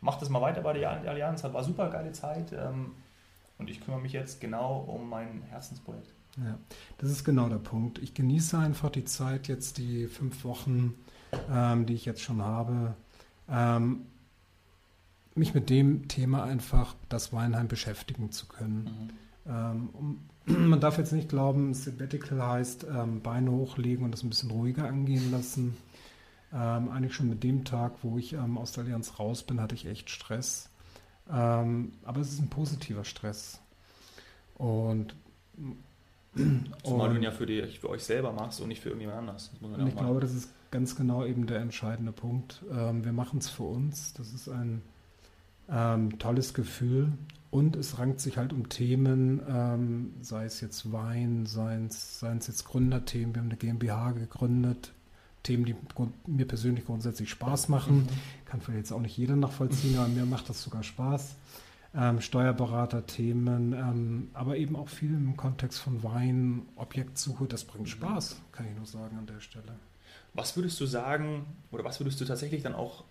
macht 0.00 0.20
das 0.22 0.28
mal 0.28 0.40
weiter 0.40 0.60
bei 0.60 0.72
der 0.72 0.90
Allianz, 0.90 1.44
war 1.44 1.64
super 1.64 1.90
geile 1.90 2.12
Zeit. 2.12 2.52
Ähm, 2.52 2.92
und 3.58 3.70
ich 3.70 3.80
kümmere 3.80 4.00
mich 4.00 4.12
jetzt 4.12 4.40
genau 4.40 4.78
um 4.80 5.08
mein 5.08 5.42
Herzensprojekt. 5.48 6.12
Ja, 6.36 6.58
das 6.98 7.10
ist 7.10 7.24
genau 7.24 7.48
der 7.48 7.58
Punkt. 7.58 7.98
Ich 7.98 8.14
genieße 8.14 8.58
einfach 8.58 8.90
die 8.90 9.04
Zeit, 9.04 9.46
jetzt 9.46 9.78
die 9.78 10.08
fünf 10.08 10.44
Wochen, 10.44 10.94
ähm, 11.50 11.86
die 11.86 11.94
ich 11.94 12.04
jetzt 12.04 12.22
schon 12.22 12.42
habe, 12.42 12.94
ähm, 13.48 14.06
mich 15.36 15.54
mit 15.54 15.70
dem 15.70 16.08
Thema 16.08 16.44
einfach, 16.44 16.94
das 17.08 17.32
Weinheim 17.32 17.68
beschäftigen 17.68 18.32
zu 18.32 18.46
können. 18.46 18.84
Mhm. 18.84 19.10
Ähm, 19.46 19.88
man 20.46 20.80
darf 20.80 20.98
jetzt 20.98 21.12
nicht 21.12 21.28
glauben, 21.28 21.74
Sabbatical 21.74 22.42
heißt 22.42 22.86
ähm, 22.90 23.20
Beine 23.22 23.50
hochlegen 23.50 24.04
und 24.04 24.12
das 24.12 24.22
ein 24.22 24.30
bisschen 24.30 24.50
ruhiger 24.50 24.86
angehen 24.86 25.30
lassen. 25.30 25.76
Ähm, 26.52 26.90
eigentlich 26.90 27.14
schon 27.14 27.28
mit 27.28 27.42
dem 27.42 27.64
Tag, 27.64 27.92
wo 28.02 28.18
ich 28.18 28.34
ähm, 28.34 28.58
aus 28.58 28.72
der 28.72 28.84
Allianz 28.84 29.18
raus 29.18 29.42
bin, 29.42 29.60
hatte 29.60 29.74
ich 29.74 29.86
echt 29.86 30.10
Stress. 30.10 30.70
Ähm, 31.30 31.92
aber 32.04 32.20
es 32.20 32.32
ist 32.32 32.40
ein 32.40 32.50
positiver 32.50 33.04
Stress. 33.04 33.60
Und 34.56 35.16
Zumal 36.84 37.10
du 37.10 37.16
ihn 37.16 37.22
ja 37.22 37.30
für, 37.30 37.46
die, 37.46 37.62
für 37.62 37.88
euch 37.88 38.02
selber 38.04 38.32
machst 38.32 38.60
und 38.60 38.68
nicht 38.68 38.80
für 38.80 38.88
irgendjemand 38.88 39.20
anders. 39.20 39.52
und 39.60 39.86
ich 39.86 39.96
glaube, 39.96 40.20
das 40.20 40.34
ist 40.34 40.50
ganz 40.70 40.96
genau 40.96 41.24
eben 41.24 41.46
der 41.46 41.60
entscheidende 41.60 42.10
Punkt. 42.12 42.62
Ähm, 42.70 43.04
wir 43.04 43.12
machen 43.12 43.38
es 43.38 43.48
für 43.48 43.62
uns. 43.62 44.12
Das 44.14 44.32
ist 44.32 44.48
ein 44.48 44.82
tolles 46.18 46.52
Gefühl. 46.52 47.10
Und 47.54 47.76
es 47.76 48.00
rankt 48.00 48.18
sich 48.18 48.36
halt 48.36 48.52
um 48.52 48.68
Themen, 48.68 49.40
ähm, 49.48 50.14
sei 50.22 50.44
es 50.44 50.60
jetzt 50.60 50.90
Wein, 50.90 51.46
seien 51.46 51.86
es, 51.86 52.18
seien 52.18 52.38
es 52.38 52.48
jetzt 52.48 52.64
Gründerthemen. 52.64 53.32
Wir 53.32 53.42
haben 53.42 53.48
eine 53.48 53.56
GmbH 53.56 54.10
gegründet. 54.10 54.92
Themen, 55.44 55.64
die 55.64 55.76
mir 56.26 56.48
persönlich 56.48 56.84
grundsätzlich 56.84 57.30
Spaß 57.30 57.68
machen. 57.68 57.98
Mhm. 57.98 58.08
Kann 58.44 58.60
vielleicht 58.60 58.78
jetzt 58.78 58.92
auch 58.92 58.98
nicht 58.98 59.16
jeder 59.16 59.36
nachvollziehen, 59.36 59.96
aber 59.98 60.08
mir 60.08 60.26
macht 60.26 60.48
das 60.48 60.64
sogar 60.64 60.82
Spaß. 60.82 61.36
Ähm, 61.94 62.20
Steuerberater-Themen, 62.20 63.72
ähm, 63.72 64.30
aber 64.34 64.56
eben 64.56 64.74
auch 64.74 64.88
viel 64.88 65.14
im 65.14 65.36
Kontext 65.36 65.78
von 65.78 66.02
Wein, 66.02 66.62
Objektsuche, 66.74 67.46
das 67.46 67.62
bringt. 67.62 67.88
Spaß, 67.88 68.34
kann 68.50 68.66
ich 68.66 68.74
nur 68.76 68.86
sagen 68.86 69.16
an 69.16 69.26
der 69.26 69.38
Stelle. 69.38 69.76
Was 70.32 70.56
würdest 70.56 70.80
du 70.80 70.86
sagen 70.86 71.46
oder 71.70 71.84
was 71.84 72.00
würdest 72.00 72.20
du 72.20 72.24
tatsächlich 72.24 72.64
dann 72.64 72.74
auch 72.74 73.04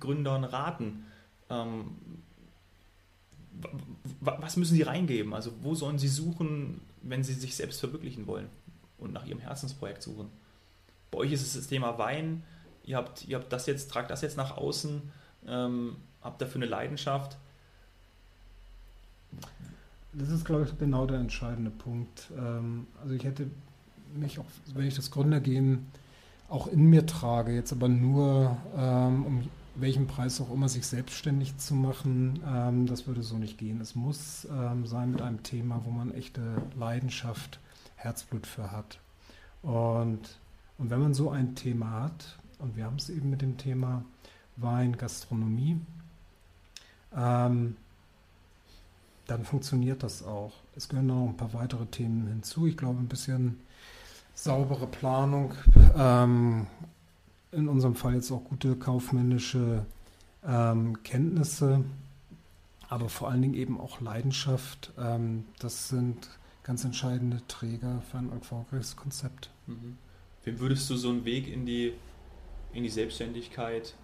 Gründern 0.00 0.42
raten? 0.42 1.04
Ähm, 1.50 1.92
was 4.26 4.56
müssen 4.56 4.74
sie 4.74 4.82
reingeben? 4.82 5.34
Also 5.34 5.52
wo 5.62 5.74
sollen 5.74 5.98
sie 5.98 6.08
suchen, 6.08 6.80
wenn 7.02 7.24
sie 7.24 7.34
sich 7.34 7.54
selbst 7.56 7.80
verwirklichen 7.80 8.26
wollen 8.26 8.48
und 8.98 9.12
nach 9.12 9.26
ihrem 9.26 9.40
Herzensprojekt 9.40 10.02
suchen? 10.02 10.28
Bei 11.10 11.18
euch 11.18 11.32
ist 11.32 11.42
es 11.42 11.54
das 11.54 11.66
Thema 11.68 11.98
Wein. 11.98 12.42
Ihr 12.84 12.96
habt, 12.96 13.26
ihr 13.26 13.36
habt 13.38 13.52
das 13.52 13.66
jetzt, 13.66 13.90
tragt 13.90 14.10
das 14.10 14.22
jetzt 14.22 14.36
nach 14.36 14.56
außen, 14.56 15.02
ähm, 15.46 15.96
habt 16.22 16.40
dafür 16.40 16.62
eine 16.62 16.70
Leidenschaft. 16.70 17.36
Das 20.12 20.30
ist, 20.30 20.44
glaube 20.44 20.64
ich, 20.64 20.78
genau 20.78 21.06
der 21.06 21.18
entscheidende 21.18 21.70
Punkt. 21.70 22.28
Ähm, 22.36 22.86
also 23.02 23.14
ich 23.14 23.24
hätte 23.24 23.50
mich 24.14 24.38
auch, 24.38 24.46
wenn 24.74 24.86
ich 24.86 24.94
das 24.94 25.10
Gründergehen 25.10 25.86
auch 26.48 26.68
in 26.68 26.86
mir 26.86 27.06
trage, 27.06 27.52
jetzt 27.52 27.72
aber 27.72 27.88
nur 27.88 28.56
ähm, 28.76 29.26
um 29.26 29.48
welchen 29.78 30.06
Preis 30.06 30.40
auch 30.40 30.52
immer 30.52 30.68
sich 30.68 30.86
selbstständig 30.86 31.56
zu 31.58 31.74
machen, 31.74 32.40
ähm, 32.46 32.86
das 32.86 33.06
würde 33.06 33.22
so 33.22 33.36
nicht 33.36 33.58
gehen. 33.58 33.80
Es 33.80 33.94
muss 33.94 34.46
ähm, 34.50 34.86
sein 34.86 35.10
mit 35.10 35.22
einem 35.22 35.42
Thema, 35.42 35.82
wo 35.84 35.90
man 35.90 36.12
echte 36.12 36.62
Leidenschaft, 36.78 37.60
Herzblut 37.96 38.46
für 38.46 38.70
hat. 38.70 39.00
Und, 39.62 40.38
und 40.78 40.90
wenn 40.90 41.00
man 41.00 41.14
so 41.14 41.30
ein 41.30 41.54
Thema 41.54 41.90
hat, 42.02 42.38
und 42.58 42.76
wir 42.76 42.84
haben 42.84 42.96
es 42.96 43.10
eben 43.10 43.30
mit 43.30 43.42
dem 43.42 43.56
Thema 43.56 44.04
Wein, 44.56 44.96
Gastronomie, 44.96 45.80
ähm, 47.14 47.76
dann 49.26 49.44
funktioniert 49.44 50.02
das 50.02 50.22
auch. 50.22 50.52
Es 50.76 50.88
gehören 50.88 51.06
noch 51.06 51.28
ein 51.28 51.36
paar 51.36 51.52
weitere 51.52 51.86
Themen 51.86 52.28
hinzu. 52.28 52.66
Ich 52.66 52.76
glaube, 52.76 53.00
ein 53.00 53.08
bisschen 53.08 53.58
saubere 54.34 54.86
Planung, 54.86 55.54
ähm, 55.96 56.66
in 57.56 57.68
unserem 57.68 57.94
Fall 57.94 58.14
jetzt 58.14 58.30
auch 58.30 58.44
gute 58.44 58.76
kaufmännische 58.76 59.86
ähm, 60.46 61.02
Kenntnisse, 61.02 61.84
aber 62.88 63.08
vor 63.08 63.30
allen 63.30 63.42
Dingen 63.42 63.54
eben 63.54 63.80
auch 63.80 64.00
Leidenschaft. 64.00 64.92
Ähm, 64.98 65.44
das 65.58 65.88
sind 65.88 66.28
ganz 66.62 66.84
entscheidende 66.84 67.40
Träger 67.48 68.02
für 68.10 68.18
ein 68.18 68.30
erfolgreiches 68.30 68.96
Konzept. 68.96 69.50
Mhm. 69.66 69.96
Wem 70.44 70.60
würdest 70.60 70.88
du 70.90 70.96
so 70.96 71.08
einen 71.08 71.24
Weg 71.24 71.48
in 71.48 71.66
die, 71.66 71.92
in 72.72 72.82
die 72.82 72.90
Selbstständigkeit 72.90 73.94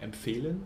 empfehlen? 0.00 0.62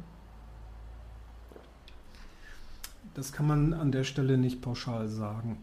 Das 3.15 3.33
kann 3.33 3.47
man 3.47 3.75
an 3.75 3.93
der 3.93 4.05
Stelle 4.05 4.39
nicht 4.39 4.61
pauschal 4.63 5.09
sagen. 5.09 5.59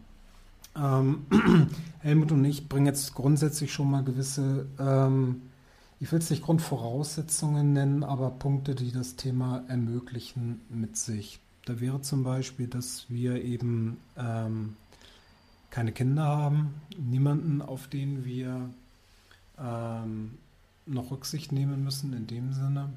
Ähm, 0.76 1.26
Helmut 2.00 2.32
und 2.32 2.44
ich 2.44 2.68
bringen 2.68 2.86
jetzt 2.86 3.14
grundsätzlich 3.14 3.72
schon 3.72 3.90
mal 3.90 4.04
gewisse, 4.04 4.66
ähm, 4.78 5.42
ich 6.00 6.10
will 6.10 6.18
es 6.18 6.30
nicht 6.30 6.42
Grundvoraussetzungen 6.42 7.74
nennen, 7.74 8.02
aber 8.02 8.30
Punkte, 8.30 8.74
die 8.74 8.90
das 8.90 9.16
Thema 9.16 9.62
ermöglichen 9.68 10.62
mit 10.70 10.96
sich. 10.96 11.38
Da 11.66 11.78
wäre 11.78 12.00
zum 12.00 12.24
Beispiel, 12.24 12.66
dass 12.66 13.04
wir 13.10 13.44
eben 13.44 13.98
ähm, 14.16 14.76
keine 15.68 15.92
Kinder 15.92 16.24
haben, 16.24 16.74
niemanden, 16.98 17.60
auf 17.60 17.86
den 17.86 18.24
wir 18.24 18.70
ähm, 19.58 20.38
noch 20.86 21.10
Rücksicht 21.10 21.52
nehmen 21.52 21.84
müssen 21.84 22.14
in 22.14 22.26
dem 22.26 22.54
Sinne. 22.54 22.88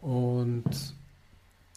Und 0.00 0.94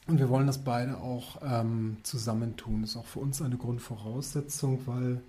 und 0.07 0.19
wir 0.19 0.29
wollen 0.29 0.45
das 0.45 0.59
beide 0.59 0.97
auch 0.99 1.41
ähm, 1.41 1.97
zusammentun. 2.03 2.81
Das 2.81 2.91
ist 2.91 2.97
auch 2.97 3.05
für 3.05 3.19
uns 3.19 3.41
eine 3.41 3.57
Grundvoraussetzung, 3.57 4.81
weil 4.85 5.19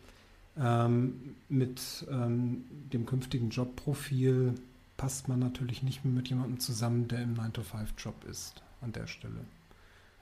ähm, 0.59 1.35
mit 1.49 2.07
ähm, 2.11 2.65
dem 2.93 3.07
künftigen 3.07 3.49
Jobprofil 3.49 4.55
passt 4.97 5.29
man 5.29 5.39
natürlich 5.39 5.83
nicht 5.83 6.05
mehr 6.05 6.15
mit 6.15 6.29
jemandem 6.29 6.61
zusammen, 6.61 7.09
der 7.09 7.23
im 7.23 7.35
9-to-5-Job 7.35 8.25
ist 8.25 8.63
an 8.81 8.93
der 8.93 9.07
Stelle. 9.07 9.45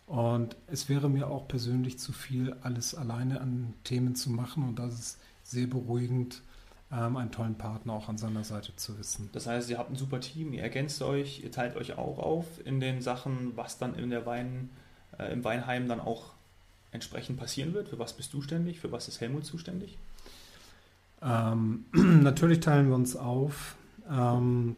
Und 0.06 0.56
es 0.66 0.88
wäre 0.88 1.08
mir 1.08 1.28
auch 1.28 1.48
persönlich 1.48 1.98
zu 1.98 2.12
viel, 2.12 2.54
alles 2.62 2.94
alleine 2.94 3.40
an 3.40 3.74
Themen 3.84 4.14
zu 4.14 4.30
machen. 4.30 4.62
Und 4.64 4.78
das 4.78 4.98
ist 4.98 5.18
sehr 5.42 5.66
beruhigend, 5.66 6.42
ähm, 6.92 7.16
einen 7.16 7.30
tollen 7.30 7.56
Partner 7.56 7.94
auch 7.94 8.08
an 8.08 8.18
seiner 8.18 8.44
Seite 8.44 8.76
zu 8.76 8.98
wissen. 8.98 9.30
Das 9.32 9.46
heißt, 9.46 9.70
ihr 9.70 9.78
habt 9.78 9.90
ein 9.90 9.96
super 9.96 10.20
Team, 10.20 10.52
ihr 10.52 10.62
ergänzt 10.62 11.00
euch, 11.02 11.42
ihr 11.42 11.50
teilt 11.50 11.76
euch 11.76 11.96
auch 11.96 12.18
auf 12.18 12.46
in 12.64 12.80
den 12.80 13.00
Sachen, 13.00 13.56
was 13.56 13.78
dann 13.78 13.94
in 13.94 14.10
der 14.10 14.26
Wein, 14.26 14.70
äh, 15.18 15.32
im 15.32 15.42
Weinheim 15.42 15.88
dann 15.88 16.00
auch 16.00 16.32
entsprechend 16.92 17.38
passieren 17.38 17.72
wird. 17.72 17.88
Für 17.88 17.98
was 17.98 18.12
bist 18.12 18.32
du 18.34 18.42
ständig? 18.42 18.80
Für 18.80 18.92
was 18.92 19.08
ist 19.08 19.20
Helmut 19.20 19.46
zuständig? 19.46 19.96
Ähm, 21.22 21.86
natürlich 21.92 22.60
teilen 22.60 22.88
wir 22.88 22.94
uns 22.94 23.16
auf. 23.16 23.76
Ähm, 24.10 24.76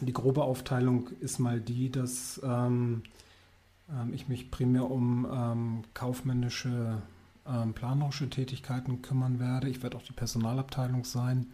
die 0.00 0.12
grobe 0.12 0.42
Aufteilung 0.42 1.08
ist 1.20 1.38
mal 1.38 1.60
die, 1.60 1.90
dass 1.90 2.40
ähm, 2.44 3.02
ähm 3.88 4.12
ich 4.12 4.28
mich 4.28 4.50
primär 4.50 4.90
um 4.90 5.26
ähm, 5.30 5.84
kaufmännische 5.94 7.02
ähm, 7.46 7.74
planerische 7.74 8.28
Tätigkeiten 8.30 9.02
kümmern 9.02 9.38
werde. 9.38 9.68
Ich 9.68 9.82
werde 9.82 9.96
auch 9.96 10.02
die 10.02 10.12
Personalabteilung 10.12 11.04
sein. 11.04 11.46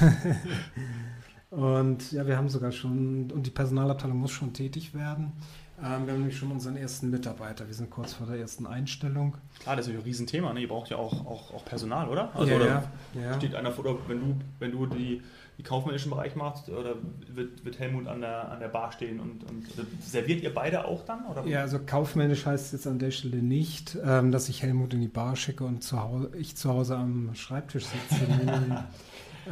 und 1.50 2.12
ja, 2.12 2.26
wir 2.26 2.36
haben 2.36 2.48
sogar 2.48 2.72
schon, 2.72 3.30
und 3.30 3.46
die 3.46 3.50
Personalabteilung 3.50 4.16
muss 4.18 4.30
schon 4.30 4.52
tätig 4.52 4.94
werden. 4.94 5.32
Ähm, 5.80 6.06
wir 6.06 6.14
haben 6.14 6.20
nämlich 6.20 6.38
schon 6.38 6.50
unseren 6.50 6.76
ersten 6.76 7.10
Mitarbeiter. 7.10 7.66
Wir 7.66 7.74
sind 7.74 7.90
kurz 7.90 8.14
vor 8.14 8.26
der 8.26 8.36
ersten 8.36 8.66
Einstellung. 8.66 9.36
Klar, 9.60 9.76
das 9.76 9.86
ist 9.86 9.92
ja 9.92 9.98
ein 9.98 10.04
Riesenthema. 10.04 10.52
Ne? 10.52 10.60
Ihr 10.60 10.68
braucht 10.68 10.90
ja 10.90 10.96
auch, 10.96 11.26
auch, 11.26 11.54
auch 11.54 11.64
Personal, 11.64 12.08
oder? 12.08 12.34
Also, 12.34 12.50
ja, 12.50 12.56
oder 12.56 12.66
ja, 12.66 13.20
ja. 13.20 13.34
steht 13.34 13.54
einer 13.54 13.70
vor, 13.70 13.84
wenn 14.08 14.20
du, 14.20 14.36
wenn 14.58 14.72
du 14.72 14.86
die 14.86 15.22
die 15.58 15.64
kaufmännischen 15.64 16.10
Bereich 16.10 16.36
macht? 16.36 16.68
Oder 16.68 16.94
wird, 17.26 17.64
wird 17.64 17.78
Helmut 17.78 18.06
an 18.06 18.20
der, 18.20 18.50
an 18.50 18.60
der 18.60 18.68
Bar 18.68 18.92
stehen 18.92 19.18
und, 19.18 19.42
und 19.44 19.66
serviert 20.00 20.40
ihr 20.40 20.54
beide 20.54 20.86
auch 20.86 21.04
dann? 21.04 21.26
Oder? 21.26 21.44
Ja, 21.46 21.60
also 21.62 21.80
kaufmännisch 21.84 22.46
heißt 22.46 22.66
es 22.66 22.72
jetzt 22.72 22.86
an 22.86 23.00
der 23.00 23.10
Stelle 23.10 23.42
nicht, 23.42 23.98
ähm, 24.04 24.30
dass 24.30 24.48
ich 24.48 24.62
Helmut 24.62 24.94
in 24.94 25.00
die 25.00 25.08
Bar 25.08 25.34
schicke 25.34 25.64
und 25.64 25.82
zu 25.82 26.00
Hause, 26.00 26.30
ich 26.38 26.56
zu 26.56 26.70
Hause 26.70 26.96
am 26.96 27.34
Schreibtisch 27.34 27.86
sitze. 27.86 28.26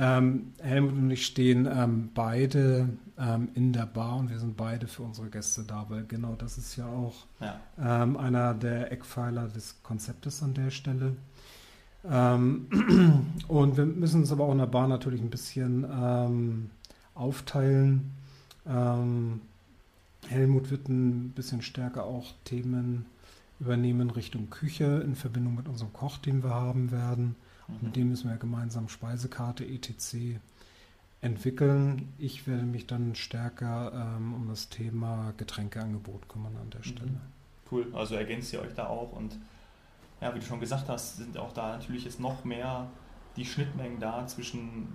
ähm, 0.00 0.52
Helmut 0.61 0.92
und 0.92 1.11
ich 1.11 1.26
stehen 1.26 1.66
ähm, 1.66 2.11
beide 2.14 2.88
ähm, 3.18 3.48
in 3.54 3.72
der 3.72 3.86
Bar 3.86 4.16
und 4.16 4.30
wir 4.30 4.38
sind 4.38 4.57
beide 4.57 4.86
für 4.86 5.02
unsere 5.02 5.28
Gäste 5.28 5.64
da, 5.64 5.86
weil 5.88 6.04
genau 6.04 6.36
das 6.36 6.57
ist 6.57 6.76
ja 6.76 6.86
auch 6.86 7.14
ja. 7.40 7.61
Ähm, 7.78 8.16
einer 8.16 8.54
der 8.54 8.92
Eckpfeiler 8.92 9.48
des 9.48 9.82
Konzeptes 9.82 10.40
an 10.42 10.54
der 10.54 10.70
Stelle. 10.70 11.16
Ähm, 12.09 12.66
und 13.48 13.76
wir 13.76 13.86
müssen 13.86 14.20
uns 14.20 14.32
aber 14.32 14.44
auch 14.44 14.52
in 14.52 14.59
der 14.59 14.66
Bahn 14.66 14.88
natürlich 14.88 15.20
ein 15.20 15.30
bisschen 15.30 15.84
ähm, 15.84 16.70
aufteilen. 17.14 18.12
Ähm, 18.66 19.40
Helmut 20.28 20.70
wird 20.70 20.88
ein 20.88 21.30
bisschen 21.30 21.62
stärker 21.62 22.04
auch 22.04 22.32
Themen 22.44 23.07
übernehmen 23.59 24.11
Richtung 24.11 24.50
Küche 24.50 25.02
in 25.04 25.14
Verbindung 25.14 25.54
mit 25.54 25.68
unserem 25.68 25.92
Koch, 25.92 26.18
den 26.18 26.42
wir 26.42 26.50
haben 26.50 26.90
werden. 26.90 27.36
Mhm. 27.68 27.74
Mit 27.80 27.96
dem 27.96 28.09
müssen 28.11 28.28
wir 28.28 28.36
gemeinsam 28.36 28.88
Speisekarte 28.88 29.64
etc. 29.64 30.38
entwickeln. 31.20 32.12
Ich 32.18 32.46
werde 32.46 32.64
mich 32.64 32.86
dann 32.86 33.14
stärker 33.14 34.16
ähm, 34.18 34.34
um 34.34 34.48
das 34.48 34.68
Thema 34.68 35.32
Getränkeangebot 35.36 36.28
kümmern 36.28 36.57
an 36.61 36.70
der 36.70 36.80
mhm. 36.80 36.84
Stelle. 36.84 37.20
Cool, 37.70 37.86
also 37.94 38.14
ergänzt 38.14 38.52
ihr 38.52 38.61
euch 38.61 38.74
da 38.74 38.86
auch 38.86 39.12
und 39.12 39.38
ja, 40.20 40.34
wie 40.34 40.38
du 40.38 40.44
schon 40.44 40.60
gesagt 40.60 40.88
hast, 40.88 41.18
sind 41.18 41.36
auch 41.38 41.52
da 41.52 41.72
natürlich 41.72 42.04
jetzt 42.04 42.20
noch 42.20 42.44
mehr 42.44 42.88
die 43.36 43.44
Schnittmengen 43.44 44.00
da 44.00 44.26
zwischen, 44.26 44.88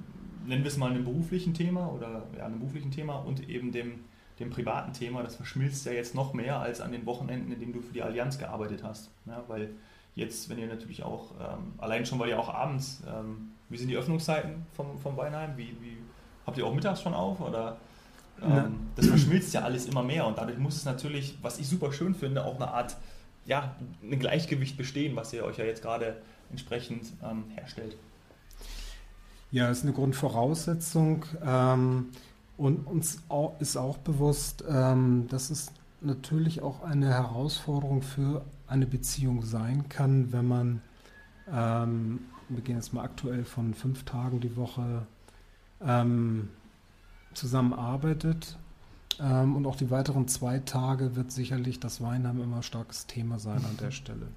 nennen 0.46 0.64
wir 0.64 0.72
es 0.72 0.78
mal 0.78 0.90
einem 0.90 1.04
beruflichen 1.04 1.54
Thema 1.54 1.88
oder 1.88 2.24
ja, 2.38 2.46
einem 2.46 2.60
beruflichen 2.60 2.92
Thema 2.92 3.18
und 3.18 3.48
eben 3.48 3.72
dem, 3.72 4.06
dem 4.40 4.50
privaten 4.50 4.94
Thema. 4.94 5.22
Das 5.22 5.36
verschmilzt 5.36 5.86
ja 5.86 5.92
jetzt 5.92 6.16
noch 6.16 6.34
mehr 6.34 6.60
als 6.60 6.82
an 6.82 6.92
den 6.92 7.06
Wochenenden, 7.06 7.52
in 7.52 7.60
denen 7.60 7.74
du 7.74 7.82
für 7.82 7.94
die 7.94 8.02
Allianz 8.02 8.40
gearbeitet 8.40 8.84
hast. 8.84 9.12
Ja, 9.28 9.44
weil 9.48 9.76
jetzt, 10.16 10.50
wenn 10.50 10.58
ihr 10.58 10.68
natürlich 10.68 11.04
auch, 11.04 11.32
ähm, 11.40 11.74
allein 11.78 12.06
schon, 12.06 12.18
weil 12.20 12.30
ihr 12.30 12.40
auch 12.40 12.54
abends, 12.54 13.04
ähm, 13.08 13.52
wie 13.70 13.78
sind 13.78 13.90
die 13.90 13.98
Öffnungszeiten 13.98 14.66
vom, 14.74 14.98
vom 14.98 15.16
Weinheim? 15.18 15.56
Wie, 15.56 15.76
wie, 15.82 15.98
habt 16.46 16.58
ihr 16.58 16.66
auch 16.66 16.74
mittags 16.74 17.02
schon 17.02 17.14
auf 17.14 17.40
oder? 17.40 17.78
Ähm, 18.42 18.88
das 18.96 19.06
verschmilzt 19.06 19.54
ja 19.54 19.62
alles 19.62 19.86
immer 19.86 20.02
mehr 20.02 20.26
und 20.26 20.38
dadurch 20.38 20.58
muss 20.58 20.76
es 20.76 20.86
natürlich, 20.86 21.38
was 21.44 21.60
ich 21.60 21.68
super 21.68 21.94
schön 21.94 22.16
finde, 22.16 22.44
auch 22.44 22.56
eine 22.56 22.70
Art 22.70 22.98
ja, 23.46 23.76
ein 24.04 24.20
Gleichgewicht 24.20 24.78
bestehen, 24.78 25.16
was 25.16 25.34
ihr 25.34 25.44
euch 25.44 25.58
ja 25.58 25.66
jetzt 25.66 25.82
gerade 25.82 26.22
entsprechend 26.50 27.12
ähm, 27.24 27.46
herstellt. 27.56 27.96
Ja, 29.52 29.70
ist 29.70 29.84
eine 29.84 29.94
Grundvoraussetzung. 29.94 31.26
Ähm, 31.44 32.10
und 32.58 32.86
uns 32.86 33.24
auch, 33.28 33.60
ist 33.60 33.76
auch 33.76 33.98
bewusst, 33.98 34.64
ähm, 34.70 35.28
dass 35.30 35.50
es 35.50 35.72
natürlich 36.02 36.62
auch 36.62 36.84
eine 36.84 37.10
Herausforderung 37.10 38.02
für 38.02 38.46
eine 38.68 38.86
Beziehung 38.86 39.44
sein 39.44 39.90
kann, 39.90 40.32
wenn 40.32 40.48
man, 40.48 40.82
ähm, 41.52 42.20
wir 42.50 42.62
gehen 42.62 42.76
jetzt 42.76 42.94
mal 42.94 43.04
aktuell 43.04 43.46
von 43.46 43.74
fünf 43.74 44.04
Tagen 44.04 44.40
die 44.40 44.56
Woche 44.56 45.06
ähm, 45.84 46.50
zusammenarbeitet 47.34 48.58
ähm, 49.22 49.56
und 49.56 49.66
auch 49.66 49.76
die 49.76 49.92
weiteren 49.92 50.28
zwei 50.28 50.60
Tage 50.60 51.16
wird 51.16 51.32
sicherlich 51.32 51.80
das 51.80 52.02
Weinheim 52.02 52.42
immer 52.42 52.64
starkes 52.64 53.08
Thema 53.08 53.40
sein 53.40 53.64
an 53.64 53.78
der 53.80 53.92
Stelle. 53.92 54.28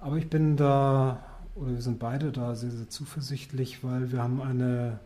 Aber 0.00 0.16
ich 0.16 0.28
bin 0.28 0.56
da, 0.56 1.22
oder 1.54 1.72
wir 1.72 1.82
sind 1.82 1.98
beide 1.98 2.30
da 2.30 2.54
sehr, 2.54 2.70
sehr 2.70 2.90
zuversichtlich, 2.90 3.82
weil 3.82 4.12
wir 4.12 4.22
haben 4.22 4.42
eine 4.42 5.00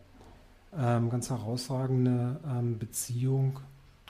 ähm, 0.77 1.09
ganz 1.09 1.29
herausragende 1.29 2.39
ähm, 2.45 2.77
Beziehung 2.77 3.59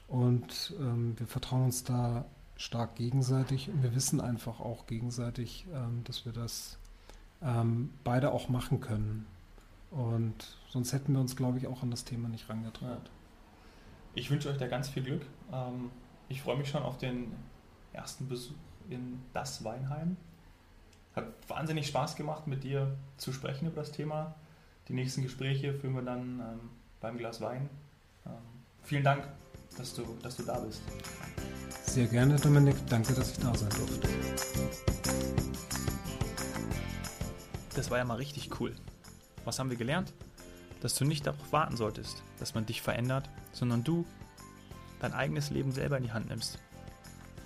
und 0.08 0.74
ähm, 0.80 1.14
wir 1.18 1.28
vertrauen 1.28 1.66
uns 1.66 1.84
da 1.84 2.26
stark 2.58 2.96
gegenseitig 2.96 3.70
und 3.70 3.84
wir 3.84 3.94
wissen 3.94 4.20
einfach 4.20 4.60
auch 4.60 4.88
gegenseitig, 4.88 5.68
ähm, 5.74 6.04
dass 6.06 6.26
wir 6.26 6.34
das 6.34 6.78
ähm, 7.42 7.92
beide 8.04 8.32
auch 8.32 8.50
machen 8.50 8.82
können. 8.82 9.28
Und 9.92 10.58
sonst 10.70 10.92
hätten 10.92 11.14
wir 11.14 11.22
uns, 11.22 11.36
glaube 11.36 11.58
ich, 11.58 11.68
auch 11.68 11.84
an 11.84 11.92
das 11.92 12.04
Thema 12.04 12.30
nicht 12.30 12.50
rangetraut. 12.50 13.10
Ich 14.20 14.30
wünsche 14.30 14.50
euch 14.50 14.58
da 14.58 14.68
ganz 14.68 14.90
viel 14.90 15.02
Glück. 15.02 15.22
Ähm, 15.54 15.92
ich 16.28 16.42
freue 16.42 16.58
mich 16.58 16.68
schon 16.68 16.84
auf 16.84 16.98
den 16.98 17.32
ersten 17.94 18.28
Besuch 18.28 18.54
in 18.90 19.22
das 19.32 19.64
Weinheim. 19.64 20.18
Hat 21.16 21.28
wahnsinnig 21.48 21.88
Spaß 21.88 22.18
gemacht, 22.18 22.46
mit 22.46 22.66
dir 22.66 22.98
zu 23.16 23.32
sprechen 23.32 23.68
über 23.68 23.78
das 23.78 23.94
Thema. 23.94 24.36
Die 24.90 24.94
nächsten 24.94 25.24
Gespräche 25.24 25.74
führen 25.74 25.96
wir 25.96 26.02
dann 26.02 26.40
ähm, 26.42 26.60
beim 27.00 27.18
Glas 27.18 27.40
Wein. 27.40 27.70
Ähm, 28.26 28.34
vielen 28.84 29.06
Dank, 29.06 29.26
dass 29.78 29.94
du, 29.94 30.04
dass 30.22 30.36
du 30.36 30.44
da 30.44 30.60
bist. 30.60 30.82
Sehr 31.84 32.08
gerne, 32.08 32.36
Dominik. 32.36 32.76
Danke, 32.90 33.14
dass 33.14 33.32
ich 33.32 33.40
da 33.40 33.56
sein 33.56 33.70
durfte. 33.70 34.10
Das 37.74 37.90
war 37.90 38.00
ja 38.00 38.04
mal 38.04 38.16
richtig 38.16 38.60
cool. 38.60 38.76
Was 39.46 39.60
haben 39.60 39.70
wir 39.70 39.78
gelernt? 39.78 40.14
Dass 40.82 40.96
du 40.96 41.06
nicht 41.06 41.28
darauf 41.28 41.52
warten 41.52 41.78
solltest, 41.78 42.24
dass 42.40 42.56
man 42.56 42.66
dich 42.66 42.82
verändert, 42.82 43.30
sondern 43.52 43.84
du 43.84 44.06
dein 45.00 45.14
eigenes 45.14 45.50
Leben 45.50 45.72
selber 45.72 45.98
in 45.98 46.04
die 46.04 46.12
Hand 46.12 46.30
nimmst. 46.30 46.60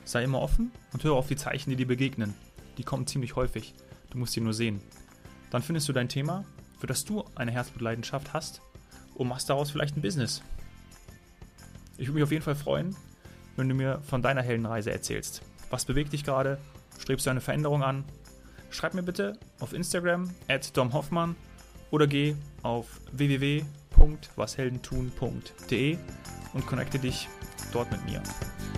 Sei 0.05 0.23
immer 0.23 0.41
offen 0.41 0.71
und 0.91 1.03
höre 1.03 1.15
auf 1.15 1.27
die 1.27 1.35
Zeichen, 1.35 1.69
die 1.69 1.75
dir 1.75 1.87
begegnen. 1.87 2.33
Die 2.77 2.83
kommen 2.83 3.07
ziemlich 3.07 3.35
häufig. 3.35 3.73
Du 4.09 4.17
musst 4.17 4.33
sie 4.33 4.41
nur 4.41 4.53
sehen. 4.53 4.81
Dann 5.49 5.61
findest 5.61 5.87
du 5.87 5.93
dein 5.93 6.09
Thema, 6.09 6.45
für 6.79 6.87
das 6.87 7.05
du 7.05 7.23
eine 7.35 7.51
Herzblutleidenschaft 7.51 8.33
hast 8.33 8.61
und 9.15 9.27
machst 9.27 9.49
daraus 9.49 9.71
vielleicht 9.71 9.95
ein 9.95 10.01
Business. 10.01 10.41
Ich 11.97 12.07
würde 12.07 12.15
mich 12.15 12.23
auf 12.23 12.31
jeden 12.31 12.43
Fall 12.43 12.55
freuen, 12.55 12.95
wenn 13.55 13.69
du 13.69 13.75
mir 13.75 14.01
von 14.01 14.21
deiner 14.21 14.41
Heldenreise 14.41 14.91
erzählst. 14.91 15.43
Was 15.69 15.85
bewegt 15.85 16.13
dich 16.13 16.23
gerade? 16.23 16.57
Strebst 16.99 17.25
du 17.25 17.29
eine 17.29 17.41
Veränderung 17.41 17.83
an? 17.83 18.03
Schreib 18.71 18.95
mir 18.95 19.03
bitte 19.03 19.37
auf 19.59 19.73
Instagram 19.73 20.33
at 20.47 20.75
domhoffmann 20.75 21.35
oder 21.93 22.07
geh 22.07 22.35
auf 22.63 22.87
www.washeldentun.de 23.11 25.97
und 26.53 26.65
connecte 26.65 26.97
dich 26.97 27.29
dort 27.71 27.91
mit 27.91 28.03
mir. 28.05 28.23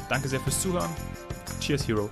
Danke 0.10 0.28
sehr 0.28 0.42
fürs 0.42 0.62
Zuhören. 0.62 0.90
Cheers, 1.62 1.88
Hero. 1.88 2.10